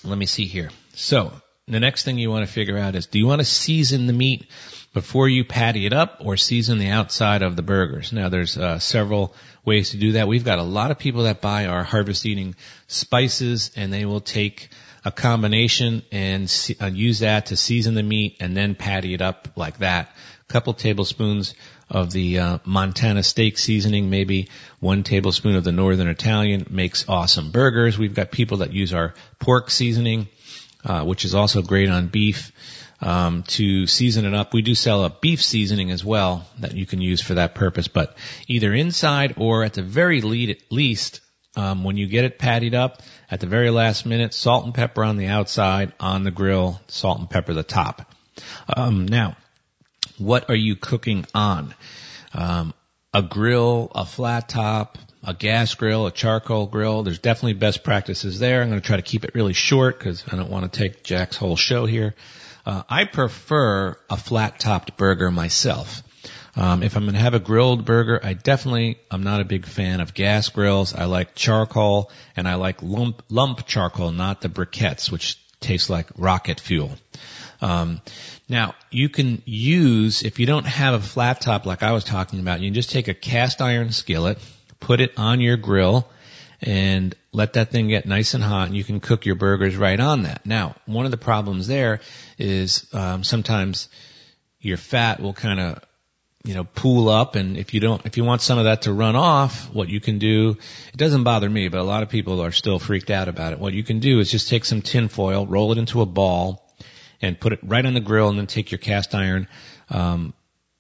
[0.04, 0.70] let me see here.
[0.94, 1.34] So
[1.68, 4.14] the next thing you want to figure out is do you want to season the
[4.14, 4.46] meat
[4.94, 8.12] before you patty it up or season the outside of the burgers?
[8.12, 10.28] Now there's uh, several ways to do that.
[10.28, 12.56] We've got a lot of people that buy our harvest eating
[12.88, 14.70] spices and they will take
[15.04, 19.48] a combination and uh, use that to season the meat and then patty it up
[19.56, 20.10] like that.
[20.50, 21.56] A couple tablespoons
[21.90, 24.50] of the uh, Montana steak seasoning, maybe
[24.80, 27.98] one tablespoon of the Northern Italian makes awesome burgers.
[27.98, 30.28] We've got people that use our pork seasoning,
[30.86, 32.52] uh, which is also great on beef
[33.02, 34.54] um, to season it up.
[34.54, 37.88] We do sell a beef seasoning as well that you can use for that purpose,
[37.88, 38.16] but
[38.48, 41.22] either inside or at the very least,
[41.56, 45.04] um, when you get it pattied up, at the very last minute, salt and pepper
[45.04, 48.14] on the outside, on the grill, salt and pepper the top.
[48.76, 49.36] Um, now,
[50.18, 51.74] what are you cooking on?
[52.34, 52.74] Um,
[53.14, 57.04] a grill, a flat top, a gas grill, a charcoal grill.
[57.04, 58.62] There's definitely best practices there.
[58.62, 61.04] I'm going to try to keep it really short because I don't want to take
[61.04, 62.16] Jack's whole show here.
[62.66, 66.04] Uh, I prefer a flat topped burger myself.
[66.56, 69.66] Um, if I'm going to have a grilled burger, I definitely I'm not a big
[69.66, 70.94] fan of gas grills.
[70.94, 76.08] I like charcoal and I like lump lump charcoal, not the briquettes, which taste like
[76.18, 76.92] rocket fuel.
[77.62, 78.02] Um,
[78.50, 82.40] now you can use if you don't have a flat top like I was talking
[82.40, 84.40] about, you can just take a cast iron skillet,
[84.80, 86.08] put it on your grill,
[86.62, 90.00] and let that thing get nice and hot, and you can cook your burgers right
[90.00, 90.46] on that.
[90.46, 92.02] Now, one of the problems there
[92.38, 93.90] is um, sometimes
[94.60, 95.84] your fat will kind of
[96.44, 98.94] you know, pool up and if you don't, if you want some of that to
[98.94, 100.58] run off, what you can do,
[100.92, 103.60] it doesn't bother me, but a lot of people are still freaked out about it.
[103.60, 106.68] What you can do is just take some tin foil, roll it into a ball,
[107.22, 109.48] and put it right on the grill and then take your cast iron,
[109.92, 110.34] um,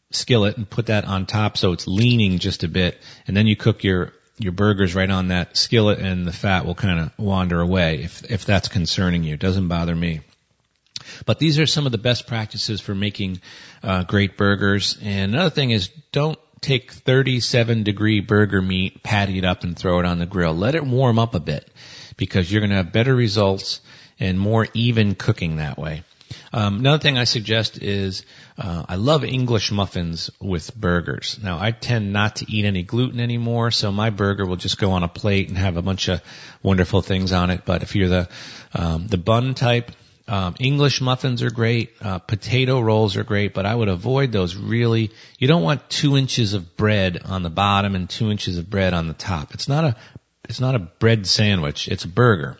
[0.10, 3.56] skillet and put that on top so it's leaning just a bit and then you
[3.56, 4.12] cook your
[4.44, 8.30] your burgers right on that skillet and the fat will kind of wander away if
[8.30, 9.36] if that's concerning you.
[9.36, 10.22] It doesn't bother me.
[11.26, 13.42] But these are some of the best practices for making
[13.84, 14.98] uh, great burgers.
[15.02, 20.00] And another thing is don't take 37 degree burger meat, patty it up and throw
[20.00, 20.54] it on the grill.
[20.54, 21.70] Let it warm up a bit
[22.18, 23.82] because you're going to have better results
[24.20, 26.04] and more even cooking that way.
[26.54, 28.26] Um, another thing I suggest is
[28.62, 31.40] uh, I love English muffins with burgers.
[31.42, 34.92] Now I tend not to eat any gluten anymore, so my burger will just go
[34.92, 36.22] on a plate and have a bunch of
[36.62, 37.62] wonderful things on it.
[37.66, 38.30] But if you're the
[38.72, 39.92] um, the bun type,
[40.28, 41.94] um, English muffins are great.
[42.00, 45.10] Uh, potato rolls are great, but I would avoid those really.
[45.40, 48.94] You don't want two inches of bread on the bottom and two inches of bread
[48.94, 49.56] on the top.
[49.56, 49.96] It's not a,
[50.48, 51.88] it's not a bread sandwich.
[51.88, 52.58] It's a burger.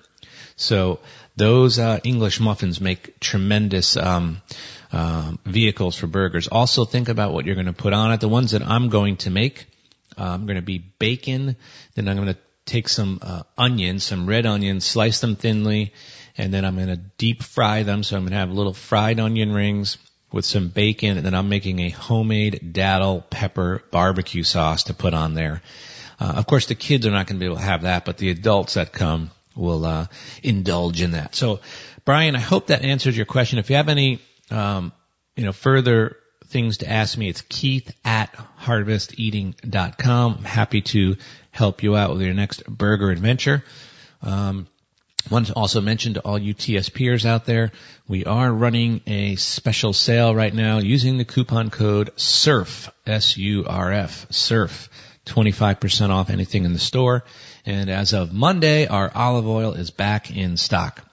[0.56, 1.00] So
[1.36, 4.42] those uh, English muffins make tremendous um,
[4.92, 6.48] uh, vehicles for burgers.
[6.48, 8.20] Also, think about what you're going to put on it.
[8.20, 9.66] The ones that I'm going to make,
[10.18, 11.56] uh, I'm going to be bacon.
[11.96, 15.94] Then I'm going to take some uh, onions, some red onions, slice them thinly
[16.38, 18.04] and then I'm going to deep fry them.
[18.04, 19.98] So I'm going to have little fried onion rings
[20.32, 25.14] with some bacon, and then I'm making a homemade datil pepper barbecue sauce to put
[25.14, 25.62] on there.
[26.20, 28.18] Uh, of course, the kids are not going to be able to have that, but
[28.18, 30.08] the adults that come will uh,
[30.42, 31.36] indulge in that.
[31.36, 31.60] So,
[32.06, 33.60] Brian, I hope that answers your question.
[33.60, 34.22] If you have any,
[34.52, 34.92] um,
[35.36, 36.18] you know, further
[36.48, 40.36] things to ask me, it's Keith at harvesteating.com.
[40.38, 41.16] I'm happy to
[41.52, 43.64] help you out with your next burger adventure.
[44.22, 44.68] Um,
[45.30, 47.72] want to also mention to all you TSPers out there,
[48.08, 54.90] we are running a special sale right now using the coupon code SURF, S-U-R-F, SURF,
[55.26, 57.24] 25% off anything in the store.
[57.66, 61.06] And as of Monday, our olive oil is back in stock.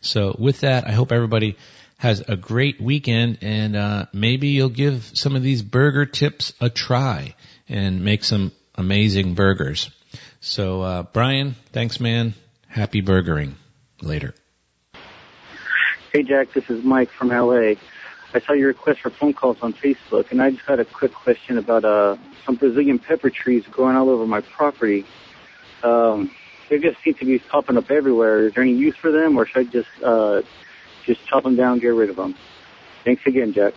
[0.00, 1.56] So with that, I hope everybody
[1.98, 6.68] has a great weekend and uh, maybe you'll give some of these burger tips a
[6.68, 7.34] try
[7.68, 9.90] and make some amazing burgers.
[10.40, 12.34] So uh, Brian, thanks man.
[12.68, 13.56] Happy burgering.
[14.02, 14.34] Later.
[16.12, 17.74] Hey, Jack, this is Mike from LA.
[18.34, 21.14] I saw your request for phone calls on Facebook, and I just had a quick
[21.14, 25.06] question about uh, some Brazilian pepper trees growing all over my property.
[25.82, 26.30] Um,
[26.68, 28.46] they just seem to be popping up everywhere.
[28.46, 30.42] Is there any use for them, or should I just uh,
[31.06, 32.34] just chop them down, get rid of them?
[33.04, 33.74] Thanks again, Jack.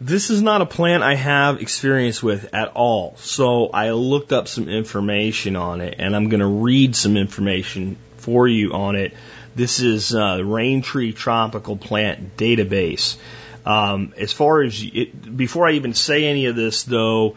[0.00, 3.16] This is not a plant I have experience with at all.
[3.18, 7.98] So I looked up some information on it and I'm going to read some information
[8.16, 9.14] for you on it.
[9.54, 13.18] This is uh, Rain Tree Tropical Plant Database.
[13.66, 17.36] Um, as far as it, before I even say any of this, though,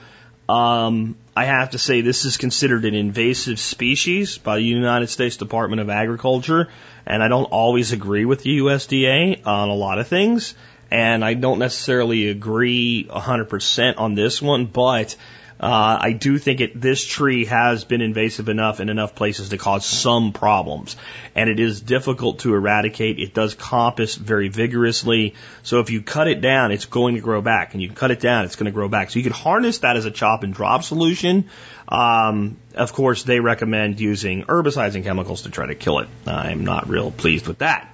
[0.49, 5.37] um, I have to say this is considered an invasive species by the United States
[5.37, 6.69] Department of Agriculture,
[7.05, 10.55] and I don't always agree with the USDA on a lot of things
[10.93, 15.15] and I don't necessarily agree 100% on this one, but
[15.63, 19.57] uh, I do think it, this tree has been invasive enough in enough places to
[19.57, 20.97] cause some problems.
[21.35, 23.17] And it is difficult to eradicate.
[23.17, 25.35] It does coppice very vigorously.
[25.61, 27.73] So if you cut it down, it's going to grow back.
[27.73, 29.11] And you cut it down, it's going to grow back.
[29.11, 31.45] So you can harness that as a chop and drop solution.
[31.87, 36.09] Um, of course, they recommend using herbicides and chemicals to try to kill it.
[36.27, 37.89] I'm not real pleased with that.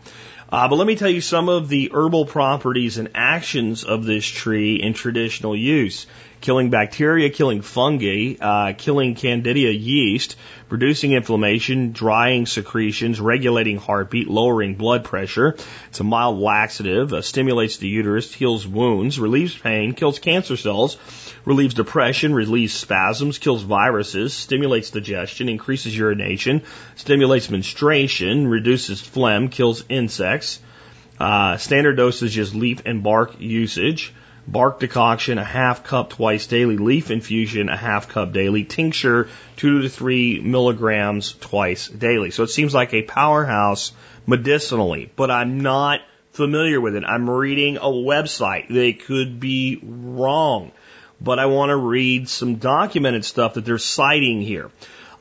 [0.52, 4.26] Uh, but let me tell you some of the herbal properties and actions of this
[4.26, 6.08] tree in traditional use.
[6.42, 10.38] Killing bacteria, killing fungi, uh, killing candida yeast,
[10.70, 15.58] reducing inflammation, drying secretions, regulating heartbeat, lowering blood pressure.
[15.90, 20.98] It's a mild laxative, uh, stimulates the uterus, heals wounds, relieves pain, kills cancer cells,
[21.44, 26.62] relieves depression, relieves spasms, kills viruses, stimulates digestion, increases urination,
[26.96, 30.60] stimulates menstruation, reduces phlegm, kills insects.
[31.20, 34.14] Uh, standard dosage is leaf and bark usage.
[34.52, 36.78] Bark decoction, a half cup twice daily.
[36.78, 38.64] Leaf infusion, a half cup daily.
[38.64, 42.32] Tincture, two to three milligrams twice daily.
[42.32, 43.92] So it seems like a powerhouse
[44.26, 46.02] medicinally, but I'm not
[46.32, 47.04] familiar with it.
[47.04, 48.74] I'm reading a website.
[48.74, 50.72] They could be wrong,
[51.22, 54.72] but I want to read some documented stuff that they're citing here.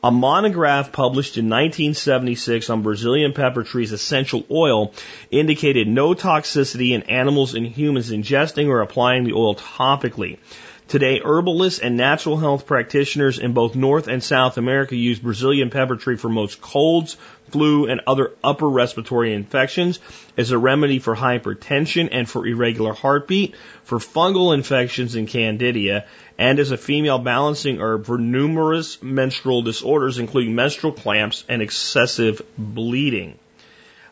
[0.03, 4.93] A monograph published in 1976 on Brazilian pepper trees essential oil
[5.33, 10.39] indicated no toxicity in animals and humans ingesting or applying the oil topically.
[10.87, 15.97] Today, herbalists and natural health practitioners in both North and South America use Brazilian pepper
[15.97, 17.19] tree for most colds,
[17.51, 19.99] flu, and other upper respiratory infections
[20.37, 26.07] as a remedy for hypertension and for irregular heartbeat, for fungal infections and candida,
[26.39, 32.41] and as a female balancing herb for numerous menstrual disorders, including menstrual clamps and excessive
[32.57, 33.37] bleeding.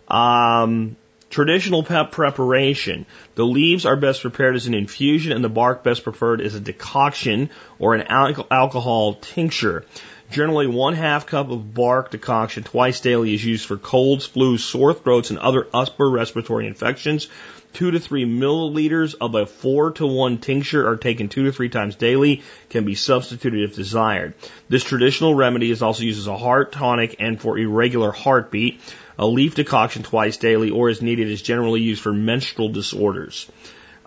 [0.08, 0.96] Um,
[1.28, 3.04] Traditional pep preparation.
[3.34, 6.60] The leaves are best prepared as an infusion and the bark best preferred as a
[6.60, 9.84] decoction or an al- alcohol tincture.
[10.30, 14.94] Generally, one half cup of bark decoction twice daily is used for colds, flus, sore
[14.94, 17.28] throats, and other upper respiratory infections.
[17.76, 21.68] Two to three milliliters of a four to one tincture are taken two to three
[21.68, 24.32] times daily, can be substituted if desired.
[24.70, 28.80] This traditional remedy is also used as a heart tonic and for irregular heartbeat.
[29.18, 33.46] A leaf decoction twice daily or as needed is generally used for menstrual disorders.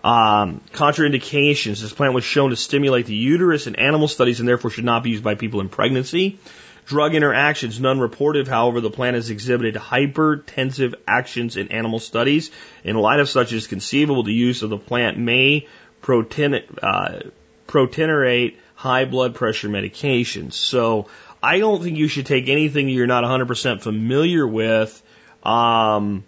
[0.02, 1.80] Um, contraindications.
[1.80, 5.04] This plant was shown to stimulate the uterus in animal studies and therefore should not
[5.04, 6.40] be used by people in pregnancy.
[6.90, 8.48] Drug interactions, none reported.
[8.48, 12.50] However, the plant has exhibited hypertensive actions in animal studies.
[12.82, 15.68] In light of such, it is conceivable the use of the plant may
[16.02, 17.30] proten- uh,
[17.68, 20.54] proteinerate high blood pressure medications.
[20.54, 21.06] So
[21.40, 25.00] I don't think you should take anything you're not 100% familiar with
[25.44, 26.24] um,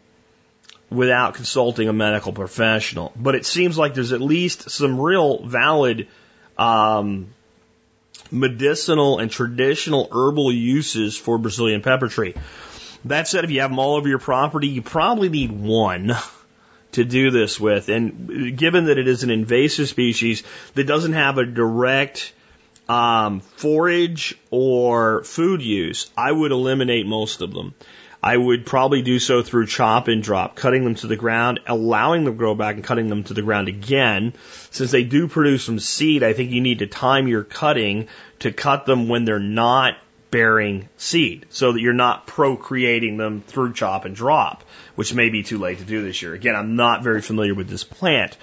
[0.91, 3.13] without consulting a medical professional.
[3.17, 6.07] But it seems like there's at least some real valid
[6.57, 7.35] um,
[8.33, 12.35] medicinal and traditional herbal uses for Brazilian pepper tree.
[13.05, 16.13] That said, if you have them all over your property, you probably need one
[16.93, 17.89] to do this with.
[17.89, 20.43] And given that it is an invasive species
[20.75, 22.33] that doesn't have a direct
[22.89, 27.75] um, forage or food use, I would eliminate most of them.
[28.23, 32.25] I would probably do so through chop and drop, cutting them to the ground, allowing
[32.25, 34.35] them to grow back and cutting them to the ground again.
[34.71, 38.09] Since they do produce some seed, I think you need to time your cutting
[38.41, 39.97] to cut them when they're not
[40.31, 44.63] bearing seed so that you're not procreating them through chop and drop,
[44.95, 46.33] which may be too late to do this year.
[46.33, 48.37] Again, I'm not very familiar with this plant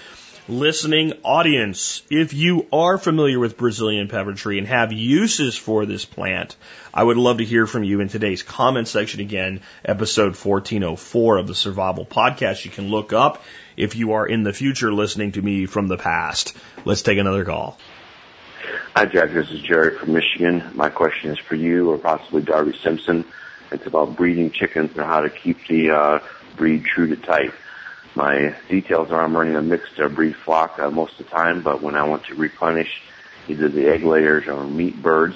[0.48, 6.06] listening audience, if you are familiar with Brazilian pepper tree and have uses for this
[6.06, 6.56] plant,
[6.94, 11.48] I would love to hear from you in today's comment section again, episode 1404 of
[11.48, 12.66] the Survival Podcast.
[12.66, 13.44] You can look up
[13.78, 16.56] if you are in the future listening to me from the past.
[16.86, 17.78] Let's take another call.
[18.96, 19.32] Hi, Jack.
[19.32, 20.72] This is Jerry from Michigan.
[20.74, 23.26] My question is for you or possibly Darby Simpson.
[23.72, 26.20] It's about breeding chickens and how to keep the uh,
[26.58, 27.54] breed true to type.
[28.16, 31.64] My details are I'm running a mixed uh, breed flock uh, most of the time,
[31.64, 32.90] but when I want to replenish
[33.48, 35.36] either the egg layers or meat birds,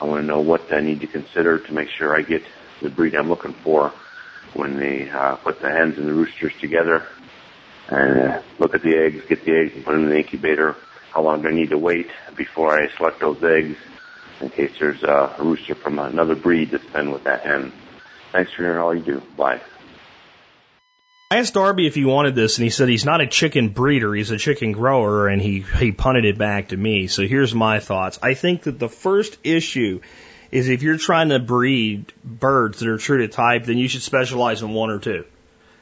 [0.00, 2.42] I want to know what I need to consider to make sure I get
[2.80, 3.92] the breed I'm looking for
[4.54, 7.06] when they uh, put the hens and the roosters together
[7.88, 10.76] and uh, look at the eggs, get the eggs and put them in the incubator.
[11.12, 13.76] How long do I need to wait before I select those eggs
[14.40, 17.72] in case there's uh, a rooster from another breed that's been with that hen?
[18.32, 19.22] Thanks for hearing all you do.
[19.36, 19.60] Bye.
[21.30, 24.14] I asked Darby if he wanted this, and he said he's not a chicken breeder,
[24.14, 27.06] he's a chicken grower, and he, he punted it back to me.
[27.06, 28.18] So here's my thoughts.
[28.22, 30.00] I think that the first issue
[30.50, 34.00] is if you're trying to breed birds that are true to type, then you should
[34.00, 35.26] specialize in one or two.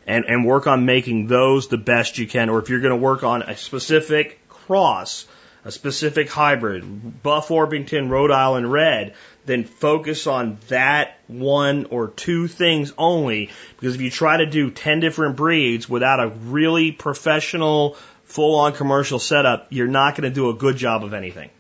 [0.05, 2.48] And, and work on making those the best you can.
[2.48, 5.27] Or if you're going to work on a specific cross,
[5.67, 9.15] a specific hybrid, Buff Orpington, Rhode Island Red,
[9.47, 13.51] then focus on that one or two things only.
[13.77, 18.75] Because if you try to do 10 different breeds without a really professional, full on
[18.75, 21.51] commercial setup, you're not going to do a good job of anything.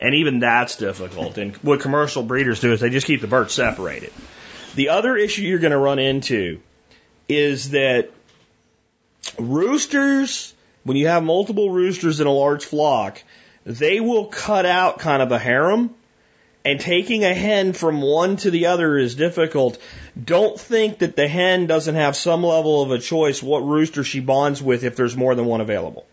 [0.00, 1.38] And even that's difficult.
[1.38, 4.12] And what commercial breeders do is they just keep the birds separated.
[4.74, 6.60] The other issue you're going to run into
[7.28, 8.10] is that
[9.38, 10.54] roosters,
[10.86, 13.20] when you have multiple roosters in a large flock,
[13.64, 15.92] they will cut out kind of a harem
[16.64, 19.78] and taking a hen from one to the other is difficult.
[20.22, 24.20] Don't think that the hen doesn't have some level of a choice what rooster she
[24.20, 26.06] bonds with if there's more than one available.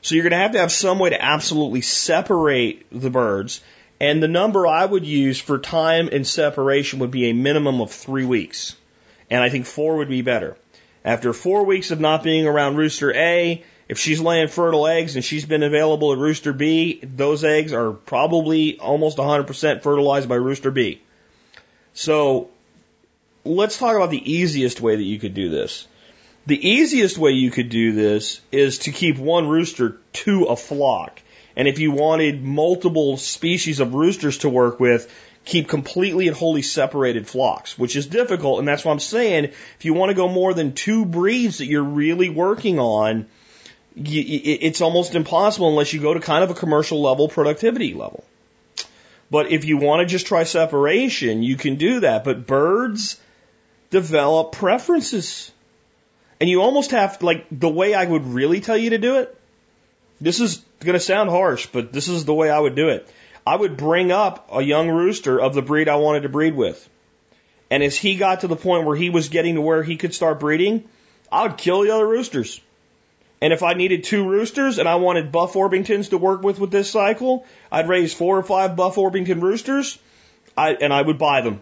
[0.00, 3.60] So you're going to have to have some way to absolutely separate the birds.
[4.00, 7.92] And the number I would use for time and separation would be a minimum of
[7.92, 8.74] three weeks.
[9.30, 10.56] And I think four would be better.
[11.04, 13.62] After four weeks of not being around rooster A,
[13.92, 17.92] if she's laying fertile eggs and she's been available at Rooster B, those eggs are
[17.92, 21.02] probably almost 100% fertilized by Rooster B.
[21.92, 22.48] So
[23.44, 25.86] let's talk about the easiest way that you could do this.
[26.46, 31.20] The easiest way you could do this is to keep one rooster to a flock.
[31.54, 35.14] And if you wanted multiple species of roosters to work with,
[35.44, 38.58] keep completely and wholly separated flocks, which is difficult.
[38.58, 39.44] And that's what I'm saying.
[39.44, 43.26] If you want to go more than two breeds that you're really working on,
[43.96, 47.94] y- y- it's almost impossible unless you go to kind of a commercial level productivity
[47.94, 48.24] level.
[49.30, 52.24] But if you want to just try separation, you can do that.
[52.24, 53.18] But birds
[53.90, 55.50] develop preferences.
[56.40, 59.38] And you almost have, like, the way I would really tell you to do it.
[60.20, 63.08] This is going to sound harsh, but this is the way I would do it.
[63.46, 66.88] I would bring up a young rooster of the breed I wanted to breed with.
[67.70, 70.14] And as he got to the point where he was getting to where he could
[70.14, 70.84] start breeding,
[71.30, 72.60] I would kill the other roosters.
[73.42, 76.70] And if I needed two roosters and I wanted Buff Orpingtons to work with with
[76.70, 79.98] this cycle, I'd raise four or five Buff Orpington roosters,
[80.56, 81.60] I, and I would buy them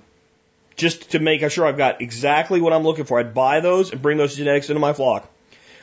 [0.76, 3.18] just to make sure I've got exactly what I'm looking for.
[3.18, 5.26] I'd buy those and bring those genetics into my flock.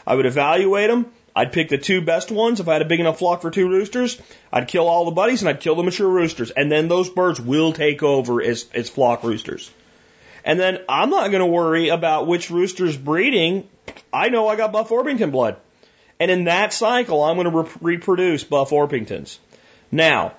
[0.05, 1.07] I would evaluate them.
[1.35, 2.59] I'd pick the two best ones.
[2.59, 4.21] If I had a big enough flock for two roosters,
[4.53, 6.51] I'd kill all the buddies and I'd kill the mature roosters.
[6.51, 9.71] And then those birds will take over as, as flock roosters.
[10.45, 13.67] And then I'm not going to worry about which rooster's breeding.
[14.13, 15.57] I know I got Buff Orpington blood.
[16.19, 19.37] And in that cycle, I'm going to re- reproduce Buff Orpingtons.
[19.91, 20.33] Now,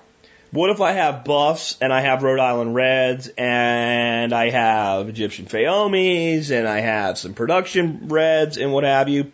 [0.51, 5.45] what if I have buffs and I have Rhode Island Reds and I have Egyptian
[5.45, 9.31] Fayoumis and I have some production Reds and what have you?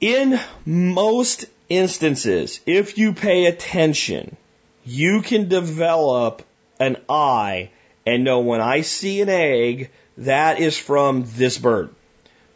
[0.00, 4.36] In most instances, if you pay attention,
[4.84, 6.42] you can develop
[6.80, 7.70] an eye
[8.06, 11.90] and know when I see an egg, that is from this bird.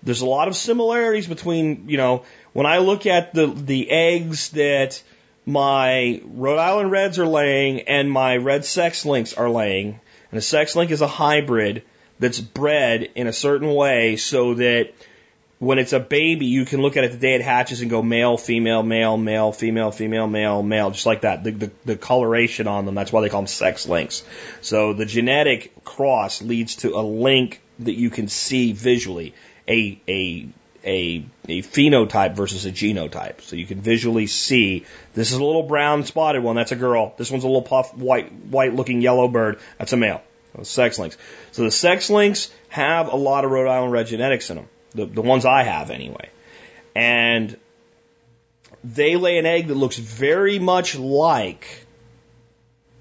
[0.03, 4.51] There's a lot of similarities between, you know, when I look at the, the eggs
[4.51, 5.03] that
[5.47, 10.01] my Rhode Island Reds are laying and my red sex links are laying,
[10.31, 11.83] and a sex link is a hybrid
[12.19, 14.93] that's bred in a certain way so that
[15.59, 18.03] when it's a baby, you can look at it the day it hatches and go
[18.03, 21.45] male, female, male, male, female, female, male, male, just like that.
[21.45, 24.25] The, the, the coloration on them, that's why they call them sex links.
[24.61, 29.35] So the genetic cross leads to a link that you can see visually,
[29.69, 30.49] a, a,
[30.85, 33.41] a, a phenotype versus a genotype.
[33.43, 34.85] So you can visually see
[35.15, 37.15] this is a little brown spotted one, that's a girl.
[37.17, 40.23] This one's a little puff white, white looking yellow bird, that's a male.
[40.65, 41.17] Sex links.
[41.53, 45.07] So the sex links have a lot of Rhode Island red genetics in them the,
[45.07, 46.31] the ones I have anyway.
[46.95, 47.57] And
[48.85, 51.87] they lay an egg that looks very much like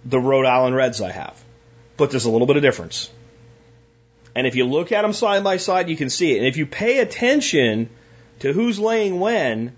[0.06, 1.42] the Rhode Island Reds I have,
[1.98, 3.10] but there's a little bit of difference.
[4.36, 6.38] And if you look at them side by side, you can see it.
[6.38, 7.90] And if you pay attention
[8.40, 9.76] to who's laying when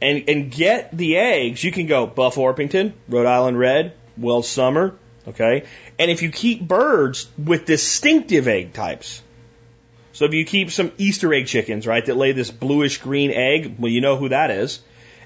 [0.00, 4.94] and, and get the eggs, you can go Buff Orpington, Rhode Island Red, Welsummer,
[5.28, 5.64] okay?
[5.98, 9.22] And if you keep birds with distinctive egg types,
[10.12, 13.76] so if you keep some Easter egg chickens, right, that lay this bluish green egg,
[13.78, 14.80] well, you know who that is.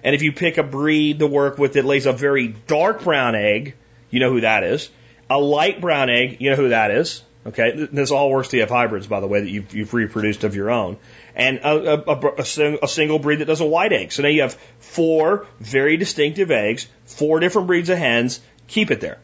[0.05, 3.35] And if you pick a breed to work with that lays a very dark brown
[3.35, 3.75] egg,
[4.11, 4.91] you know who that is.
[5.29, 7.24] A light brown egg, you know who that is.
[7.47, 10.57] Okay, this all works to have hybrids, by the way, that you've, you've reproduced of
[10.57, 10.97] your own.
[11.35, 14.13] And a, a, a, a single breed that does a white egg.
[14.13, 18.41] So now you have four very distinctive eggs, four different breeds of hens.
[18.67, 19.19] Keep it there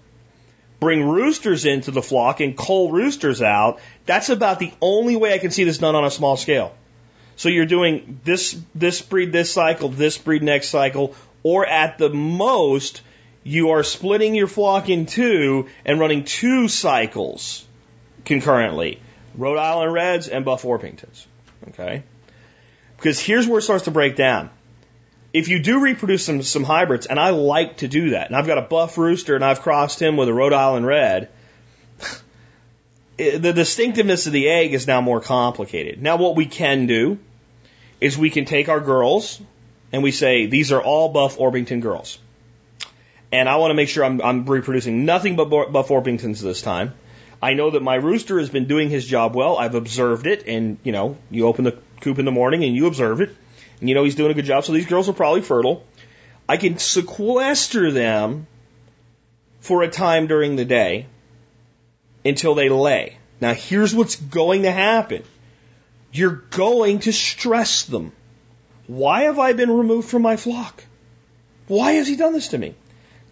[0.81, 5.39] bring roosters into the flock and cull roosters out, that's about the only way I
[5.39, 6.75] can see this done on a small scale.
[7.37, 12.11] So you're doing this this breed this cycle, this breed next cycle, or at the
[12.11, 13.03] most
[13.45, 17.67] you are splitting your flock in two and running two cycles
[18.25, 19.01] concurrently.
[19.35, 21.27] Rhode Island Reds and Buff Orpingtons.
[21.69, 22.03] Okay?
[22.97, 24.51] Because here's where it starts to break down
[25.33, 28.47] if you do reproduce some, some hybrids, and I like to do that, and I've
[28.47, 31.29] got a buff rooster and I've crossed him with a Rhode Island red,
[33.17, 36.03] the distinctiveness of the egg is now more complicated.
[36.03, 37.19] Now, what we can do
[38.01, 39.41] is we can take our girls
[39.93, 42.19] and we say, these are all buff Orpington girls.
[43.33, 46.95] And I want to make sure I'm, I'm reproducing nothing but buff Orpingtons this time.
[47.43, 49.57] I know that my rooster has been doing his job well.
[49.57, 52.87] I've observed it, and you know, you open the coop in the morning and you
[52.87, 53.35] observe it
[53.81, 55.85] and you know he's doing a good job, so these girls are probably fertile.
[56.49, 58.47] I can sequester them
[59.61, 61.07] for a time during the day
[62.25, 63.17] until they lay.
[63.41, 65.25] Now here's what's going to happen.
[66.13, 68.13] You're going to stress them.
[68.87, 70.85] Why have I been removed from my flock?
[71.69, 72.75] Why has he done this to me?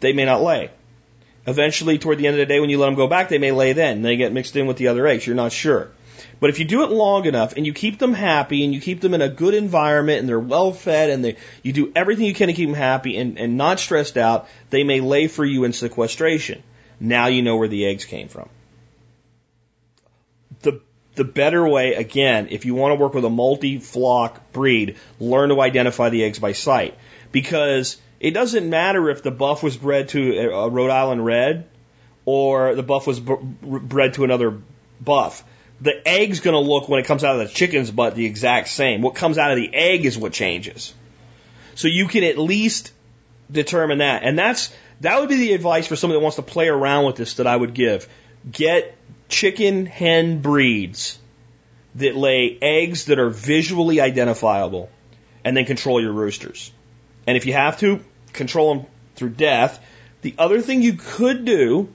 [0.01, 0.71] They may not lay.
[1.49, 3.53] Eventually, toward the end of the day, when you let them go back, they may
[3.53, 4.03] lay then.
[4.03, 5.27] They get mixed in with the other eggs.
[5.27, 5.91] You're not sure.
[6.41, 9.01] But if you do it long enough and you keep them happy and you keep
[9.01, 12.35] them in a good environment and they're well fed and they, you do everything you
[12.35, 15.65] can to keep them happy and, and not stressed out, they may lay for you
[15.65, 16.63] in sequestration.
[17.01, 18.51] Now you know where the eggs came from.
[20.61, 20.83] The,
[21.15, 25.63] the better way, again, if you want to work with a multi-flock breed, learn to
[25.63, 26.99] identify the eggs by sight.
[27.33, 31.69] Because it doesn't matter if the buff was bred to a Rhode Island Red
[32.25, 34.61] or the buff was bred to another
[35.01, 35.45] buff.
[35.81, 38.69] The egg's going to look when it comes out of the chicken's butt the exact
[38.69, 39.03] same.
[39.03, 40.93] What comes out of the egg is what changes.
[41.77, 42.93] So you can at least
[43.51, 44.25] determine that.
[44.25, 47.17] And that's, that would be the advice for somebody that wants to play around with
[47.17, 48.09] this that I would give.
[48.51, 48.97] Get
[49.29, 51.19] chicken hen breeds
[51.95, 54.91] that lay eggs that are visually identifiable
[55.45, 56.73] and then control your roosters.
[57.27, 59.85] And if you have to, control them through death.
[60.23, 61.89] The other thing you could do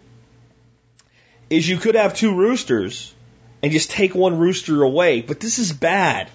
[1.49, 3.13] is you could have two roosters
[3.61, 6.29] and just take one rooster away, but this is bad.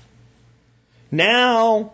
[1.11, 1.93] Now,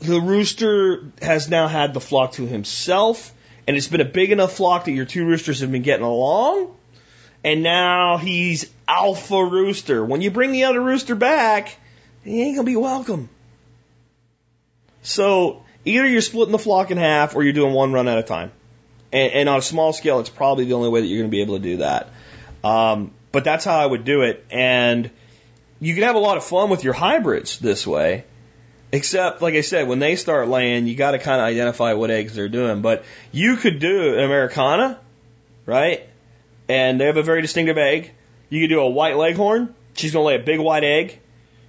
[0.00, 3.32] the rooster has now had the flock to himself,
[3.66, 6.74] and it's been a big enough flock that your two roosters have been getting along,
[7.44, 10.04] and now he's alpha rooster.
[10.04, 11.76] When you bring the other rooster back,
[12.24, 13.28] he ain't gonna be welcome.
[15.02, 18.22] So either you're splitting the flock in half or you're doing one run at a
[18.22, 18.52] time.
[19.12, 21.34] And, and on a small scale, it's probably the only way that you're going to
[21.34, 22.10] be able to do that.
[22.62, 24.44] Um, but that's how I would do it.
[24.50, 25.10] And
[25.80, 28.24] you can have a lot of fun with your hybrids this way.
[28.90, 32.10] Except, like I said, when they start laying, you got to kind of identify what
[32.10, 32.80] eggs they're doing.
[32.80, 34.98] But you could do an Americana,
[35.66, 36.08] right?
[36.68, 38.12] And they have a very distinctive egg.
[38.48, 39.74] You could do a white leghorn.
[39.94, 41.20] She's going to lay a big white egg.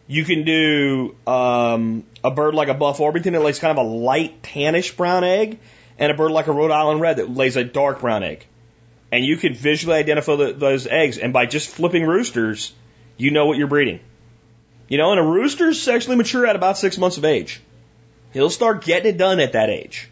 [0.09, 3.87] You can do um, a bird like a buff Orpington that lays kind of a
[3.87, 5.59] light tannish brown egg,
[5.99, 8.43] and a bird like a Rhode Island red that lays a dark brown egg.
[9.11, 12.73] And you can visually identify the, those eggs, and by just flipping roosters,
[13.17, 13.99] you know what you're breeding.
[14.87, 17.61] You know, and a rooster's sexually mature at about six months of age.
[18.33, 20.09] He'll start getting it done at that age.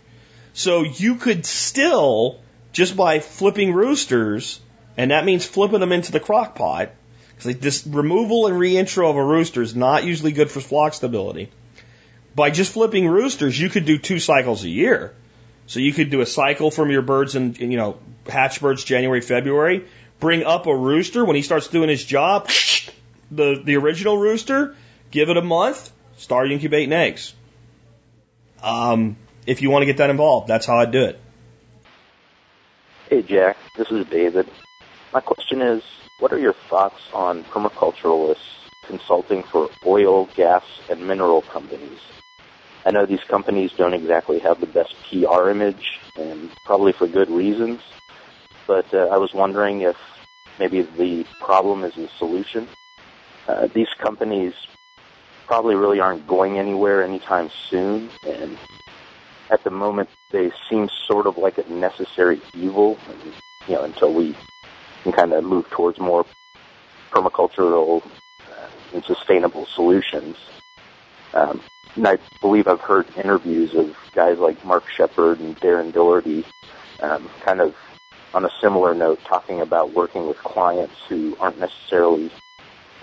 [0.54, 2.40] So you could still,
[2.72, 4.60] just by flipping roosters,
[4.96, 6.92] and that means flipping them into the crock pot,
[7.38, 11.50] because this removal and reintro of a rooster is not usually good for flock stability.
[12.36, 15.14] By just flipping roosters, you could do two cycles a year.
[15.68, 19.22] So you could do a cycle from your birds and, you know, hatch birds January,
[19.22, 19.86] February,
[20.20, 22.50] bring up a rooster when he starts doing his job,
[23.32, 24.76] the, the original rooster,
[25.12, 27.34] give it a month, start incubating eggs.
[28.64, 31.20] Um, if you want to get that involved, that's how I'd do it.
[33.10, 33.58] Hey, Jack.
[33.78, 34.50] This is David.
[35.14, 35.84] My question is,
[36.20, 42.00] what are your thoughts on permaculturalists consulting for oil, gas, and mineral companies?
[42.86, 47.30] I know these companies don't exactly have the best PR image, and probably for good
[47.30, 47.82] reasons,
[48.66, 49.98] but uh, I was wondering if
[50.58, 52.68] maybe the problem is the solution.
[53.48, 54.54] Uh, these companies
[55.46, 58.58] probably really aren't going anywhere anytime soon, and
[59.52, 62.98] at the moment they seem sort of like a necessary evil,
[63.68, 64.36] you know, until we
[65.04, 66.26] can kind of move towards more
[67.12, 68.04] permacultural
[68.42, 70.38] uh, and sustainable solutions.
[71.34, 71.62] Um,
[71.96, 76.46] and I believe I've heard interviews of guys like Mark Shepard and Darren Doherty,
[77.02, 77.76] um, kind of
[78.34, 82.32] on a similar note, talking about working with clients who aren't necessarily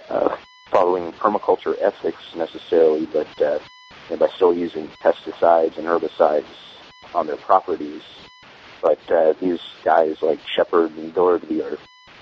[0.08, 3.58] uh, following permaculture ethics necessarily, but uh,
[4.16, 6.44] by still using pesticides and herbicides
[7.14, 8.02] on their properties.
[8.84, 11.78] But uh, these guys like Shepard and Doherty are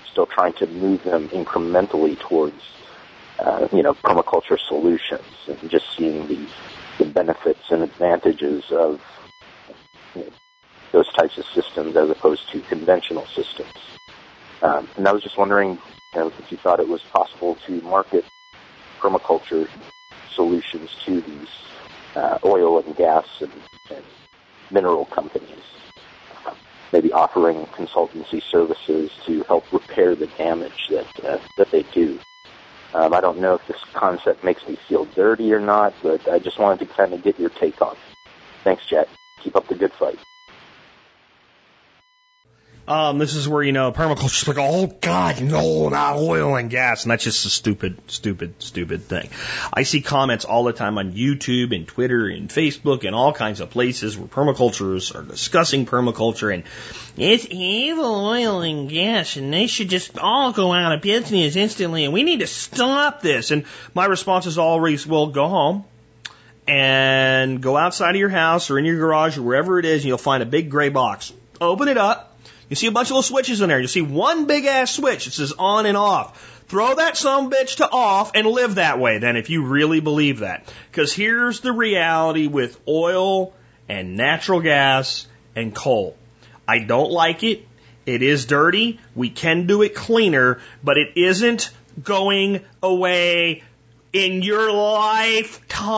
[0.09, 2.63] still trying to move them incrementally towards,
[3.37, 6.47] uh, you know, permaculture solutions and just seeing the,
[6.99, 9.01] the benefits and advantages of
[10.15, 10.31] you know,
[10.93, 13.73] those types of systems as opposed to conventional systems.
[14.61, 15.71] Um, and I was just wondering
[16.15, 18.23] you know, if you thought it was possible to market
[19.01, 19.67] permaculture
[20.33, 21.49] solutions to these
[22.15, 23.51] uh, oil and gas and,
[23.89, 24.05] and
[24.71, 25.49] mineral companies
[26.93, 32.19] maybe offering consultancy services to help repair the damage that uh, that they do.
[32.93, 36.37] Um, I don't know if this concept makes me feel dirty or not, but I
[36.37, 38.29] just wanted to kind of get your take on it.
[38.63, 39.07] Thanks, Jack.
[39.43, 40.19] Keep up the good fight.
[42.85, 47.03] Um, this is where, you know, permaculture's like, oh God, no, not oil and gas.
[47.03, 49.29] And that's just a stupid, stupid, stupid thing.
[49.71, 53.61] I see comments all the time on YouTube and Twitter and Facebook and all kinds
[53.61, 56.65] of places where permaculturists are discussing permaculture and
[57.15, 62.03] it's evil oil and gas and they should just all go out of business instantly
[62.03, 63.51] and we need to stop this.
[63.51, 65.85] And my response is always, well, go home
[66.67, 70.09] and go outside of your house or in your garage or wherever it is and
[70.09, 71.31] you'll find a big gray box.
[71.61, 72.32] Open it up
[72.69, 73.79] you see a bunch of little switches in there.
[73.79, 76.63] You see one big ass switch that says on and off.
[76.67, 80.39] Throw that some bitch to off and live that way then if you really believe
[80.39, 80.73] that.
[80.89, 83.53] Because here's the reality with oil
[83.89, 86.17] and natural gas and coal.
[86.67, 87.67] I don't like it.
[88.05, 88.99] It is dirty.
[89.15, 91.71] We can do it cleaner, but it isn't
[92.01, 93.63] going away
[94.11, 95.91] in your lifetime.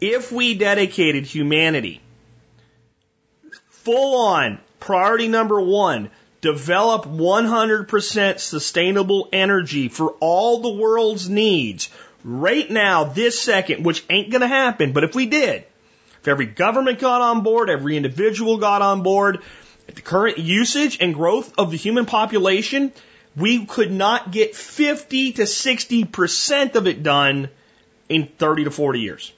[0.00, 2.00] If we dedicated humanity
[3.68, 6.10] full on priority number one,
[6.40, 11.88] develop 100% sustainable energy for all the world's needs
[12.24, 15.64] right now, this second, which ain't going to happen, but if we did,
[16.20, 19.40] if every government got on board, every individual got on board,
[19.88, 22.92] at the current usage and growth of the human population,
[23.36, 27.48] we could not get 50 to 60% of it done
[28.08, 29.32] in 30 to 40 years.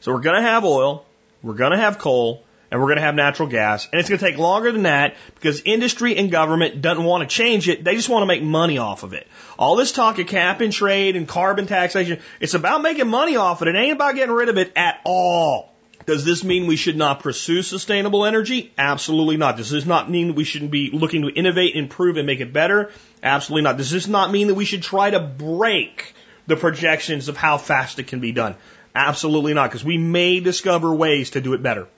[0.00, 1.06] So we're going to have oil,
[1.42, 3.88] we're going to have coal, and we're going to have natural gas.
[3.90, 7.34] And it's going to take longer than that because industry and government doesn't want to
[7.34, 7.84] change it.
[7.84, 9.26] They just want to make money off of it.
[9.58, 13.62] All this talk of cap and trade and carbon taxation, it's about making money off
[13.62, 13.68] it.
[13.68, 15.72] It ain't about getting rid of it at all.
[16.06, 18.72] Does this mean we should not pursue sustainable energy?
[18.78, 19.56] Absolutely not.
[19.56, 22.92] Does this not mean we shouldn't be looking to innovate, improve, and make it better?
[23.24, 23.76] Absolutely not.
[23.76, 26.14] Does this not mean that we should try to break
[26.46, 28.54] the projections of how fast it can be done?
[28.94, 31.88] Absolutely not, because we may discover ways to do it better.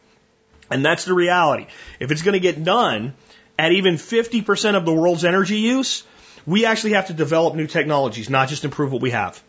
[0.71, 1.67] And that's the reality.
[1.99, 3.15] If it's going to get done
[3.59, 6.05] at even 50% of the world's energy use,
[6.47, 9.43] we actually have to develop new technologies, not just improve what we have.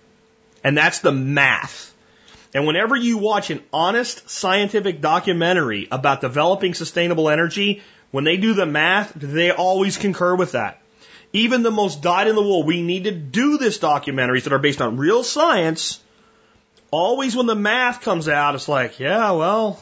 [0.63, 1.93] And that's the math.
[2.53, 7.81] And whenever you watch an honest scientific documentary about developing sustainable energy,
[8.11, 10.81] when they do the math, they always concur with that.
[11.31, 14.59] Even the most dyed in the wool, we need to do this documentaries that are
[14.59, 16.01] based on real science.
[16.89, 19.79] Always when the math comes out, it's like, yeah, well,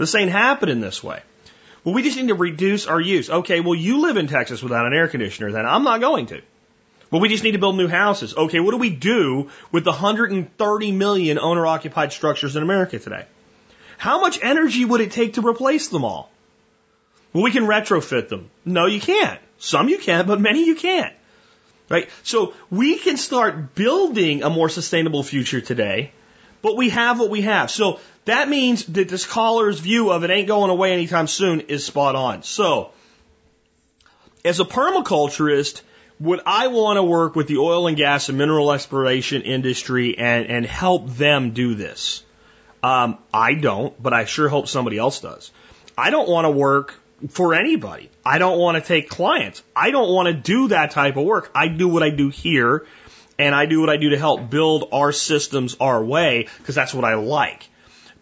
[0.00, 1.22] this ain't happening this way.
[1.84, 3.28] Well, we just need to reduce our use.
[3.28, 6.40] Okay, well, you live in Texas without an air conditioner, then I'm not going to.
[7.10, 8.34] Well, we just need to build new houses.
[8.34, 13.26] Okay, what do we do with the 130 million owner occupied structures in America today?
[13.98, 16.30] How much energy would it take to replace them all?
[17.34, 18.50] Well, we can retrofit them.
[18.64, 19.38] No, you can't.
[19.58, 21.12] Some you can, but many you can't.
[21.90, 22.08] Right?
[22.22, 26.12] So we can start building a more sustainable future today,
[26.62, 27.70] but we have what we have.
[27.70, 31.84] So that means that this caller's view of it ain't going away anytime soon is
[31.84, 32.42] spot on.
[32.42, 32.92] So,
[34.44, 35.82] as a permaculturist,
[36.18, 40.46] would I want to work with the oil and gas and mineral exploration industry and,
[40.46, 42.22] and help them do this?
[42.82, 45.50] Um, I don't, but I sure hope somebody else does.
[45.96, 46.94] I don't want to work
[47.28, 48.10] for anybody.
[48.24, 49.62] I don't want to take clients.
[49.74, 51.50] I don't want to do that type of work.
[51.54, 52.86] I do what I do here,
[53.38, 56.94] and I do what I do to help build our systems our way because that's
[56.94, 57.69] what I like.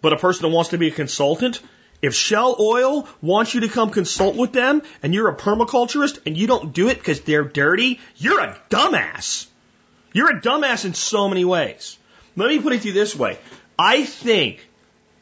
[0.00, 1.60] But a person that wants to be a consultant,
[2.00, 6.36] if Shell Oil wants you to come consult with them and you're a permaculturist and
[6.36, 9.46] you don't do it because they're dirty, you're a dumbass.
[10.12, 11.98] You're a dumbass in so many ways.
[12.36, 13.38] Let me put it to you this way.
[13.78, 14.66] I think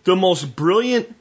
[0.04, 1.14] the most brilliant,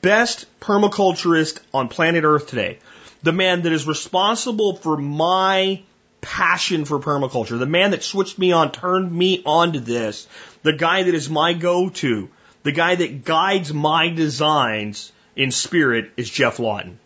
[0.00, 2.78] best permaculturist on planet Earth today,
[3.22, 5.82] the man that is responsible for my
[6.20, 10.26] passion for permaculture, the man that switched me on, turned me on to this,
[10.62, 12.30] the guy that is my go-to,
[12.64, 16.98] the guy that guides my designs in spirit is Geoff Lawton.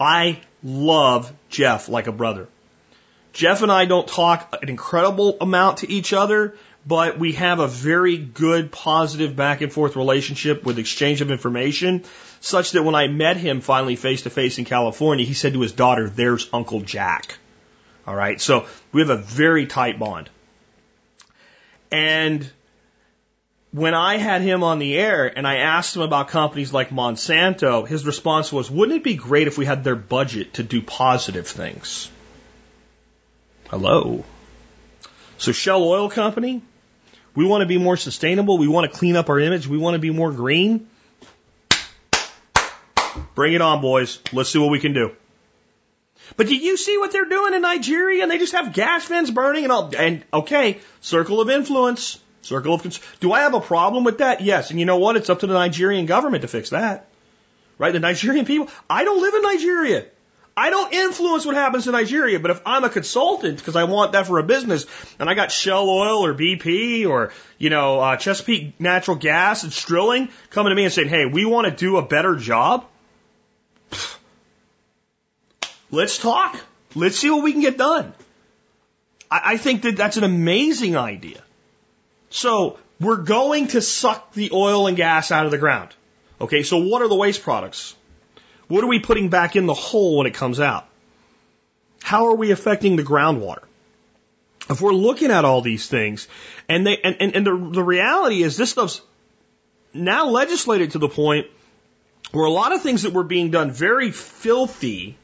[0.00, 2.48] I love Geoff like a brother.
[3.32, 6.54] Geoff and I don't talk an incredible amount to each other,
[6.86, 12.04] but we have a very good, positive back and forth relationship with exchange of information,
[12.40, 15.60] such that when I met him finally face to face in California, he said to
[15.60, 17.38] his daughter, There's Uncle Jack.
[18.06, 18.40] All right.
[18.40, 20.28] So we have a very tight bond.
[21.90, 22.50] And
[23.72, 27.88] when I had him on the air and I asked him about companies like Monsanto,
[27.88, 31.48] his response was, wouldn't it be great if we had their budget to do positive
[31.48, 32.10] things?
[33.70, 34.24] Hello.
[35.38, 36.60] So Shell Oil Company,
[37.34, 38.58] we want to be more sustainable.
[38.58, 39.66] We want to clean up our image.
[39.66, 40.86] We want to be more green.
[43.34, 44.18] Bring it on, boys.
[44.34, 45.12] Let's see what we can do.
[46.36, 48.22] But do you see what they're doing in Nigeria?
[48.22, 49.90] And they just have gas vents burning and all.
[49.96, 52.20] And okay, circle of influence.
[52.42, 53.18] Circle of.
[53.20, 54.40] Do I have a problem with that?
[54.40, 54.70] Yes.
[54.70, 55.16] And you know what?
[55.16, 57.08] It's up to the Nigerian government to fix that.
[57.78, 57.92] Right?
[57.92, 58.68] The Nigerian people.
[58.90, 60.06] I don't live in Nigeria.
[60.56, 64.12] I don't influence what happens in Nigeria, but if I'm a consultant because I want
[64.12, 64.84] that for a business,
[65.18, 69.72] and I got Shell Oil or BP or you know uh, Chesapeake Natural Gas and
[69.72, 72.84] Strilling coming to me and saying, "Hey, we want to do a better job,"
[75.90, 76.60] let's talk.
[76.94, 78.12] Let's see what we can get done.
[79.30, 81.42] I, I think that that's an amazing idea.
[82.32, 85.90] So we're going to suck the oil and gas out of the ground.
[86.40, 87.94] Okay, so what are the waste products?
[88.68, 90.88] What are we putting back in the hole when it comes out?
[92.02, 93.62] How are we affecting the groundwater?
[94.70, 96.26] If we're looking at all these things,
[96.68, 99.02] and they and, and, and the, the reality is this stuff's
[99.92, 101.48] now legislated to the point
[102.30, 105.18] where a lot of things that were being done very filthy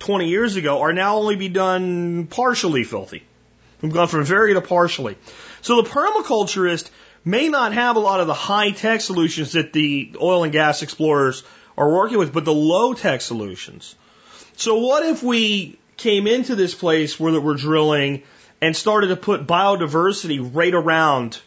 [0.00, 3.22] 20 years ago are now only be done partially filthy.
[3.80, 5.16] We've gone from very to partially.
[5.64, 6.90] So the permaculturist
[7.24, 10.82] may not have a lot of the high tech solutions that the oil and gas
[10.82, 11.42] explorers
[11.78, 13.94] are working with, but the low tech solutions.
[14.56, 18.24] So what if we came into this place where we're drilling
[18.60, 21.40] and started to put biodiversity right around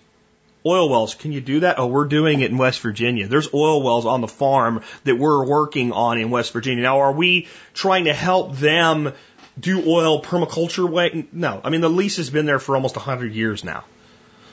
[0.65, 1.13] oil wells.
[1.13, 1.77] Can you do that?
[1.77, 3.27] Oh, we're doing it in West Virginia.
[3.27, 6.81] There's oil wells on the farm that we're working on in West Virginia.
[6.81, 9.13] Now, are we trying to help them
[9.59, 11.27] do oil permaculture way?
[11.31, 11.61] No.
[11.63, 13.85] I mean, the lease has been there for almost 100 years now.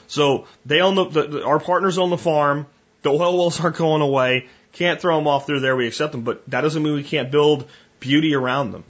[0.07, 2.67] So they own the, the, our partners own the farm.
[3.01, 4.47] The oil wells aren't going away.
[4.73, 5.47] Can't throw them off.
[5.47, 5.75] They're there.
[5.75, 6.21] We accept them.
[6.23, 7.67] But that doesn't mean we can't build
[7.99, 8.83] beauty around them.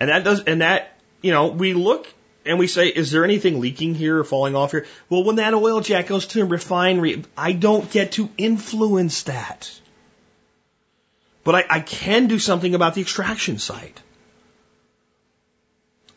[0.00, 2.06] And that does, and that, you know, we look
[2.44, 4.86] and we say, is there anything leaking here or falling off here?
[5.08, 9.70] Well, when that oil jack goes to a refinery, I don't get to influence that.
[11.44, 14.00] But I, I can do something about the extraction site.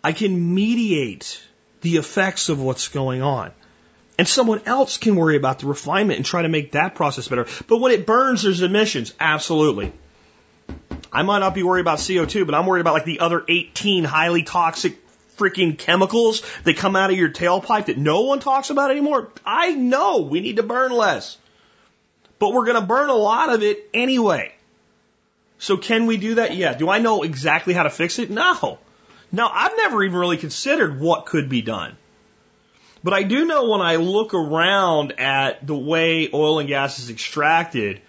[0.03, 1.41] I can mediate
[1.81, 3.51] the effects of what's going on.
[4.19, 7.47] And someone else can worry about the refinement and try to make that process better.
[7.67, 9.13] But when it burns, there's emissions.
[9.17, 9.93] Absolutely.
[11.09, 14.03] I might not be worried about CO2, but I'm worried about like the other 18
[14.03, 14.97] highly toxic
[15.37, 19.29] freaking chemicals that come out of your tailpipe that no one talks about anymore.
[19.45, 21.37] I know we need to burn less,
[22.39, 24.53] but we're going to burn a lot of it anyway.
[25.59, 26.57] So can we do that?
[26.57, 26.73] Yeah.
[26.73, 28.29] Do I know exactly how to fix it?
[28.29, 28.79] No.
[29.31, 31.95] No, I've never even really considered what could be done.
[33.03, 37.09] But I do know when I look around at the way oil and gas is
[37.09, 38.01] extracted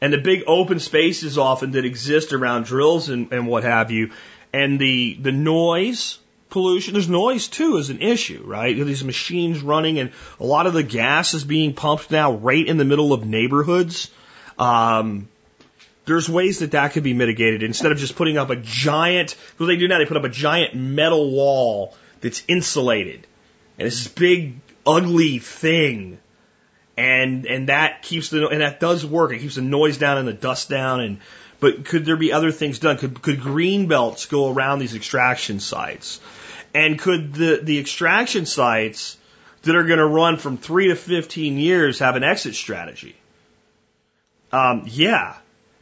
[0.00, 4.12] and the big open spaces often that exist around drills and, and what have you,
[4.52, 6.18] and the, the noise
[6.50, 8.74] pollution, there's noise too as an issue, right?
[8.74, 12.78] These machines running and a lot of the gas is being pumped now right in
[12.78, 14.10] the middle of neighborhoods.
[14.58, 15.28] Um,
[16.06, 19.66] there's ways that that could be mitigated instead of just putting up a giant, what
[19.66, 23.26] they do now, they put up a giant metal wall that's insulated.
[23.78, 24.56] And it's this big,
[24.86, 26.18] ugly thing.
[26.96, 29.32] And, and that keeps the, and that does work.
[29.32, 31.00] It keeps the noise down and the dust down.
[31.00, 31.20] And,
[31.60, 32.98] but could there be other things done?
[32.98, 36.20] Could, could green belts go around these extraction sites?
[36.74, 39.16] And could the, the extraction sites
[39.62, 43.16] that are going to run from three to 15 years have an exit strategy?
[44.50, 45.36] Um, yeah.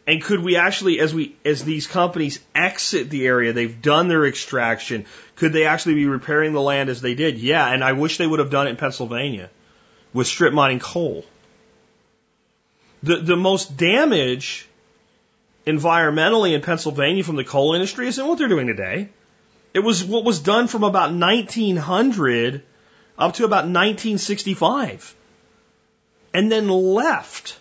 [0.06, 4.24] And could we actually, as we, as these companies exit the area, they've done their
[4.24, 5.04] extraction,
[5.34, 7.38] could they actually be repairing the land as they did?
[7.38, 7.68] Yeah.
[7.68, 9.50] And I wish they would have done it in Pennsylvania
[10.12, 11.24] with strip mining coal.
[13.02, 14.68] The, the most damage
[15.66, 19.08] environmentally in Pennsylvania from the coal industry isn't what they're doing today.
[19.74, 22.62] It was what was done from about 1900
[23.18, 25.14] up to about 1965
[26.32, 27.58] and then left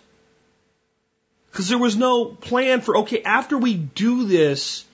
[1.56, 4.84] because there was no plan for, okay, after we do this,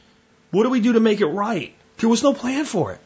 [0.53, 1.75] what do we do to make it right?
[1.97, 3.01] There was no plan for it.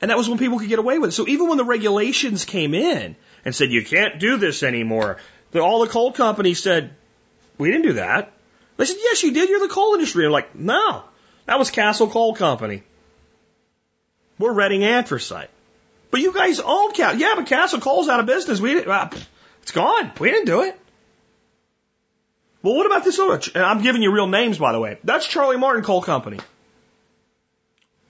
[0.00, 1.12] And that was when people could get away with it.
[1.12, 5.18] So even when the regulations came in and said, you can't do this anymore,
[5.50, 6.96] the, all the coal companies said,
[7.58, 8.32] we didn't do that.
[8.78, 9.50] They said, yes, you did.
[9.50, 10.24] You're the coal industry.
[10.24, 11.02] I'm like, no,
[11.44, 12.82] that was Castle Coal Company.
[14.38, 15.50] We're Reading Anthracite.
[16.10, 17.20] But you guys own Castle.
[17.20, 18.58] Yeah, but Castle Coal's out of business.
[18.58, 19.10] We didn't, uh,
[19.60, 20.12] it's gone.
[20.18, 20.80] We didn't do it.
[22.62, 23.40] Well, what about this other?
[23.54, 24.98] I'm giving you real names, by the way.
[25.04, 26.38] That's Charlie Martin Coal Company.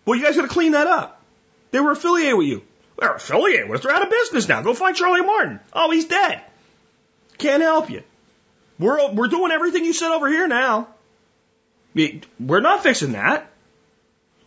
[0.05, 1.23] Well, you guys got to clean that up.
[1.71, 2.63] They were affiliated with you.
[2.99, 3.83] They're affiliated with.
[3.83, 4.63] They're out of business now.
[4.63, 5.61] Go find Charlie Martin.
[5.73, 6.41] Oh, he's dead.
[7.37, 8.03] Can't help you.
[8.79, 10.89] We're, we're doing everything you said over here now.
[11.95, 13.51] We're not fixing that.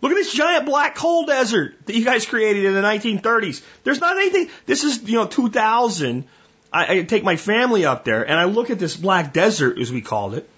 [0.02, 3.64] Look at this giant black coal desert that you guys created in the 1930s.
[3.84, 4.50] There's not anything.
[4.66, 6.28] This is, you know, 2000.
[6.72, 9.92] I, I take my family up there and I look at this black desert, as
[9.92, 10.50] we called it,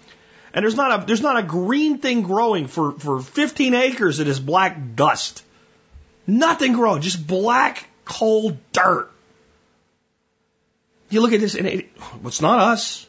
[0.54, 4.20] and there's not a there's not a green thing growing for for 15 acres.
[4.20, 5.44] It is black dust.
[6.28, 9.10] Nothing growing, just black cold dirt.
[11.10, 11.90] You look at this and it,
[12.26, 13.08] it's not us.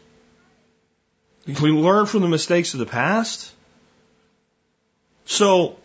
[1.47, 3.53] We learn from the mistakes of the past?
[5.27, 5.77] So,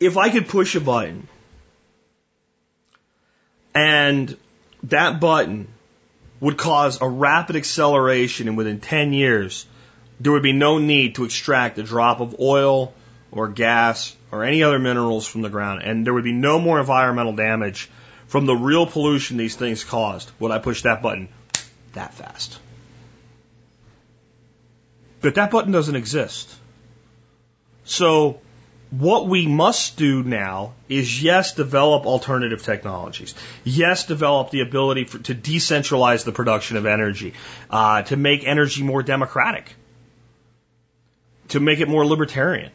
[0.00, 1.28] if I could push a button
[3.74, 4.36] and
[4.84, 5.68] that button
[6.40, 9.66] would cause a rapid acceleration and within 10 years,
[10.20, 12.94] there would be no need to extract a drop of oil
[13.30, 15.82] or gas or any other minerals from the ground.
[15.82, 17.90] And there would be no more environmental damage
[18.26, 20.30] from the real pollution these things caused.
[20.40, 21.28] Would I push that button
[21.92, 22.58] that fast?
[25.20, 26.54] But that button doesn't exist.
[27.84, 28.40] So
[28.90, 33.34] what we must do now is yes, develop alternative technologies.
[33.64, 37.34] Yes, develop the ability for, to decentralize the production of energy,
[37.70, 39.74] uh, to make energy more democratic,
[41.48, 42.70] to make it more libertarian.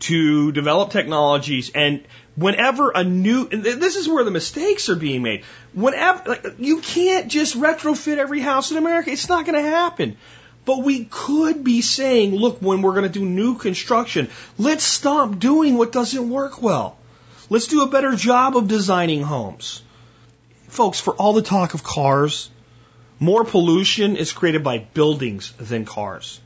[0.00, 2.04] to develop technologies and
[2.36, 7.28] whenever a new this is where the mistakes are being made whenever like, you can't
[7.28, 10.16] just retrofit every house in america it's not going to happen
[10.64, 14.28] but we could be saying look when we're going to do new construction
[14.58, 16.96] let's stop doing what doesn't work well
[17.50, 19.82] let's do a better job of designing homes
[20.68, 22.50] folks for all the talk of cars
[23.20, 26.40] more pollution is created by buildings than cars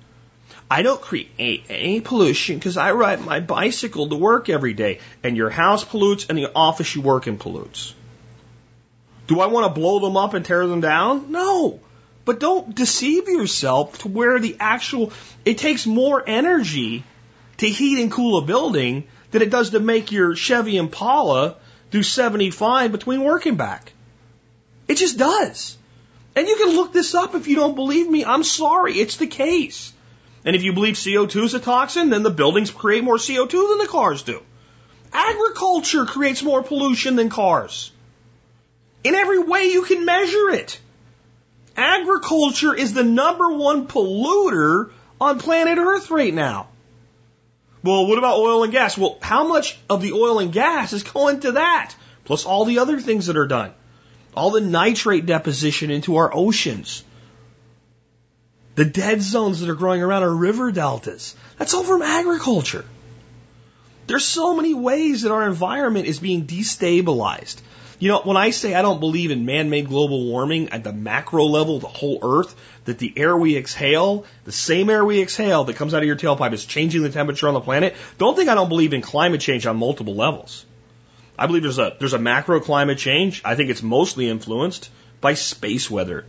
[0.70, 5.36] I don't create any pollution because I ride my bicycle to work every day, and
[5.36, 7.94] your house pollutes and the office you work in pollutes.
[9.26, 11.32] Do I want to blow them up and tear them down?
[11.32, 11.80] No.
[12.28, 15.14] But don't deceive yourself to where the actual,
[15.46, 17.02] it takes more energy
[17.56, 21.56] to heat and cool a building than it does to make your Chevy Impala
[21.90, 23.94] do 75 between work and back.
[24.88, 25.78] It just does.
[26.36, 28.26] And you can look this up if you don't believe me.
[28.26, 28.98] I'm sorry.
[28.98, 29.90] It's the case.
[30.44, 33.78] And if you believe CO2 is a toxin, then the buildings create more CO2 than
[33.78, 34.42] the cars do.
[35.14, 37.90] Agriculture creates more pollution than cars.
[39.02, 40.78] In every way you can measure it.
[41.78, 44.90] Agriculture is the number one polluter
[45.20, 46.66] on planet Earth right now.
[47.84, 48.98] Well, what about oil and gas?
[48.98, 51.94] Well, how much of the oil and gas is going to that?
[52.24, 53.72] Plus all the other things that are done.
[54.34, 57.04] All the nitrate deposition into our oceans.
[58.74, 61.36] The dead zones that are growing around our river deltas.
[61.58, 62.84] That's all from agriculture.
[64.08, 67.60] There's so many ways that our environment is being destabilized.
[68.00, 71.44] You know, when I say I don't believe in man-made global warming at the macro
[71.44, 72.54] level, the whole earth,
[72.84, 76.16] that the air we exhale, the same air we exhale that comes out of your
[76.16, 79.40] tailpipe is changing the temperature on the planet, don't think I don't believe in climate
[79.40, 80.64] change on multiple levels.
[81.36, 83.42] I believe there's a, there's a macro climate change.
[83.44, 86.24] I think it's mostly influenced by space weather.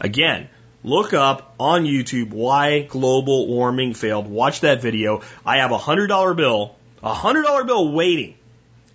[0.00, 0.48] Again,
[0.82, 4.26] look up on YouTube why global warming failed.
[4.26, 5.22] Watch that video.
[5.44, 8.36] I have a hundred dollar bill, a hundred dollar bill waiting,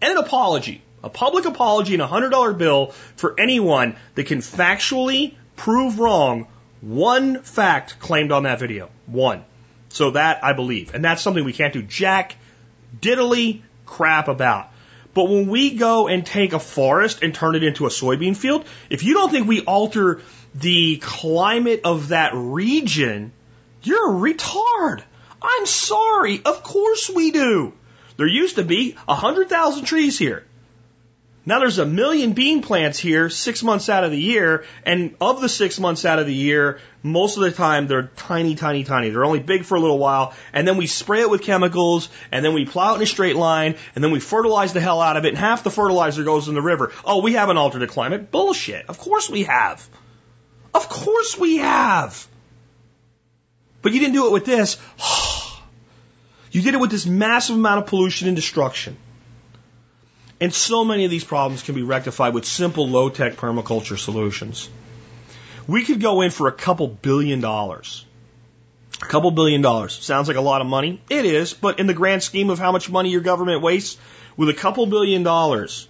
[0.02, 4.40] and an apology, a public apology and a hundred dollar bill for anyone that can
[4.40, 6.48] factually prove wrong
[6.82, 8.90] one fact claimed on that video.
[9.06, 9.45] One.
[9.90, 10.94] So that I believe.
[10.94, 12.36] And that's something we can't do jack
[12.99, 14.72] diddly crap about.
[15.14, 18.65] But when we go and take a forest and turn it into a soybean field,
[18.90, 20.22] if you don't think we alter
[20.53, 23.32] the climate of that region,
[23.84, 25.03] you're a retard.
[25.41, 26.41] I'm sorry.
[26.44, 27.73] Of course we do.
[28.18, 30.45] There used to be a hundred thousand trees here.
[31.47, 35.41] Now there's a million bean plants here six months out of the year, and of
[35.41, 39.11] the six months out of the year, most of the time they're tiny, tiny, tiny.
[39.11, 42.43] They're only big for a little while, and then we spray it with chemicals, and
[42.43, 45.17] then we plow it in a straight line, and then we fertilize the hell out
[45.17, 46.91] of it, and half the fertilizer goes in the river.
[47.05, 48.31] Oh, we haven't altered the climate.
[48.31, 48.85] Bullshit.
[48.89, 49.88] Of course we have.
[50.73, 52.27] Of course we have.
[53.84, 54.77] But you didn't do it with this.
[56.51, 58.95] You did it with this massive amount of pollution and destruction.
[60.39, 64.69] And so many of these problems can be rectified with simple low tech permaculture solutions.
[65.67, 68.05] We could go in for a couple billion dollars.
[69.01, 69.93] A couple billion dollars.
[69.93, 71.01] Sounds like a lot of money.
[71.09, 73.97] It is, but in the grand scheme of how much money your government wastes,
[74.37, 75.87] with a couple billion dollars,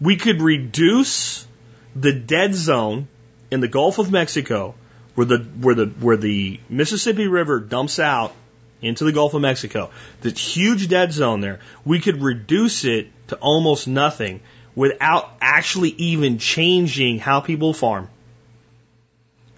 [0.00, 1.46] we could reduce
[1.94, 3.08] the dead zone
[3.50, 4.74] in the Gulf of Mexico
[5.14, 8.34] where the where the where the Mississippi River dumps out
[8.82, 9.90] into the Gulf of Mexico,
[10.20, 14.40] the huge dead zone there, we could reduce it to almost nothing
[14.74, 18.08] without actually even changing how people farm.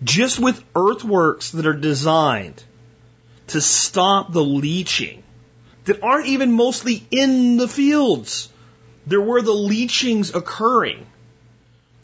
[0.03, 2.63] Just with earthworks that are designed
[3.49, 5.23] to stop the leaching
[5.85, 8.51] that aren't even mostly in the fields.
[9.07, 11.07] They're where the leaching's occurring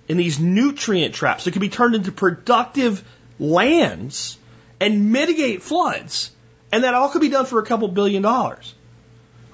[0.08, 3.04] in these nutrient traps that can be turned into productive
[3.38, 4.38] lands
[4.80, 6.30] and mitigate floods.
[6.74, 8.74] And that all could be done for a couple billion dollars.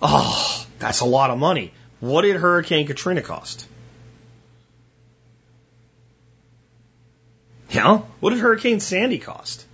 [0.01, 1.75] Oh, that's a lot of money.
[2.01, 3.67] What did Hurricane Katrina cost?
[7.69, 9.67] Yeah, what did Hurricane Sandy cost?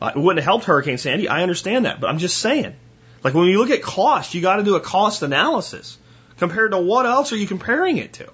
[0.00, 1.28] Uh, it wouldn't have helped Hurricane Sandy.
[1.28, 2.74] I understand that, but I'm just saying.
[3.22, 5.98] Like when you look at cost, you got to do a cost analysis
[6.38, 8.32] compared to what else are you comparing it to?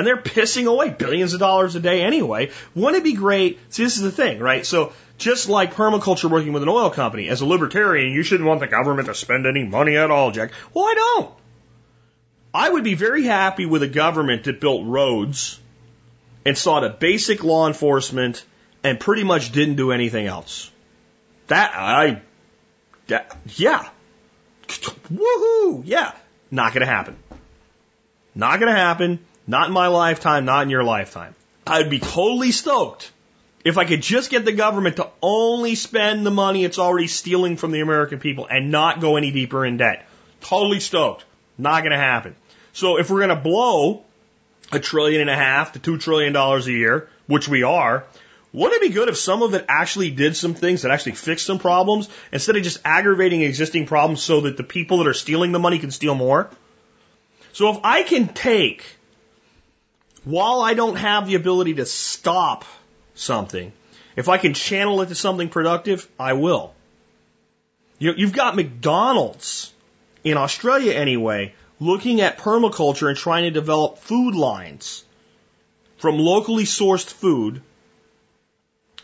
[0.00, 2.52] And they're pissing away billions of dollars a day anyway.
[2.74, 3.58] Wouldn't it be great?
[3.68, 4.64] See, this is the thing, right?
[4.64, 8.60] So just like permaculture working with an oil company, as a libertarian, you shouldn't want
[8.60, 10.52] the government to spend any money at all, Jack.
[10.72, 11.34] Well, I don't.
[12.54, 15.60] I would be very happy with a government that built roads
[16.46, 18.42] and sought a basic law enforcement
[18.82, 20.70] and pretty much didn't do anything else.
[21.48, 22.22] That, I,
[23.08, 23.86] that, yeah.
[24.66, 25.82] Woohoo!
[25.84, 26.14] Yeah.
[26.50, 27.18] Not gonna happen.
[28.34, 29.18] Not gonna happen.
[29.50, 31.34] Not in my lifetime, not in your lifetime.
[31.66, 33.10] I'd be totally stoked
[33.64, 37.56] if I could just get the government to only spend the money it's already stealing
[37.56, 40.06] from the American people and not go any deeper in debt.
[40.40, 41.24] Totally stoked.
[41.58, 42.36] Not going to happen.
[42.74, 44.04] So if we're going to blow
[44.70, 48.04] a trillion and a half to two trillion dollars a year, which we are,
[48.52, 51.44] wouldn't it be good if some of it actually did some things that actually fixed
[51.44, 55.50] some problems instead of just aggravating existing problems so that the people that are stealing
[55.50, 56.48] the money can steal more?
[57.52, 58.84] So if I can take,
[60.24, 62.64] while I don't have the ability to stop
[63.14, 63.72] something,
[64.16, 66.74] if I can channel it to something productive, I will.
[67.98, 69.72] You, you've got McDonald's
[70.24, 75.04] in Australia anyway, looking at permaculture and trying to develop food lines
[75.98, 77.62] from locally sourced food.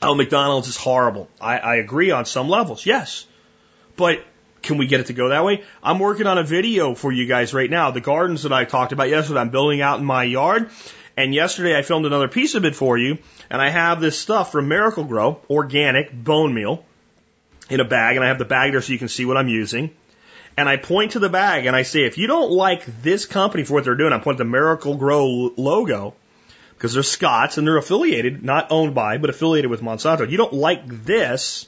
[0.02, 1.28] Oh, McDonald's is horrible.
[1.40, 3.26] I, I agree on some levels, yes.
[3.97, 4.22] But
[4.62, 5.64] can we get it to go that way?
[5.82, 7.90] I'm working on a video for you guys right now.
[7.93, 10.70] The gardens that I talked about yesterday, I'm building out in my yard.
[11.16, 13.18] And yesterday I filmed another piece of it for you.
[13.48, 16.84] And I have this stuff from Miracle-Gro, organic bone meal
[17.70, 18.16] in a bag.
[18.16, 19.90] And I have the bag there so you can see what I'm using.
[20.59, 23.64] And I point to the bag and I say, if you don't like this company
[23.64, 26.14] for what they're doing, I point the Miracle-Gro logo
[26.74, 30.30] because they're Scotts and they're affiliated, not owned by, but affiliated with Monsanto.
[30.30, 31.66] You don't like this,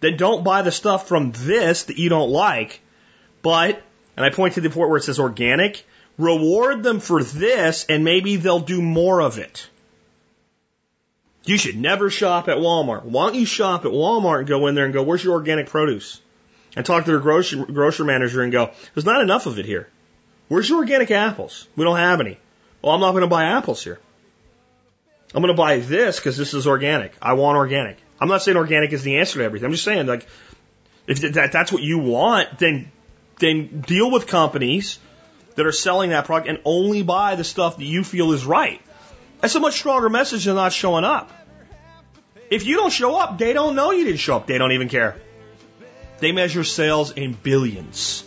[0.00, 2.80] then don't buy the stuff from this that you don't like.
[3.42, 3.82] But,
[4.16, 5.84] and I point to the part where it says organic,
[6.18, 9.68] reward them for this and maybe they'll do more of it.
[11.44, 13.04] You should never shop at Walmart.
[13.04, 15.68] Why don't you shop at Walmart and go in there and go, where's your organic
[15.68, 16.20] produce?
[16.74, 19.88] And talk to their grocery, grocery manager and go, there's not enough of it here.
[20.48, 21.66] Where's your organic apples?
[21.76, 22.38] We don't have any.
[22.82, 23.98] Well, I'm not going to buy apples here.
[25.34, 27.14] I'm going to buy this because this is organic.
[27.20, 27.98] I want organic.
[28.20, 29.66] I'm not saying organic is the answer to everything.
[29.66, 30.26] I'm just saying like
[31.06, 32.90] if that, that's what you want, then
[33.38, 34.98] then deal with companies
[35.56, 38.80] that are selling that product and only buy the stuff that you feel is right.
[39.40, 41.30] That's a much stronger message than not showing up.
[42.50, 44.46] If you don't show up, they don't know you didn't show up.
[44.46, 45.16] They don't even care.
[46.20, 48.24] They measure sales in billions.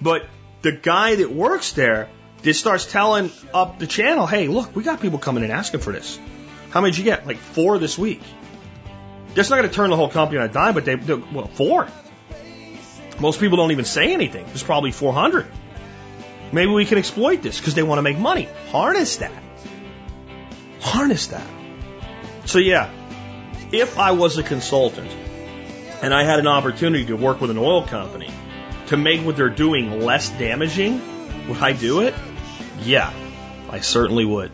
[0.00, 0.26] But
[0.62, 2.08] the guy that works there
[2.42, 5.92] just starts telling up the channel, hey, look, we got people coming in asking for
[5.92, 6.18] this.
[6.70, 7.26] How many did you get?
[7.26, 8.22] Like four this week.
[9.34, 11.88] That's not going to turn the whole company on a dime, but they, well, four.
[13.20, 14.46] Most people don't even say anything.
[14.46, 15.46] There's probably 400.
[16.52, 18.48] Maybe we can exploit this because they want to make money.
[18.70, 19.32] Harness that.
[20.80, 21.46] Harness that.
[22.46, 22.90] So yeah,
[23.72, 25.10] if I was a consultant
[26.02, 28.30] and I had an opportunity to work with an oil company
[28.86, 31.00] to make what they're doing less damaging,
[31.48, 32.14] would I do it?
[32.82, 33.12] Yeah,
[33.68, 34.50] I certainly would.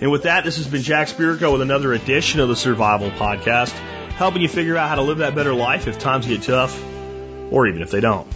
[0.00, 3.70] And with that, this has been Jack Spirko with another edition of the Survival Podcast,
[4.16, 6.80] helping you figure out how to live that better life if times get tough,
[7.50, 8.26] or even if they don't.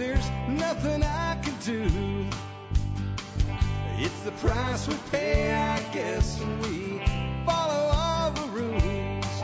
[0.00, 2.26] There's nothing I can do.
[3.98, 7.02] It's the price we pay, I guess, when we
[7.44, 9.42] follow all the rules.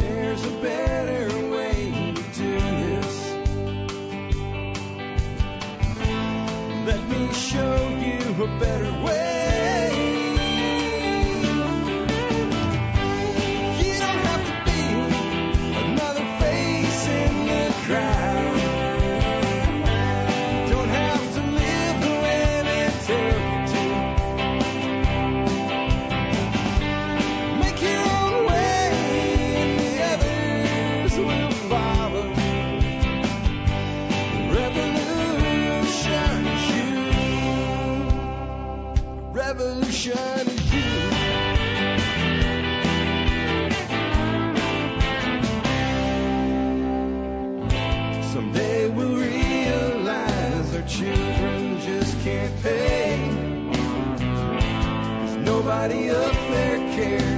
[0.00, 2.52] There's a better way to do
[2.86, 3.32] this.
[6.86, 9.32] Let me show you a better way.
[13.80, 13.92] You
[40.06, 41.14] Revolution is.
[48.32, 53.18] Someday we'll realize our children just can't pay.
[55.10, 57.31] 'Cause nobody up there cares